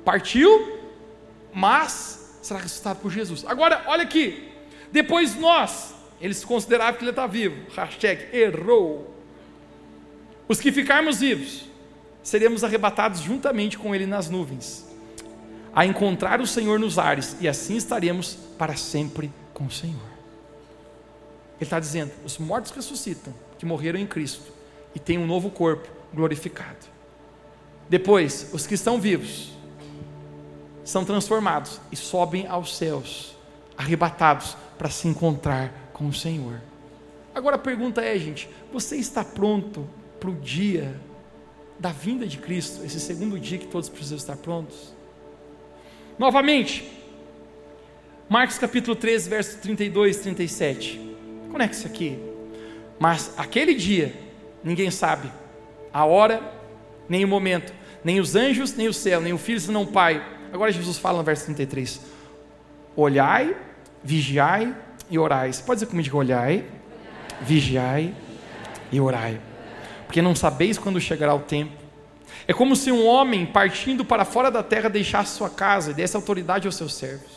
Partiu, 0.06 0.80
mas 1.52 2.38
será 2.40 2.60
ressuscitado 2.60 3.00
por 3.00 3.12
Jesus. 3.12 3.44
Agora, 3.46 3.84
olha 3.88 4.04
aqui. 4.04 4.50
Depois 4.90 5.38
nós, 5.38 5.94
eles 6.18 6.42
consideravam 6.46 6.94
que 6.94 7.04
ele 7.04 7.10
está 7.10 7.26
vivo. 7.26 7.70
Hashtag 7.76 8.34
errou. 8.34 9.14
Os 10.48 10.58
que 10.58 10.72
ficarmos 10.72 11.20
vivos, 11.20 11.68
seremos 12.28 12.62
arrebatados 12.62 13.20
juntamente 13.20 13.78
com 13.78 13.94
Ele 13.94 14.04
nas 14.04 14.28
nuvens, 14.28 14.86
a 15.74 15.86
encontrar 15.86 16.42
o 16.42 16.46
Senhor 16.46 16.78
nos 16.78 16.98
ares, 16.98 17.36
e 17.40 17.48
assim 17.48 17.76
estaremos 17.76 18.36
para 18.58 18.76
sempre 18.76 19.32
com 19.54 19.64
o 19.64 19.70
Senhor. 19.70 19.96
Ele 21.56 21.62
está 21.62 21.80
dizendo: 21.80 22.12
os 22.26 22.36
mortos 22.36 22.70
ressuscitam, 22.70 23.32
que 23.58 23.64
morreram 23.64 23.98
em 23.98 24.06
Cristo, 24.06 24.52
e 24.94 24.98
têm 24.98 25.16
um 25.16 25.26
novo 25.26 25.50
corpo 25.50 25.88
glorificado. 26.12 26.86
Depois, 27.88 28.50
os 28.52 28.66
que 28.66 28.74
estão 28.74 29.00
vivos 29.00 29.52
são 30.84 31.06
transformados 31.06 31.80
e 31.90 31.96
sobem 31.96 32.46
aos 32.46 32.76
céus, 32.76 33.34
arrebatados 33.74 34.54
para 34.76 34.90
se 34.90 35.08
encontrar 35.08 35.72
com 35.94 36.06
o 36.06 36.12
Senhor. 36.12 36.60
Agora 37.34 37.56
a 37.56 37.58
pergunta 37.58 38.02
é, 38.02 38.18
gente: 38.18 38.50
você 38.70 38.96
está 38.96 39.24
pronto 39.24 39.88
para 40.20 40.28
o 40.28 40.34
dia 40.34 41.07
da 41.78 41.90
vinda 41.90 42.26
de 42.26 42.38
Cristo, 42.38 42.84
esse 42.84 42.98
segundo 42.98 43.38
dia 43.38 43.58
que 43.58 43.66
todos 43.66 43.88
precisam 43.88 44.18
estar 44.18 44.36
prontos. 44.36 44.92
Novamente, 46.18 46.90
Marcos 48.28 48.58
capítulo 48.58 48.96
13, 48.96 49.28
verso 49.28 49.58
32 49.58 50.16
e 50.16 50.22
37. 50.22 51.16
Conecte-se 51.50 51.86
aqui. 51.86 52.18
Mas 52.98 53.32
aquele 53.38 53.74
dia, 53.74 54.12
ninguém 54.62 54.90
sabe 54.90 55.30
a 55.92 56.04
hora, 56.04 56.42
nem 57.08 57.24
o 57.24 57.28
momento, 57.28 57.72
nem 58.02 58.18
os 58.18 58.34
anjos, 58.34 58.74
nem 58.74 58.88
o 58.88 58.92
céu, 58.92 59.20
nem 59.20 59.32
o 59.32 59.38
filho, 59.38 59.60
senão 59.60 59.82
o 59.82 59.86
Pai. 59.86 60.22
Agora 60.52 60.72
Jesus 60.72 60.98
fala 60.98 61.18
no 61.18 61.24
verso 61.24 61.44
33. 61.44 62.00
Olhai, 62.96 63.56
vigiai 64.02 64.74
e 65.08 65.18
orai. 65.18 65.52
Você 65.52 65.62
pode 65.62 65.80
dizer 65.80 65.90
comigo, 65.90 66.16
olhai, 66.18 66.66
vigiai 67.40 68.12
e 68.90 69.00
orai 69.00 69.40
porque 70.08 70.22
não 70.22 70.34
sabeis 70.34 70.78
quando 70.78 70.98
chegará 70.98 71.34
o 71.34 71.40
tempo. 71.40 71.76
É 72.46 72.54
como 72.54 72.74
se 72.74 72.90
um 72.90 73.06
homem 73.06 73.44
partindo 73.44 74.06
para 74.06 74.24
fora 74.24 74.50
da 74.50 74.62
terra 74.62 74.88
deixasse 74.88 75.36
sua 75.36 75.50
casa 75.50 75.90
e 75.90 75.94
desse 75.94 76.16
autoridade 76.16 76.66
aos 76.66 76.76
seus 76.76 76.94
servos, 76.94 77.30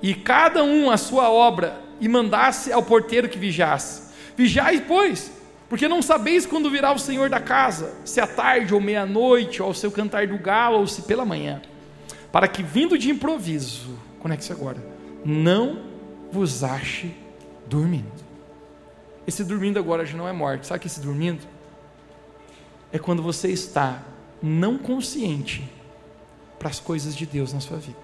e 0.00 0.14
cada 0.14 0.62
um 0.62 0.88
a 0.88 0.96
sua 0.96 1.28
obra, 1.28 1.80
e 2.00 2.08
mandasse 2.08 2.72
ao 2.72 2.80
porteiro 2.80 3.28
que 3.28 3.36
vigiasse: 3.36 4.14
Vigiai, 4.36 4.84
pois, 4.86 5.32
porque 5.68 5.88
não 5.88 6.00
sabeis 6.00 6.46
quando 6.46 6.70
virá 6.70 6.92
o 6.92 6.98
Senhor 6.98 7.28
da 7.28 7.40
casa, 7.40 7.92
se 8.04 8.20
à 8.20 8.26
tarde 8.26 8.72
ou 8.72 8.80
meia-noite, 8.80 9.60
ou 9.60 9.66
ao 9.66 9.74
seu 9.74 9.90
cantar 9.90 10.28
do 10.28 10.38
galo, 10.38 10.78
ou 10.78 10.86
se 10.86 11.02
pela 11.02 11.24
manhã, 11.24 11.60
para 12.30 12.46
que 12.46 12.62
vindo 12.62 12.96
de 12.96 13.10
improviso, 13.10 13.98
conecte-se 14.20 14.52
agora, 14.52 14.78
não 15.24 15.80
vos 16.30 16.62
ache 16.62 17.12
dormindo. 17.66 18.12
Esse 19.26 19.42
dormindo 19.42 19.76
agora 19.76 20.06
já 20.06 20.16
não 20.16 20.28
é 20.28 20.32
morte, 20.32 20.68
sabe 20.68 20.78
que 20.78 20.86
esse 20.86 21.00
dormindo? 21.00 21.58
É 22.92 22.98
quando 22.98 23.22
você 23.22 23.48
está 23.48 24.02
não 24.42 24.78
consciente 24.78 25.68
para 26.58 26.68
as 26.68 26.80
coisas 26.80 27.14
de 27.14 27.26
Deus 27.26 27.52
na 27.52 27.60
sua 27.60 27.78
vida. 27.78 27.98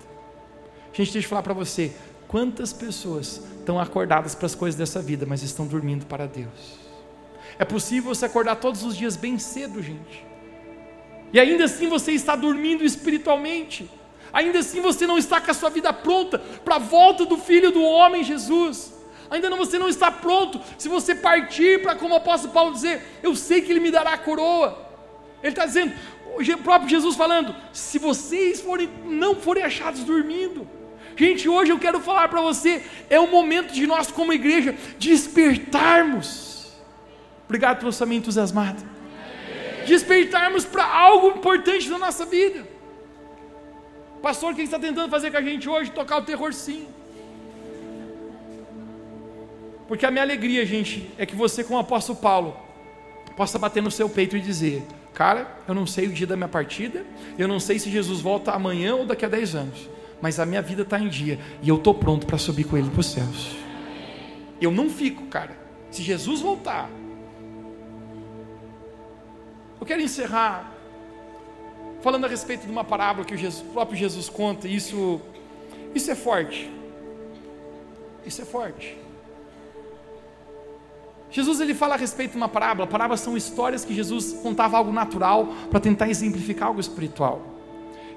Gente, 0.93 1.13
deixa 1.13 1.27
eu 1.27 1.31
falar 1.31 1.43
para 1.43 1.55
você, 1.55 1.93
quantas 2.27 2.73
pessoas 2.73 3.43
estão 3.59 3.79
acordadas 3.79 4.35
para 4.35 4.47
as 4.47 4.55
coisas 4.55 4.79
dessa 4.79 5.03
vida, 5.03 5.27
mas 5.27 5.43
estão 5.43 5.67
dormindo 5.67 6.07
para 6.07 6.27
Deus. 6.27 6.79
É 7.59 7.65
possível 7.65 8.15
você 8.15 8.27
acordar 8.27 8.57
todos 8.57 8.83
os 8.83 8.97
dias 8.97 9.17
bem 9.17 9.39
cedo, 9.39 9.83
gente. 9.83 10.25
E 11.33 11.41
ainda 11.41 11.65
assim 11.65 11.89
você 11.89 12.13
está 12.13 12.37
dormindo 12.37 12.85
espiritualmente. 12.85 13.91
Ainda 14.33 14.59
assim 14.59 14.81
você 14.81 15.07
não 15.07 15.19
está 15.19 15.41
com 15.41 15.51
a 15.51 15.55
sua 15.55 15.71
vida 15.71 15.93
pronta 15.93 16.39
para 16.39 16.77
a 16.77 16.79
volta 16.79 17.25
do 17.25 17.37
Filho 17.37 17.71
do 17.71 17.83
Homem 17.83 18.23
Jesus. 18.23 18.93
Ainda 19.31 19.51
não 19.51 19.57
você 19.57 19.79
não 19.79 19.89
está 19.89 20.11
pronto. 20.11 20.61
Se 20.79 20.89
você 20.89 21.15
partir 21.15 21.83
para, 21.83 21.95
como 21.95 22.15
o 22.15 22.19
apóstolo 22.19 22.53
Paulo 22.53 22.73
dizer, 22.73 23.03
eu 23.23 23.35
sei 23.35 23.61
que 23.61 23.71
Ele 23.71 23.81
me 23.81 23.91
dará 23.91 24.13
a 24.13 24.19
coroa. 24.19 24.87
Ele 25.43 25.53
está 25.53 25.67
dizendo, 25.67 25.93
o 26.37 26.59
próprio 26.59 26.89
Jesus 26.89 27.17
falando, 27.17 27.55
se 27.73 27.99
vocês 27.99 28.61
forem, 28.61 28.89
não 29.05 29.35
forem 29.35 29.65
achados 29.65 30.05
dormindo. 30.05 30.69
Gente, 31.17 31.49
hoje 31.49 31.73
eu 31.73 31.79
quero 31.79 31.99
falar 32.01 32.29
para 32.29 32.41
você, 32.43 32.83
é 33.09 33.19
o 33.19 33.27
momento 33.27 33.73
de 33.73 33.87
nós, 33.87 34.11
como 34.11 34.33
igreja, 34.33 34.77
despertarmos. 34.99 36.73
Obrigado 37.47 37.79
pelo 37.79 37.93
seu 37.93 38.11
entusiasmado. 38.13 38.83
Despertarmos 39.87 40.65
para 40.65 40.85
algo 40.85 41.29
importante 41.29 41.89
na 41.89 41.99
nossa 41.99 42.27
vida. 42.27 42.67
Pastor, 44.21 44.53
o 44.53 44.57
que 44.57 44.63
está 44.63 44.79
tentando 44.79 45.09
fazer 45.09 45.31
com 45.31 45.37
a 45.37 45.43
gente 45.43 45.69
hoje? 45.69 45.91
Tocar 45.91 46.19
o 46.19 46.23
terror 46.23 46.53
sim. 46.53 46.87
Porque 49.89 50.05
a 50.05 50.11
minha 50.11 50.23
alegria, 50.23 50.65
gente, 50.67 51.11
é 51.17 51.25
que 51.25 51.37
você, 51.37 51.63
como 51.63 51.79
apóstolo 51.79 52.19
Paulo, 52.19 52.57
possa 53.37 53.59
bater 53.59 53.83
no 53.83 53.91
seu 53.91 54.09
peito 54.09 54.37
e 54.37 54.41
dizer: 54.41 54.83
Cara, 55.15 55.59
eu 55.67 55.75
não 55.75 55.87
sei 55.87 56.07
o 56.07 56.13
dia 56.13 56.27
da 56.27 56.37
minha 56.37 56.49
partida, 56.49 57.05
eu 57.39 57.47
não 57.49 57.61
sei 57.61 57.79
se 57.79 57.91
Jesus 57.91 58.21
volta 58.21 58.53
amanhã 58.53 58.95
ou 58.95 59.07
daqui 59.07 59.25
a 59.25 59.29
10 59.29 59.55
anos, 59.55 59.91
mas 60.21 60.41
a 60.41 60.47
minha 60.47 60.61
vida 60.61 60.83
está 60.83 60.99
em 60.99 61.09
dia 61.09 61.39
e 61.63 61.69
eu 61.69 61.77
estou 61.77 61.95
pronto 61.95 62.27
para 62.27 62.37
subir 62.37 62.65
com 62.65 62.77
Ele 62.77 62.91
para 62.91 63.01
os 63.01 63.07
céus. 63.07 63.57
Eu 64.61 64.71
não 64.71 64.91
fico, 64.91 65.27
cara. 65.27 65.57
Se 65.91 66.03
Jesus 66.03 66.41
voltar, 66.41 66.91
eu 69.81 69.87
quero 69.87 70.03
encerrar 70.03 70.73
falando 72.03 72.25
a 72.25 72.29
respeito 72.29 72.67
de 72.67 72.71
uma 72.71 72.85
parábola 72.85 73.25
que 73.25 73.35
o, 73.35 73.39
Jesus, 73.39 73.67
o 73.67 73.73
próprio 73.73 73.97
Jesus 73.97 74.29
conta. 74.29 74.69
Isso, 74.69 75.21
isso 75.95 76.11
é 76.11 76.15
forte. 76.15 76.71
Isso 78.25 78.43
é 78.43 78.45
forte. 78.45 79.06
Jesus 81.37 81.61
ele 81.61 81.75
fala 81.75 81.97
a 81.97 81.99
respeito 81.99 82.31
de 82.31 82.39
uma 82.39 82.49
parábola. 82.49 82.87
Parábolas 82.87 83.21
são 83.21 83.37
histórias 83.37 83.85
que 83.85 83.93
Jesus 83.93 84.33
contava 84.43 84.79
algo 84.79 84.91
natural 84.91 85.47
para 85.71 85.79
tentar 85.79 86.09
exemplificar 86.09 86.69
algo 86.69 86.81
espiritual. 86.81 87.43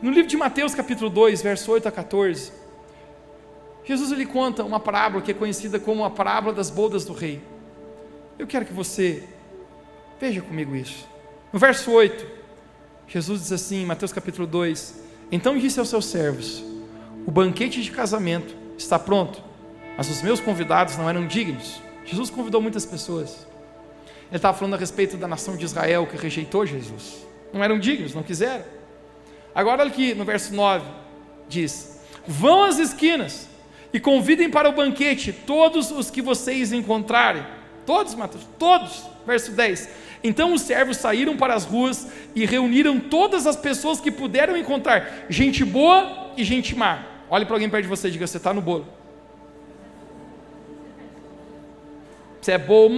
No 0.02 0.10
livro 0.10 0.30
de 0.30 0.38
Mateus, 0.38 0.74
capítulo 0.74 1.10
2, 1.10 1.42
verso 1.42 1.70
8 1.70 1.90
a 1.90 1.92
14, 1.92 2.54
Jesus 3.84 4.14
ele 4.14 4.26
conta 4.26 4.64
uma 4.64 4.80
parábola 4.80 5.22
que 5.22 5.32
é 5.32 5.34
conhecida 5.34 5.78
como 5.78 6.06
a 6.06 6.10
parábola 6.10 6.54
das 6.54 6.70
bodas 6.70 7.04
do 7.04 7.12
rei. 7.12 7.42
Eu 8.38 8.48
quero 8.48 8.64
que 8.66 8.72
você 8.72 9.28
veja 10.18 10.42
comigo 10.42 10.74
isso. 10.74 11.06
No 11.52 11.60
verso 11.60 11.92
8, 11.92 12.26
Jesus 13.06 13.42
diz 13.42 13.52
assim, 13.52 13.86
Mateus 13.86 14.14
capítulo 14.14 14.48
2: 14.48 14.96
Então 15.30 15.58
disse 15.58 15.78
aos 15.78 15.90
seus 15.90 16.06
servos: 16.06 16.64
O 17.28 17.32
banquete 17.32 17.84
de 17.84 17.92
casamento 17.92 18.56
está 18.78 18.98
pronto, 18.98 19.44
mas 19.98 20.10
os 20.10 20.22
meus 20.22 20.40
convidados 20.40 20.96
não 20.96 21.10
eram 21.10 21.28
dignos. 21.28 21.89
Jesus 22.10 22.30
convidou 22.30 22.62
muitas 22.62 22.86
pessoas. 22.86 23.48
Ele 24.30 24.36
estava 24.36 24.58
falando 24.58 24.74
a 24.74 24.78
respeito 24.78 25.18
da 25.18 25.28
nação 25.28 25.56
de 25.56 25.66
Israel 25.66 26.08
que 26.08 26.18
rejeitou 26.18 26.66
Jesus. 26.66 27.26
Não 27.54 27.64
eram 27.64 27.80
dignos, 27.80 28.14
não 28.14 28.24
quiseram. 28.24 28.64
Agora, 29.54 29.82
olha 29.82 29.92
aqui 29.92 30.14
no 30.14 30.26
verso 30.26 30.54
9: 30.54 30.86
diz: 31.48 32.02
Vão 32.28 32.64
às 32.64 32.80
esquinas 32.80 33.48
e 33.94 34.00
convidem 34.00 34.50
para 34.50 34.70
o 34.70 34.74
banquete 34.74 35.34
todos 35.34 35.92
os 35.92 36.10
que 36.10 36.22
vocês 36.22 36.72
encontrarem. 36.72 37.46
Todos, 37.86 38.14
Mateus, 38.16 38.44
todos. 38.58 39.04
Verso 39.26 39.52
10. 39.52 39.90
Então 40.24 40.54
os 40.54 40.62
servos 40.62 40.98
saíram 40.98 41.38
para 41.38 41.54
as 41.54 41.66
ruas 41.66 42.08
e 42.36 42.46
reuniram 42.46 43.00
todas 43.00 43.48
as 43.48 43.56
pessoas 43.56 44.00
que 44.00 44.12
puderam 44.12 44.58
encontrar, 44.58 45.26
gente 45.30 45.64
boa 45.64 46.32
e 46.36 46.44
gente 46.44 46.76
má. 46.76 47.04
Olhe 47.30 47.46
para 47.46 47.56
alguém 47.56 47.70
perto 47.70 47.84
de 47.84 47.90
você 47.90 48.08
e 48.08 48.12
diga: 48.12 48.28
Você 48.28 48.38
está 48.38 48.54
no 48.54 48.62
bolo. 48.62 48.99
É 52.50 52.58
boa 52.58 52.82
ou 52.82 52.90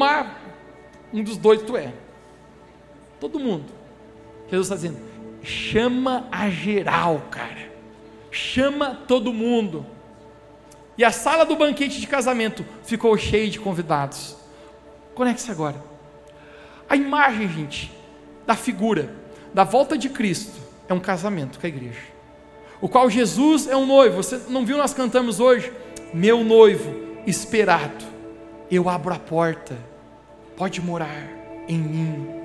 um 1.13 1.23
dos 1.23 1.37
dois 1.37 1.61
tu 1.61 1.75
é. 1.75 1.93
Todo 3.19 3.39
mundo. 3.39 3.65
Jesus 4.49 4.67
está 4.67 4.75
dizendo: 4.75 4.99
chama 5.43 6.27
a 6.31 6.49
geral, 6.49 7.23
cara. 7.29 7.71
Chama 8.31 8.97
todo 9.07 9.33
mundo. 9.33 9.85
E 10.97 11.03
a 11.03 11.11
sala 11.11 11.45
do 11.45 11.55
banquete 11.55 11.99
de 11.99 12.07
casamento 12.07 12.65
ficou 12.83 13.17
cheia 13.17 13.49
de 13.49 13.59
convidados. 13.59 14.37
Conecte-se 15.13 15.51
agora. 15.51 15.83
A 16.87 16.95
imagem, 16.95 17.49
gente, 17.49 17.91
da 18.45 18.55
figura 18.55 19.21
da 19.53 19.63
volta 19.65 19.97
de 19.97 20.07
Cristo 20.09 20.59
é 20.87 20.93
um 20.93 20.99
casamento 20.99 21.59
com 21.59 21.65
a 21.65 21.69
igreja. 21.69 21.99
O 22.79 22.87
qual 22.87 23.09
Jesus 23.09 23.67
é 23.67 23.75
um 23.75 23.85
noivo. 23.85 24.17
Você 24.17 24.41
não 24.49 24.65
viu 24.65 24.77
nós 24.77 24.93
cantamos 24.93 25.39
hoje? 25.39 25.71
Meu 26.13 26.43
noivo 26.43 27.21
esperado 27.27 28.11
eu 28.76 28.88
abro 28.88 29.13
a 29.13 29.19
porta, 29.19 29.78
pode 30.55 30.82
morar 30.82 31.28
em 31.67 31.78
mim. 31.78 32.41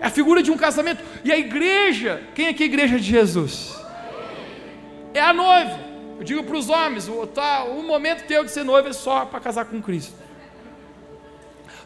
É 0.00 0.06
a 0.06 0.10
figura 0.10 0.42
de 0.42 0.50
um 0.50 0.56
casamento. 0.56 1.02
E 1.24 1.32
a 1.32 1.38
igreja, 1.38 2.22
quem 2.34 2.46
é 2.46 2.52
que 2.52 2.62
é 2.62 2.66
a 2.66 2.68
igreja 2.68 2.98
de 2.98 3.04
Jesus? 3.04 3.74
É 5.14 5.20
a 5.20 5.32
noiva. 5.32 5.78
Eu 6.18 6.24
digo 6.24 6.42
para 6.44 6.56
os 6.56 6.68
homens: 6.68 7.08
o, 7.08 7.26
tá, 7.26 7.64
o 7.64 7.82
momento 7.82 8.26
teu 8.26 8.44
de 8.44 8.50
ser 8.50 8.64
noiva 8.64 8.88
é 8.88 8.92
só 8.92 9.24
para 9.24 9.40
casar 9.40 9.64
com 9.64 9.80
Cristo. 9.80 10.14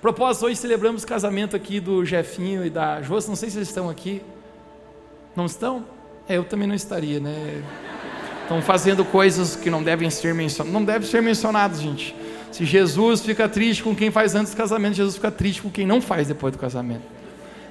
Propósito, 0.00 0.46
hoje 0.46 0.56
celebramos 0.56 1.02
o 1.02 1.06
casamento 1.06 1.54
aqui 1.54 1.78
do 1.78 2.04
Jefinho 2.04 2.64
e 2.64 2.70
da 2.70 3.02
Josi. 3.02 3.28
Não 3.28 3.36
sei 3.36 3.50
se 3.50 3.58
eles 3.58 3.68
estão 3.68 3.90
aqui. 3.90 4.22
Não 5.36 5.44
estão? 5.46 5.84
É, 6.26 6.38
eu 6.38 6.44
também 6.44 6.66
não 6.66 6.74
estaria, 6.74 7.20
né? 7.20 7.62
Estão 8.42 8.62
fazendo 8.62 9.04
coisas 9.04 9.54
que 9.54 9.68
não 9.68 9.82
devem 9.82 10.08
ser 10.08 10.34
mencionadas. 10.34 10.72
Não 10.72 10.84
devem 10.84 11.06
ser 11.06 11.20
mencionadas, 11.20 11.80
gente. 11.80 12.16
Se 12.52 12.64
Jesus 12.64 13.20
fica 13.20 13.48
triste 13.48 13.82
com 13.82 13.94
quem 13.94 14.10
faz 14.10 14.34
antes 14.34 14.52
do 14.52 14.56
casamento, 14.56 14.94
Jesus 14.94 15.14
fica 15.14 15.30
triste 15.30 15.62
com 15.62 15.70
quem 15.70 15.86
não 15.86 16.00
faz 16.00 16.26
depois 16.26 16.52
do 16.52 16.58
casamento. 16.58 17.02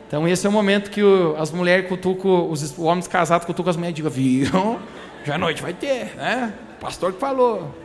Então 0.07 0.27
esse 0.27 0.45
é 0.45 0.49
o 0.49 0.51
momento 0.51 0.89
que 0.89 1.03
o, 1.03 1.35
as 1.37 1.51
mulheres 1.51 1.87
cutucam, 1.87 2.49
os 2.49 2.77
homens 2.79 3.07
casados 3.07 3.45
cutucam 3.45 3.69
as 3.69 3.75
mulheres 3.75 3.93
e 3.93 4.01
digam, 4.01 4.11
viu? 4.11 4.79
Já 5.25 5.35
à 5.35 5.37
noite 5.37 5.61
vai 5.61 5.73
ter, 5.73 6.15
né? 6.15 6.53
O 6.77 6.81
pastor 6.81 7.13
que 7.13 7.19
falou. 7.19 7.75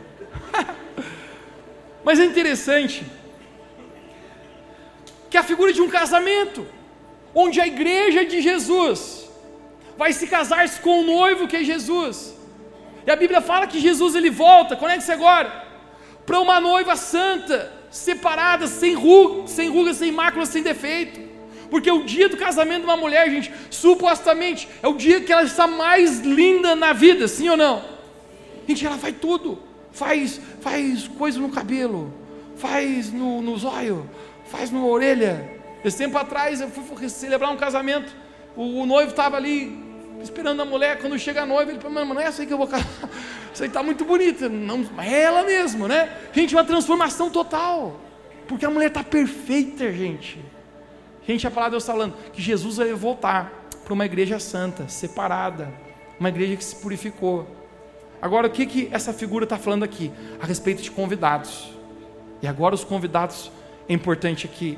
Mas 2.03 2.19
é 2.19 2.25
interessante 2.25 3.05
que 5.29 5.37
a 5.37 5.43
figura 5.43 5.73
de 5.73 5.81
um 5.81 5.89
casamento, 5.89 6.65
onde 7.33 7.59
a 7.59 7.67
igreja 7.67 8.25
de 8.25 8.41
Jesus 8.41 9.29
vai 9.97 10.13
se 10.13 10.27
casar 10.27 10.67
com 10.79 11.01
o 11.01 11.05
noivo 11.05 11.47
que 11.47 11.57
é 11.57 11.63
Jesus. 11.63 12.33
E 13.05 13.11
a 13.11 13.15
Bíblia 13.15 13.41
fala 13.41 13.67
que 13.67 13.79
Jesus 13.79 14.15
ele 14.15 14.29
volta, 14.29 14.75
conecte-se 14.75 15.11
agora 15.11 15.64
para 16.25 16.39
uma 16.39 16.59
noiva 16.59 16.95
santa, 16.95 17.71
separada, 17.89 18.67
sem 18.67 18.93
ruga, 18.93 19.47
sem 19.47 19.69
ruga, 19.69 19.93
sem 19.93 20.11
mácula, 20.11 20.45
sem 20.45 20.63
defeito. 20.63 21.19
Porque 21.69 21.89
o 21.89 22.03
dia 22.03 22.29
do 22.29 22.37
casamento 22.37 22.81
de 22.81 22.85
uma 22.85 22.97
mulher, 22.97 23.29
gente, 23.29 23.51
supostamente 23.69 24.67
é 24.81 24.87
o 24.87 24.93
dia 24.93 25.21
que 25.21 25.31
ela 25.31 25.43
está 25.43 25.67
mais 25.67 26.19
linda 26.19 26.75
na 26.75 26.93
vida, 26.93 27.27
sim 27.27 27.49
ou 27.49 27.57
não? 27.57 27.83
Gente, 28.67 28.85
ela 28.85 28.97
faz 28.97 29.15
tudo. 29.19 29.59
Faz, 29.91 30.41
faz 30.59 31.07
coisa 31.07 31.39
no 31.39 31.47
cabelo, 31.47 32.13
faz 32.57 33.13
no, 33.13 33.41
no 33.41 33.57
zóio, 33.57 34.09
faz 34.45 34.69
na 34.69 34.83
orelha. 34.83 35.49
Esse 35.85 35.99
tempo 35.99 36.17
atrás 36.17 36.59
eu 36.59 36.69
fui 36.69 37.07
celebrar 37.07 37.49
um 37.49 37.55
casamento. 37.55 38.13
O, 38.57 38.81
o 38.81 38.85
noivo 38.85 39.11
estava 39.11 39.37
ali 39.37 39.84
esperando 40.21 40.61
a 40.61 40.65
mulher. 40.65 40.99
Quando 40.99 41.17
chega 41.17 41.43
a 41.43 41.45
noiva, 41.45 41.71
ele 41.71 41.79
fala, 41.79 41.93
mano, 41.93 42.13
não 42.13 42.21
é 42.21 42.25
essa 42.25 42.41
aí 42.41 42.47
que 42.47 42.53
eu 42.53 42.57
vou 42.57 42.67
casar. 42.67 42.87
Isso 43.53 43.63
aí 43.63 43.69
está 43.69 43.81
muito 43.81 44.03
bonita. 44.05 44.49
Não, 44.49 44.85
é 44.99 45.21
ela 45.21 45.43
mesmo, 45.43 45.87
né? 45.87 46.09
Gente, 46.33 46.55
uma 46.55 46.63
transformação 46.63 47.29
total. 47.29 47.99
Porque 48.47 48.65
a 48.65 48.69
mulher 48.69 48.87
está 48.87 49.03
perfeita, 49.03 49.91
gente. 49.91 50.43
Gente, 51.27 51.47
a 51.47 51.51
palavra 51.51 51.71
de 51.71 51.73
Deus 51.73 51.83
está 51.83 51.93
falando 51.93 52.13
que 52.31 52.41
Jesus 52.41 52.77
vai 52.77 52.93
voltar 52.93 53.51
para 53.83 53.93
uma 53.93 54.05
igreja 54.05 54.39
santa, 54.39 54.87
separada, 54.87 55.73
uma 56.19 56.29
igreja 56.29 56.55
que 56.55 56.63
se 56.63 56.75
purificou. 56.75 57.47
Agora, 58.21 58.47
o 58.47 58.49
que, 58.49 58.65
que 58.65 58.89
essa 58.91 59.13
figura 59.13 59.45
está 59.45 59.57
falando 59.57 59.83
aqui? 59.83 60.11
A 60.41 60.45
respeito 60.45 60.81
de 60.81 60.91
convidados. 60.91 61.73
E 62.41 62.47
agora, 62.47 62.75
os 62.75 62.83
convidados 62.83 63.51
é 63.87 63.93
importante 63.93 64.45
aqui. 64.45 64.77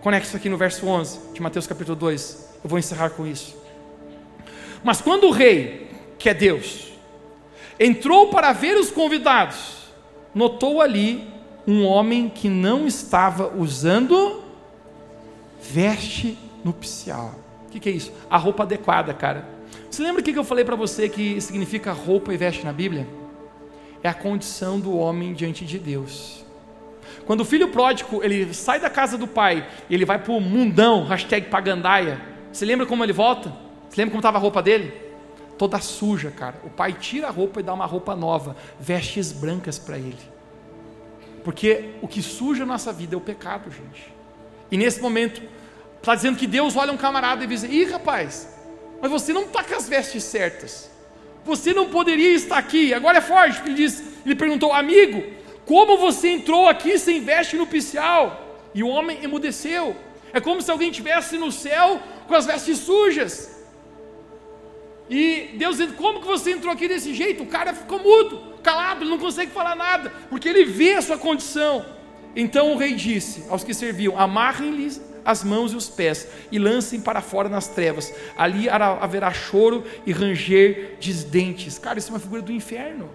Conecte 0.00 0.28
isso 0.28 0.36
aqui 0.36 0.48
no 0.48 0.56
verso 0.56 0.86
11 0.86 1.32
de 1.32 1.40
Mateus 1.40 1.66
capítulo 1.66 1.96
2. 1.96 2.58
Eu 2.62 2.70
vou 2.70 2.78
encerrar 2.78 3.10
com 3.10 3.26
isso. 3.26 3.63
Mas 4.84 5.00
quando 5.00 5.26
o 5.26 5.30
rei, 5.30 5.88
que 6.18 6.28
é 6.28 6.34
Deus, 6.34 6.92
entrou 7.80 8.28
para 8.28 8.52
ver 8.52 8.76
os 8.76 8.90
convidados, 8.90 9.88
notou 10.34 10.82
ali 10.82 11.26
um 11.66 11.84
homem 11.86 12.28
que 12.28 12.50
não 12.50 12.86
estava 12.86 13.56
usando 13.56 14.44
veste 15.60 16.38
nupcial. 16.62 17.34
O 17.66 17.70
que, 17.70 17.80
que, 17.80 17.88
é 17.88 17.92
isso? 17.92 18.12
A 18.28 18.36
roupa 18.36 18.62
adequada, 18.62 19.14
cara. 19.14 19.48
Você 19.90 20.02
lembra 20.02 20.20
o 20.20 20.24
que, 20.24 20.36
eu 20.38 20.44
falei 20.44 20.64
para 20.64 20.76
você 20.76 21.08
que 21.08 21.40
significa 21.40 21.90
roupa 21.92 22.32
e 22.34 22.36
veste 22.36 22.64
na 22.64 22.72
Bíblia? 22.72 23.08
É 24.02 24.08
a 24.08 24.14
condição 24.14 24.78
do 24.78 24.94
homem 24.96 25.32
diante 25.32 25.64
de 25.64 25.78
Deus. 25.78 26.44
Quando 27.24 27.40
o 27.40 27.44
filho 27.44 27.68
pródigo 27.68 28.22
ele 28.22 28.52
sai 28.52 28.78
da 28.78 28.90
casa 28.90 29.16
do 29.16 29.26
pai, 29.26 29.66
ele 29.88 30.04
vai 30.04 30.18
para 30.18 30.32
o 30.32 30.40
mundão, 30.40 31.04
hashtag 31.04 31.48
pagandaia. 31.48 32.20
Você 32.52 32.66
lembra 32.66 32.84
como 32.84 33.02
ele 33.02 33.14
volta? 33.14 33.63
Você 33.94 34.00
lembra 34.00 34.10
como 34.10 34.20
estava 34.20 34.38
a 34.38 34.40
roupa 34.40 34.60
dele? 34.60 35.04
toda 35.56 35.80
suja, 35.80 36.30
cara. 36.30 36.56
O 36.64 36.70
pai 36.70 36.92
tira 36.92 37.28
a 37.28 37.30
roupa 37.30 37.60
e 37.60 37.62
dá 37.62 37.72
uma 37.72 37.86
roupa 37.86 38.14
nova, 38.14 38.56
vestes 38.78 39.32
brancas 39.32 39.78
para 39.78 39.96
ele. 39.96 40.18
Porque 41.42 41.90
o 42.00 42.08
que 42.08 42.22
suja 42.22 42.62
a 42.62 42.66
nossa 42.66 42.92
vida 42.92 43.14
é 43.14 43.18
o 43.18 43.20
pecado, 43.20 43.70
gente. 43.70 44.12
E 44.70 44.76
nesse 44.76 45.00
momento, 45.00 45.42
está 45.98 46.14
dizendo 46.14 46.38
que 46.38 46.46
Deus 46.46 46.76
olha 46.76 46.92
um 46.92 46.96
camarada 46.96 47.44
e 47.44 47.46
diz: 47.46 47.62
Ih, 47.62 47.84
rapaz, 47.84 48.48
mas 49.00 49.10
você 49.10 49.32
não 49.32 49.42
está 49.42 49.62
com 49.62 49.74
as 49.74 49.88
vestes 49.88 50.24
certas. 50.24 50.90
Você 51.44 51.74
não 51.74 51.90
poderia 51.90 52.32
estar 52.32 52.56
aqui. 52.56 52.94
Agora 52.94 53.18
é 53.18 53.20
forte, 53.20 53.60
ele 53.66 53.74
diz, 53.74 54.02
ele 54.24 54.34
perguntou, 54.34 54.72
amigo, 54.72 55.22
como 55.66 55.98
você 55.98 56.28
entrou 56.28 56.66
aqui 56.66 56.98
sem 56.98 57.20
veste 57.20 57.56
nupcial? 57.56 58.58
E 58.74 58.82
o 58.82 58.88
homem 58.88 59.22
emudeceu. 59.22 59.94
É 60.32 60.40
como 60.40 60.62
se 60.62 60.70
alguém 60.70 60.88
estivesse 60.88 61.36
no 61.36 61.52
céu 61.52 62.00
com 62.26 62.34
as 62.34 62.46
vestes 62.46 62.78
sujas. 62.78 63.53
E 65.08 65.54
Deus 65.58 65.76
dizendo: 65.76 65.96
Como 65.96 66.20
que 66.20 66.26
você 66.26 66.52
entrou 66.52 66.72
aqui 66.72 66.88
desse 66.88 67.14
jeito? 67.14 67.42
O 67.42 67.46
cara 67.46 67.74
ficou 67.74 67.98
mudo, 67.98 68.54
calado, 68.62 69.02
ele 69.02 69.10
não 69.10 69.18
consegue 69.18 69.50
falar 69.50 69.76
nada, 69.76 70.10
porque 70.30 70.48
ele 70.48 70.64
vê 70.64 70.94
a 70.94 71.02
sua 71.02 71.18
condição. 71.18 71.84
Então 72.34 72.72
o 72.72 72.76
rei 72.76 72.94
disse 72.94 73.44
aos 73.48 73.62
que 73.62 73.74
serviam: 73.74 74.18
Amarrem-lhes 74.18 75.00
as 75.24 75.44
mãos 75.44 75.72
e 75.72 75.76
os 75.76 75.88
pés 75.88 76.28
e 76.50 76.58
lancem 76.58 77.00
para 77.00 77.20
fora 77.20 77.48
nas 77.48 77.68
trevas. 77.68 78.12
Ali 78.36 78.68
haverá 78.68 79.32
choro 79.32 79.84
e 80.06 80.12
ranger 80.12 80.96
de 80.98 81.12
dentes. 81.24 81.78
Cara, 81.78 81.98
isso 81.98 82.08
é 82.08 82.14
uma 82.14 82.20
figura 82.20 82.42
do 82.42 82.52
inferno. 82.52 83.10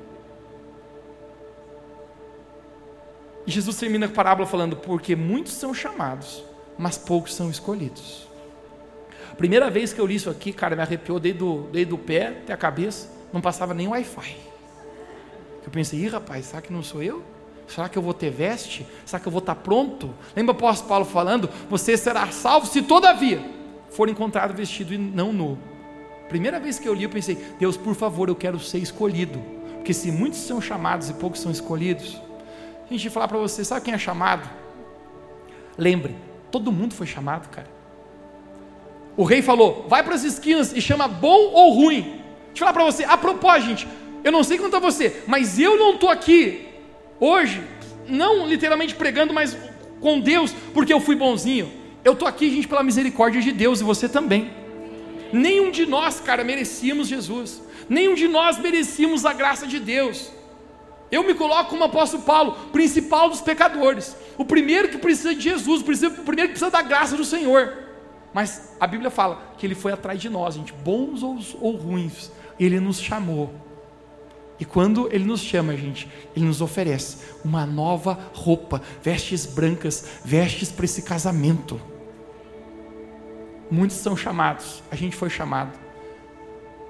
E 3.46 3.52
Jesus 3.52 3.78
termina 3.78 4.06
a 4.06 4.10
parábola 4.10 4.48
falando: 4.48 4.76
Porque 4.76 5.16
muitos 5.16 5.54
são 5.54 5.74
chamados, 5.74 6.44
mas 6.78 6.98
poucos 6.98 7.34
são 7.34 7.50
escolhidos. 7.50 8.29
Primeira 9.40 9.70
vez 9.70 9.94
que 9.94 10.02
eu 10.02 10.06
li 10.06 10.16
isso 10.16 10.30
aqui, 10.30 10.52
cara, 10.52 10.76
me 10.76 10.82
arrepiou 10.82 11.18
desde 11.18 11.42
o, 11.42 11.70
desde 11.72 11.94
o 11.94 11.98
pé 11.98 12.28
até 12.44 12.52
a 12.52 12.58
cabeça, 12.58 13.10
não 13.32 13.40
passava 13.40 13.74
nem 13.74 13.88
Wi-Fi. 13.88 14.36
Eu 15.66 15.72
pensei, 15.72 15.98
ih 15.98 16.10
rapaz, 16.10 16.48
será 16.48 16.62
que 16.62 16.74
não 16.74 16.84
sou 16.84 17.02
eu? 17.02 17.24
Será 17.66 17.88
que 17.88 17.98
eu 17.98 18.02
vou 18.02 18.14
ter 18.14 18.32
veste? 18.32 18.86
Será 19.06 19.18
que 19.18 19.26
eu 19.30 19.32
vou 19.32 19.40
estar 19.40 19.56
pronto? 19.56 20.14
Lembra 20.36 20.54
o 20.54 20.58
apóstolo 20.58 20.90
Paulo 20.90 21.06
falando? 21.06 21.50
Você 21.70 21.96
será 21.96 22.28
salvo 22.28 22.68
se 22.68 22.82
todavia 22.82 23.42
for 23.90 24.10
encontrado 24.10 24.54
vestido 24.54 24.94
e 24.94 24.98
não 24.98 25.32
nu. 25.32 25.58
Primeira 26.28 26.60
vez 26.60 26.78
que 26.78 26.90
eu 26.90 26.94
li, 26.94 27.04
eu 27.04 27.10
pensei, 27.10 27.36
Deus, 27.58 27.78
por 27.78 27.96
favor, 27.96 28.28
eu 28.28 28.36
quero 28.36 28.60
ser 28.60 28.80
escolhido. 28.80 29.40
Porque 29.76 29.94
se 29.94 30.12
muitos 30.12 30.40
são 30.40 30.60
chamados 30.60 31.10
e 31.10 31.14
poucos 31.14 31.40
são 31.40 31.50
escolhidos, 31.50 32.22
a 32.90 32.92
gente 32.92 33.10
falar 33.10 33.30
para 33.30 33.38
você, 33.38 33.64
sabe 33.64 33.86
quem 33.86 33.94
é 33.94 33.98
chamado? 33.98 34.50
Lembre, 35.78 36.14
todo 36.52 36.74
mundo 36.74 36.94
foi 36.94 37.08
chamado, 37.08 37.48
cara. 37.48 37.79
O 39.20 39.26
rei 39.26 39.42
falou: 39.42 39.86
vai 39.90 40.02
para 40.02 40.16
as 40.16 40.24
esquinas 40.24 40.72
e 40.74 40.80
chama 40.80 41.06
bom 41.06 41.52
ou 41.52 41.74
ruim. 41.74 42.04
Deixa 42.04 42.54
eu 42.54 42.60
falar 42.60 42.72
para 42.72 42.86
você, 42.86 43.04
a 43.04 43.18
propósito, 43.18 43.68
gente, 43.68 43.88
eu 44.24 44.32
não 44.32 44.46
sei 44.46 44.58
quanto 44.58 44.78
a 44.78 44.80
você, 44.80 45.24
mas 45.28 45.60
eu 45.60 45.78
não 45.78 45.96
estou 45.96 46.10
aqui 46.10 46.70
hoje, 47.20 47.62
não 48.08 48.48
literalmente 48.48 48.96
pregando, 48.96 49.34
mas 49.34 49.58
com 50.00 50.22
Deus, 50.22 50.56
porque 50.74 50.94
eu 50.94 51.02
fui 51.02 51.18
bonzinho. 51.18 51.70
Eu 52.02 52.14
estou 52.14 52.26
aqui, 52.26 52.50
gente, 52.50 52.66
pela 52.66 52.82
misericórdia 52.82 53.42
de 53.42 53.52
Deus 53.52 53.82
e 53.82 53.84
você 53.84 54.08
também. 54.08 54.52
Nenhum 55.34 55.70
de 55.70 55.86
nós, 55.86 56.22
cara, 56.22 56.42
merecíamos 56.46 57.10
Jesus. 57.10 57.62
Nenhum 57.90 58.14
de 58.14 58.30
nós 58.30 58.58
merecíamos 58.58 59.26
a 59.26 59.34
graça 59.34 59.68
de 59.68 59.82
Deus. 59.82 60.32
Eu 61.12 61.26
me 61.26 61.34
coloco 61.34 61.72
como 61.72 61.84
apóstolo 61.84 62.24
Paulo, 62.24 62.54
principal 62.72 63.30
dos 63.30 63.42
pecadores. 63.42 64.16
O 64.38 64.46
primeiro 64.46 64.88
que 64.88 64.98
precisa 64.98 65.36
de 65.36 65.42
Jesus, 65.42 65.82
o 65.82 65.84
primeiro 65.84 66.48
que 66.48 66.58
precisa 66.58 66.72
da 66.72 66.82
graça 66.82 67.18
do 67.18 67.26
Senhor. 67.26 67.89
Mas 68.34 68.76
a 68.80 68.86
Bíblia 68.86 69.10
fala 69.10 69.54
que 69.58 69.66
ele 69.66 69.76
foi 69.76 69.92
atrás 69.92 70.22
de 70.22 70.30
nós, 70.30 70.56
gente, 70.56 70.72
bons 70.72 71.24
ou, 71.24 71.40
ou 71.60 71.76
ruins, 71.76 72.32
ele 72.60 72.80
nos 72.80 73.00
chamou. 73.00 73.54
E 74.60 74.66
quando 74.66 75.08
ele 75.12 75.24
nos 75.24 75.40
chama, 75.42 75.76
gente, 75.76 76.08
ele 76.36 76.46
nos 76.46 76.62
oferece 76.62 77.18
uma 77.44 77.66
nova 77.66 78.20
roupa, 78.34 78.82
vestes 79.02 79.46
brancas, 79.46 80.20
vestes 80.24 80.72
para 80.72 80.86
esse 80.86 81.02
casamento. 81.02 81.80
Muitos 83.72 83.98
são 83.98 84.18
chamados, 84.18 84.84
a 84.92 84.96
gente 84.96 85.16
foi 85.16 85.30
chamado, 85.30 85.78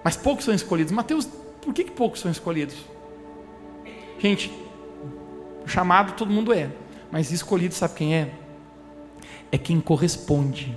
mas 0.04 0.18
poucos 0.18 0.46
são 0.46 0.54
escolhidos. 0.54 0.92
Mateus, 0.92 1.28
por 1.62 1.74
que, 1.74 1.84
que 1.84 1.92
poucos 1.92 2.22
são 2.22 2.32
escolhidos? 2.32 2.76
Gente, 4.18 4.52
chamado 5.66 6.14
todo 6.14 6.32
mundo 6.32 6.52
é, 6.52 6.72
mas 7.12 7.32
escolhido 7.32 7.74
sabe 7.74 7.94
quem 7.96 8.16
é? 8.16 8.34
É 9.52 9.58
quem 9.58 9.80
corresponde 9.80 10.76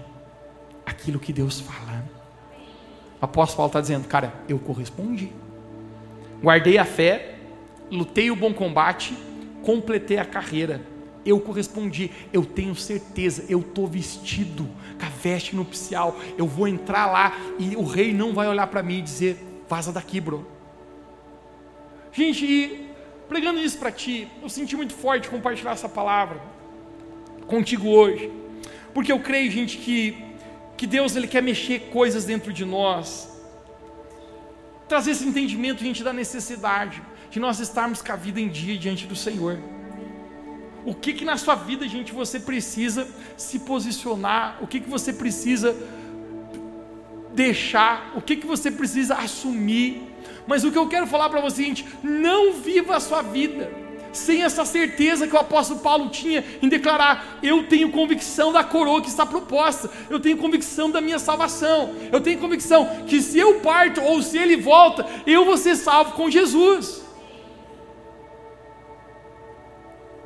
àquilo 0.85 1.18
que 1.18 1.33
Deus 1.33 1.61
fala. 1.61 2.05
O 3.20 3.24
apóstolo 3.24 3.57
Paulo 3.57 3.68
está 3.68 3.80
dizendo, 3.80 4.09
cara, 4.09 4.35
eu 4.49 4.59
correspondi. 4.59 5.33
Guardei 6.43 6.78
a 6.78 6.85
fé, 6.85 7.37
lutei 7.91 8.30
o 8.30 8.37
bom 8.37 8.53
combate, 8.53 9.16
completei 9.62 10.18
a 10.18 10.24
carreira. 10.24 10.80
Eu 11.24 11.39
correspondi, 11.39 12.11
eu 12.33 12.45
tenho 12.45 12.74
certeza, 12.74 13.45
eu 13.49 13.61
estou 13.61 13.87
vestido 13.87 14.68
com 14.99 15.07
a 15.07 15.09
veste 15.09 15.55
nupcial. 15.55 16.18
Eu 16.37 16.49
vou 16.49 16.66
entrar 16.66 17.07
lá 17.07 17.37
e 17.61 17.76
o 17.76 17.85
rei 17.85 18.12
não 18.12 18.35
vai 18.35 18.49
olhar 18.49 18.66
para 18.66 18.83
mim 18.83 18.99
e 18.99 19.03
dizer: 19.03 19.39
vaza 19.68 19.93
daqui, 19.93 20.20
bro. 20.20 20.45
Gente, 22.12 22.45
e 22.45 22.91
pregando 23.28 23.61
isso 23.61 23.78
para 23.78 23.93
ti, 23.93 24.28
eu 24.43 24.49
senti 24.49 24.76
muito 24.76 24.93
forte 24.93 25.30
compartilhar 25.30 25.72
essa 25.72 25.89
palavra 25.89 26.39
contigo 27.47 27.89
hoje, 27.89 28.30
porque 28.93 29.12
eu 29.12 29.20
creio, 29.20 29.51
gente, 29.51 29.78
que, 29.78 30.32
que 30.83 30.87
Deus 30.89 31.14
ele 31.14 31.28
quer 31.28 31.41
mexer 31.41 31.78
coisas 31.93 32.24
dentro 32.24 32.53
de 32.53 32.64
nós, 32.64 33.30
trazer 34.89 35.12
esse 35.12 35.24
entendimento, 35.24 35.80
gente, 35.80 36.03
da 36.03 36.12
necessidade 36.12 37.01
de 37.30 37.39
nós 37.39 37.61
estarmos 37.61 38.03
com 38.03 38.11
a 38.11 38.16
vida 38.16 38.41
em 38.41 38.49
dia 38.49 38.76
diante 38.76 39.07
do 39.07 39.14
Senhor. 39.14 39.61
O 40.85 40.93
que 40.93 41.12
que 41.12 41.24
na 41.24 41.37
sua 41.37 41.55
vida, 41.55 41.87
gente, 41.87 42.11
você 42.12 42.41
precisa 42.41 43.07
se 43.37 43.61
posicionar? 43.61 44.59
O 44.61 44.66
que 44.66 44.80
que 44.80 44.91
você 44.91 45.12
precisa 45.12 45.72
deixar? 47.33 48.11
O 48.16 48.20
que 48.20 48.35
que 48.35 48.47
você 48.55 48.68
precisa 48.68 49.14
assumir? 49.14 50.03
Mas 50.49 50.64
o 50.64 50.72
que 50.72 50.78
eu 50.78 50.89
quero 50.89 51.07
falar 51.07 51.30
para 51.30 51.41
você, 51.41 51.62
gente, 51.62 51.87
não 52.03 52.55
viva 52.55 52.97
a 52.97 52.99
sua 52.99 53.22
vida 53.22 53.70
sem 54.12 54.42
essa 54.42 54.64
certeza 54.64 55.26
que 55.26 55.34
o 55.34 55.38
apóstolo 55.38 55.80
Paulo 55.80 56.08
tinha 56.10 56.44
em 56.60 56.68
declarar: 56.68 57.38
eu 57.42 57.66
tenho 57.66 57.90
convicção 57.90 58.52
da 58.52 58.62
coroa 58.62 59.00
que 59.00 59.08
está 59.08 59.24
proposta, 59.24 59.90
eu 60.10 60.20
tenho 60.20 60.36
convicção 60.36 60.90
da 60.90 61.00
minha 61.00 61.18
salvação, 61.18 61.94
eu 62.10 62.20
tenho 62.20 62.38
convicção 62.38 63.04
que 63.06 63.20
se 63.20 63.38
eu 63.38 63.60
parto 63.60 64.02
ou 64.02 64.22
se 64.22 64.38
ele 64.38 64.56
volta, 64.56 65.06
eu 65.26 65.44
vou 65.44 65.56
ser 65.56 65.76
salvo 65.76 66.12
com 66.12 66.30
Jesus. 66.30 67.02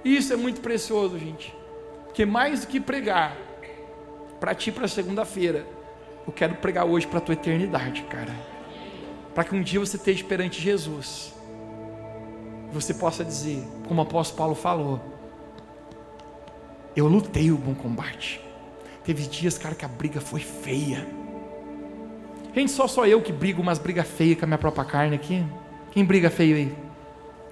Isso 0.05 0.33
é 0.33 0.37
muito 0.37 0.61
precioso, 0.61 1.19
gente, 1.19 1.55
porque 2.05 2.25
mais 2.25 2.61
do 2.61 2.69
que 2.69 2.79
pregar 2.79 3.37
para 4.39 4.55
ti 4.55 4.71
para 4.71 4.87
segunda-feira, 4.87 5.67
eu 6.27 6.33
quero 6.33 6.55
pregar 6.57 6.85
hoje 6.85 7.07
para 7.07 7.19
a 7.19 7.23
tua 7.23 7.35
eternidade, 7.35 8.03
cara 8.03 8.57
para 9.37 9.45
que 9.45 9.55
um 9.55 9.61
dia 9.61 9.79
você 9.79 9.99
esteja 9.99 10.25
perante 10.25 10.63
Jesus, 10.63 11.35
você 12.73 12.95
possa 12.95 13.25
dizer, 13.25 13.63
como 13.87 14.01
o 14.01 14.05
apóstolo 14.05 14.39
Paulo 14.39 14.55
falou, 14.55 15.01
eu 16.95 17.07
lutei 17.07 17.51
o 17.51 17.57
bom 17.57 17.75
combate. 17.75 18.41
Teve 19.05 19.25
dias, 19.27 19.57
cara, 19.57 19.75
que 19.75 19.85
a 19.85 19.89
briga 19.89 20.21
foi 20.21 20.41
feia. 20.41 21.07
Gente, 22.55 22.73
só 22.73 22.89
sou 22.89 23.07
eu 23.07 23.21
que 23.21 23.33
brigo 23.33 23.61
umas 23.61 23.79
brigas 23.79 24.09
feias 24.09 24.39
com 24.39 24.45
a 24.45 24.49
minha 24.49 24.59
própria 24.59 24.85
carne 24.85 25.15
aqui. 25.15 25.45
Quem 25.93 26.05
briga 26.05 26.31
feio 26.31 26.57
aí? 26.57 26.75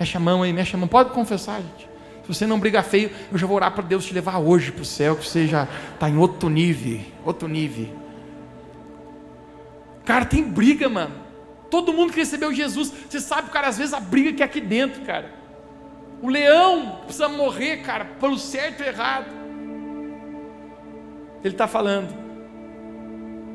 Mexe 0.00 0.16
a 0.16 0.20
mão 0.20 0.42
aí, 0.42 0.52
mexe 0.52 0.74
a 0.74 0.78
mão. 0.78 0.88
Pode 0.88 1.10
confessar, 1.10 1.60
gente. 1.60 1.88
Se 2.22 2.28
você 2.28 2.46
não 2.46 2.58
briga 2.58 2.82
feio, 2.82 3.10
eu 3.30 3.36
já 3.36 3.46
vou 3.46 3.56
orar 3.56 3.72
para 3.72 3.84
Deus 3.84 4.06
te 4.06 4.14
levar 4.14 4.38
hoje 4.38 4.72
para 4.72 4.80
o 4.80 4.84
céu, 4.84 5.14
que 5.14 5.28
você 5.28 5.46
já 5.46 5.68
está 5.92 6.08
em 6.08 6.16
outro 6.16 6.48
nível. 6.48 7.00
Outro 7.22 7.46
nível. 7.46 7.88
Cara, 10.04 10.24
tem 10.24 10.42
briga, 10.42 10.88
mano. 10.88 11.23
Todo 11.70 11.92
mundo 11.92 12.12
que 12.12 12.20
recebeu 12.20 12.52
Jesus, 12.52 12.92
você 13.08 13.20
sabe, 13.20 13.50
cara, 13.50 13.68
às 13.68 13.78
vezes 13.78 13.92
a 13.92 14.00
briga 14.00 14.32
que 14.32 14.42
é 14.42 14.46
aqui 14.46 14.60
dentro, 14.60 15.02
cara. 15.02 15.32
O 16.22 16.28
leão 16.28 17.00
precisa 17.04 17.28
morrer, 17.28 17.78
cara, 17.78 18.04
pelo 18.04 18.38
certo 18.38 18.82
e 18.82 18.86
errado. 18.86 19.26
Ele 21.42 21.54
está 21.54 21.68
falando, 21.68 22.14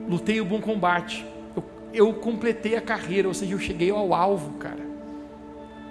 lutei 0.08 0.40
o 0.40 0.46
bom 0.46 0.62
combate, 0.62 1.26
eu, 1.56 1.64
eu 1.92 2.14
completei 2.14 2.76
a 2.76 2.82
carreira, 2.82 3.28
ou 3.28 3.34
seja, 3.34 3.54
eu 3.54 3.60
cheguei 3.60 3.90
ao 3.90 4.14
alvo, 4.14 4.54
cara. 4.60 4.86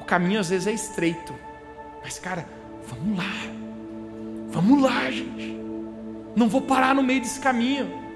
O 0.00 0.04
caminho 0.04 0.38
às 0.38 0.50
vezes 0.50 0.68
é 0.68 0.72
estreito, 0.72 1.34
mas, 2.02 2.18
cara, 2.18 2.46
vamos 2.86 3.18
lá, 3.18 3.32
vamos 4.48 4.80
lá, 4.80 5.10
gente. 5.10 5.58
Não 6.36 6.48
vou 6.48 6.62
parar 6.62 6.94
no 6.94 7.02
meio 7.02 7.20
desse 7.20 7.40
caminho. 7.40 8.07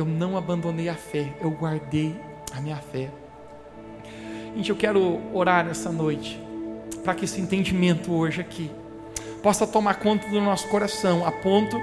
Eu 0.00 0.04
não 0.04 0.36
abandonei 0.36 0.88
a 0.88 0.94
fé, 0.94 1.32
eu 1.40 1.50
guardei 1.50 2.14
a 2.56 2.60
minha 2.60 2.76
fé. 2.76 3.10
Gente, 4.54 4.70
eu 4.70 4.76
quero 4.76 5.20
orar 5.32 5.64
nessa 5.64 5.90
noite, 5.90 6.40
para 7.04 7.14
que 7.14 7.24
esse 7.24 7.40
entendimento 7.40 8.12
hoje 8.12 8.40
aqui 8.40 8.70
possa 9.42 9.66
tomar 9.66 9.94
conta 9.94 10.28
do 10.28 10.40
nosso 10.40 10.68
coração, 10.68 11.26
a 11.26 11.32
ponto 11.32 11.76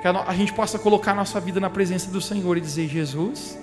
que 0.00 0.08
a 0.08 0.34
gente 0.34 0.52
possa 0.52 0.78
colocar 0.78 1.12
a 1.12 1.14
nossa 1.14 1.38
vida 1.40 1.60
na 1.60 1.70
presença 1.70 2.10
do 2.10 2.20
Senhor 2.20 2.56
e 2.56 2.60
dizer: 2.60 2.88
Jesus, 2.88 3.58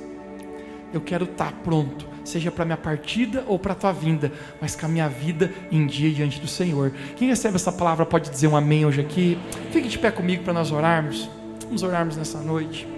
eu 0.93 1.01
quero 1.01 1.25
estar 1.25 1.51
pronto, 1.63 2.07
seja 2.23 2.51
para 2.51 2.65
minha 2.65 2.77
partida 2.77 3.43
ou 3.47 3.57
para 3.57 3.73
a 3.73 3.75
tua 3.75 3.91
vinda, 3.91 4.31
mas 4.61 4.75
com 4.75 4.85
a 4.85 4.89
minha 4.89 5.09
vida 5.09 5.51
em 5.71 5.85
dia 5.85 6.11
diante 6.11 6.39
do 6.39 6.47
Senhor. 6.47 6.91
Quem 7.15 7.27
recebe 7.27 7.55
essa 7.55 7.71
palavra 7.71 8.05
pode 8.05 8.29
dizer 8.29 8.47
um 8.47 8.55
amém 8.55 8.85
hoje 8.85 9.01
aqui. 9.01 9.37
Fique 9.71 9.87
de 9.87 9.97
pé 9.97 10.11
comigo 10.11 10.43
para 10.43 10.53
nós 10.53 10.71
orarmos. 10.71 11.29
Vamos 11.65 11.83
orarmos 11.83 12.15
nessa 12.15 12.39
noite. 12.39 12.96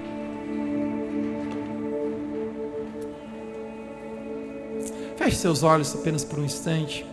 Feche 5.29 5.41
seus 5.41 5.61
olhos 5.61 5.93
apenas 5.93 6.23
por 6.23 6.39
um 6.39 6.43
instante. 6.43 7.05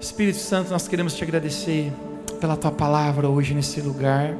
Espírito 0.00 0.38
Santo, 0.38 0.70
nós 0.70 0.86
queremos 0.86 1.12
te 1.12 1.24
agradecer 1.24 1.92
pela 2.40 2.56
tua 2.56 2.70
palavra 2.70 3.28
hoje 3.28 3.52
nesse 3.52 3.80
lugar. 3.80 4.36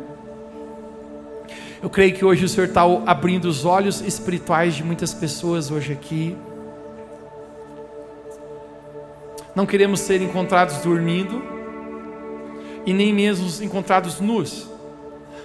Eu 1.83 1.91
creio 1.91 2.15
que 2.15 2.25
hoje 2.25 2.45
o 2.45 2.49
Senhor 2.49 2.69
está 2.69 2.83
abrindo 3.07 3.47
os 3.47 3.65
olhos 3.65 4.01
espirituais 4.03 4.77
de 4.77 4.85
muitas 4.85 5.13
pessoas 5.13 5.73
hoje 5.73 5.93
aqui. 5.93 6.37
Não 9.53 9.67
queremos 9.67 9.99
ser 9.99 10.23
encontrados 10.23 10.77
dormindo 10.77 11.43
e 12.87 12.93
nem 12.93 13.13
mesmo 13.13 13.49
encontrados 13.65 14.21
nus. 14.21 14.69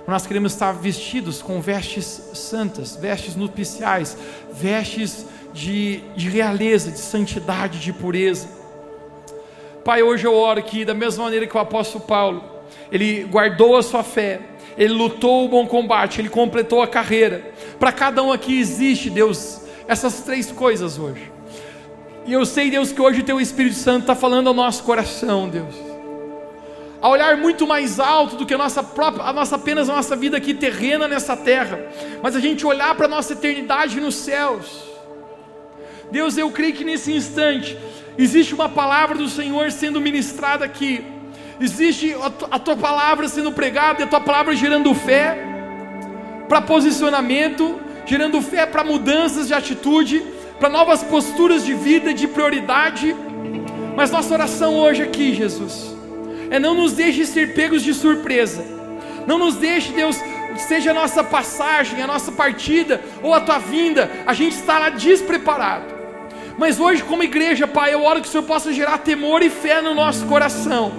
Nós 0.08 0.28
queremos 0.28 0.54
estar 0.54 0.74
vestidos 0.74 1.42
com 1.42 1.60
vestes 1.60 2.06
santas, 2.36 2.96
vestes 2.96 3.36
nupciais, 3.36 4.16
vestes 4.54 5.26
de, 5.54 6.02
de 6.16 6.30
realeza, 6.30 6.92
de 6.92 6.98
santidade, 6.98 7.80
de 7.80 7.94
pureza. 7.94 8.48
Pai, 9.86 10.02
hoje 10.02 10.26
eu 10.26 10.34
oro 10.34 10.62
que, 10.64 10.84
da 10.84 10.94
mesma 10.94 11.26
maneira 11.26 11.46
que 11.46 11.56
o 11.56 11.60
apóstolo 11.60 12.04
Paulo, 12.06 12.44
ele 12.92 13.24
guardou 13.26 13.78
a 13.78 13.84
sua 13.84 14.04
fé, 14.04 14.40
ele 14.78 14.94
lutou 14.94 15.46
o 15.46 15.50
bom 15.50 15.68
combate, 15.68 16.20
ele 16.20 16.30
completou 16.30 16.82
a 16.82 16.88
carreira. 16.88 17.54
Para 17.78 17.92
cada 17.92 18.24
um 18.24 18.32
aqui 18.32 18.60
existe, 18.60 19.10
Deus, 19.10 19.62
essas 19.88 20.22
três 20.22 20.52
coisas 20.52 20.98
hoje. 20.98 21.32
E 22.26 22.34
eu 22.34 22.46
sei, 22.46 22.72
Deus, 22.72 22.92
que 22.92 23.02
hoje 23.02 23.20
o 23.20 23.24
Teu 23.24 23.40
Espírito 23.40 23.76
Santo 23.76 24.02
está 24.02 24.16
falando 24.16 24.48
ao 24.48 24.54
nosso 24.54 24.84
coração, 24.84 25.50
Deus. 25.50 25.76
A 27.02 27.10
olhar 27.10 27.36
muito 27.36 27.68
mais 27.68 28.00
alto 28.00 28.38
do 28.38 28.46
que 28.46 28.54
a 28.54 28.58
nossa 28.58 28.82
própria, 28.82 29.26
a 29.26 29.34
nossa 29.34 29.58
apenas 29.58 29.90
a 29.90 29.96
nossa 29.96 30.16
vida 30.16 30.38
aqui 30.38 30.54
terrena 30.54 31.06
nessa 31.06 31.36
terra, 31.36 31.78
mas 32.22 32.34
a 32.34 32.40
gente 32.40 32.66
olhar 32.66 32.96
para 32.96 33.08
a 33.08 33.10
nossa 33.10 33.34
eternidade 33.34 34.00
nos 34.00 34.16
céus. 34.16 34.93
Deus, 36.12 36.38
eu 36.38 36.50
creio 36.52 36.74
que 36.74 36.84
nesse 36.84 37.12
instante 37.12 37.78
existe 38.18 38.54
uma 38.54 38.70
palavra 38.70 39.18
do 39.18 39.28
Senhor 39.28 39.72
sendo 39.72 40.00
ministrada 40.00 40.66
aqui, 40.66 41.04
existe 41.60 42.16
a 42.52 42.60
tua 42.60 42.76
palavra 42.76 43.28
sendo 43.28 43.52
pregada 43.52 44.02
e 44.02 44.04
a 44.04 44.08
tua 44.08 44.22
palavra 44.22 44.56
gerando 44.56 44.94
fé 44.94 45.38
para 46.48 46.62
posicionamento, 46.62 47.80
gerando 48.06 48.42
fé 48.42 48.66
para 48.66 48.84
mudanças 48.84 49.48
de 49.48 49.54
atitude, 49.54 50.24
para 50.60 50.70
novas 50.70 51.04
posturas 51.04 51.66
de 51.66 51.74
vida, 51.74 52.14
de 52.14 52.28
prioridade. 52.28 53.16
Mas 53.96 54.12
nossa 54.12 54.34
oração 54.34 54.76
hoje 54.76 55.04
aqui, 55.04 55.34
Jesus, 55.34 55.96
é 56.50 56.60
não 56.60 56.74
nos 56.74 56.94
deixe 56.94 57.26
ser 57.26 57.54
pegos 57.54 57.82
de 57.82 57.94
surpresa, 57.94 58.64
não 59.26 59.38
nos 59.38 59.56
deixe, 59.56 59.94
Deus, 59.94 60.18
seja 60.58 60.92
a 60.92 60.94
nossa 60.94 61.24
passagem, 61.24 62.02
a 62.02 62.08
nossa 62.08 62.32
partida 62.32 63.02
ou 63.22 63.34
a 63.34 63.42
tua 63.42 63.60
vinda, 63.60 64.10
a 64.26 64.34
gente 64.34 64.54
está 64.54 64.80
lá 64.80 64.90
despreparado. 64.90 65.93
Mas 66.58 66.80
hoje, 66.80 67.04
como 67.04 67.24
igreja, 67.24 67.68
Pai, 67.68 67.94
eu 67.94 68.04
oro 68.04 68.22
que 68.22 68.28
o 68.28 68.32
Senhor 68.32 68.44
possa 68.44 68.72
gerar 68.72 69.00
temor 69.00 69.42
e 69.42 69.50
fé 69.50 69.82
no 69.82 69.94
nosso 69.94 70.26
coração, 70.26 70.92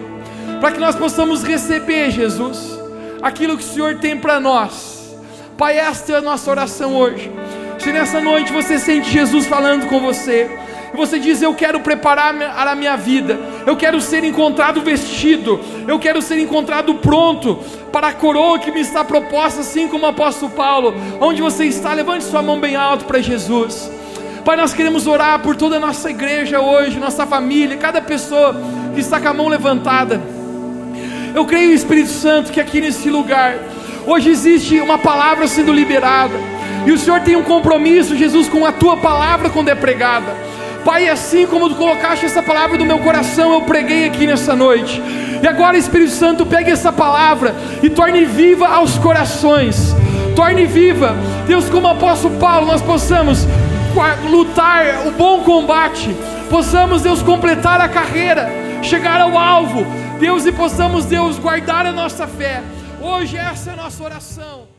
para 0.61 0.73
que 0.73 0.81
nós 0.81 0.97
possamos 0.97 1.43
receber, 1.43 2.11
Jesus, 2.11 2.79
aquilo 3.23 3.57
que 3.57 3.63
o 3.63 3.67
Senhor 3.67 3.97
tem 3.97 4.19
para 4.19 4.41
nós. 4.41 5.17
Pai, 5.57 5.79
esta 5.79 6.13
é 6.13 6.17
a 6.17 6.23
nossa 6.23 6.51
oração 6.51 6.97
hoje. 6.97 7.31
Se 7.79 7.93
nessa 7.93 8.21
noite 8.21 8.53
você 8.53 8.79
sente 8.79 9.11
Jesus 9.11 9.47
falando 9.47 9.87
com 9.89 10.01
você, 10.01 10.51
e 10.93 10.97
você 10.97 11.19
diz: 11.19 11.43
Eu 11.43 11.55
quero 11.55 11.81
preparar 11.81 12.35
a 12.35 12.75
minha 12.75 12.97
vida, 12.97 13.39
eu 13.67 13.77
quero 13.77 14.01
ser 14.01 14.25
encontrado 14.25 14.81
vestido, 14.81 15.61
eu 15.87 15.99
quero 15.99 16.23
ser 16.23 16.39
encontrado 16.39 16.95
pronto 16.95 17.59
para 17.93 18.09
a 18.09 18.13
coroa 18.13 18.59
que 18.59 18.71
me 18.71 18.81
está 18.81 19.05
proposta, 19.05 19.61
assim 19.61 19.87
como 19.89 20.07
o 20.07 20.09
apóstolo 20.09 20.53
Paulo. 20.53 20.95
Onde 21.21 21.43
você 21.43 21.65
está, 21.65 21.93
levante 21.93 22.25
sua 22.25 22.43
mão 22.43 22.59
bem 22.59 22.77
alto 22.77 23.05
para 23.05 23.21
Jesus. 23.21 23.91
Pai, 24.45 24.59
nós 24.59 24.75
queremos 24.75 25.07
orar 25.07 25.39
por 25.39 25.57
toda 25.57 25.79
a 25.79 25.81
nossa 25.81 26.11
igreja 26.11 26.61
hoje, 26.61 27.01
nossa 27.01 27.27
família, 27.27 27.79
cada 27.79 28.03
pessoa 28.03 28.55
que 28.93 29.01
está 29.01 29.19
com 29.19 29.29
a 29.29 29.33
mão 29.33 29.49
levantada. 29.49 30.21
Eu 31.35 31.47
creio, 31.47 31.73
Espírito 31.73 32.11
Santo, 32.11 32.53
que 32.53 32.61
aqui 32.61 32.79
nesse 32.79 33.09
lugar, 33.09 33.57
hoje 34.07 34.29
existe 34.29 34.79
uma 34.81 34.99
palavra 34.99 35.49
sendo 35.49 35.73
liberada, 35.73 36.35
e 36.85 36.93
o 36.93 36.99
Senhor 36.99 37.21
tem 37.21 37.37
um 37.37 37.43
compromisso, 37.43 38.15
Jesus, 38.15 38.47
com 38.47 38.67
a 38.67 38.73
tua 38.73 38.99
palavra 38.99 39.49
quando 39.49 39.71
é 39.71 39.75
pregada. 39.75 40.37
Pai, 40.85 41.09
assim 41.09 41.47
como 41.47 41.71
tu 41.71 41.77
colocaste 41.77 42.27
essa 42.27 42.43
palavra 42.43 42.77
no 42.77 42.85
meu 42.85 42.99
coração, 42.99 43.55
eu 43.55 43.63
preguei 43.63 44.05
aqui 44.05 44.27
nessa 44.27 44.55
noite. 44.55 45.03
E 45.43 45.47
agora, 45.47 45.79
Espírito 45.79 46.11
Santo, 46.11 46.45
pegue 46.45 46.71
essa 46.71 46.93
palavra 46.93 47.55
e 47.83 47.89
torne 47.89 48.27
viva 48.27 48.69
aos 48.69 48.99
corações. 48.99 49.97
Torne 50.37 50.67
viva, 50.67 51.17
Deus, 51.47 51.71
como 51.71 51.89
apóstolo 51.89 52.39
Paulo, 52.39 52.67
nós 52.67 52.83
possamos 52.83 53.47
lutar 54.29 55.07
o 55.07 55.13
bom 55.13 55.43
combate, 55.43 56.15
possamos, 56.51 57.03
Deus, 57.03 57.23
completar 57.23 57.81
a 57.81 57.89
carreira, 57.89 58.49
chegar 58.83 59.21
ao 59.21 59.39
alvo, 59.39 59.85
Deus, 60.19 60.45
e 60.47 60.53
possamos, 60.53 61.05
Deus, 61.05 61.39
guardar 61.39 61.87
a 61.87 61.93
nossa 61.93 62.27
fé. 62.27 62.63
Hoje 63.01 63.37
essa 63.37 63.71
é 63.71 63.73
a 63.75 63.77
nossa 63.77 64.03
oração. 64.03 64.74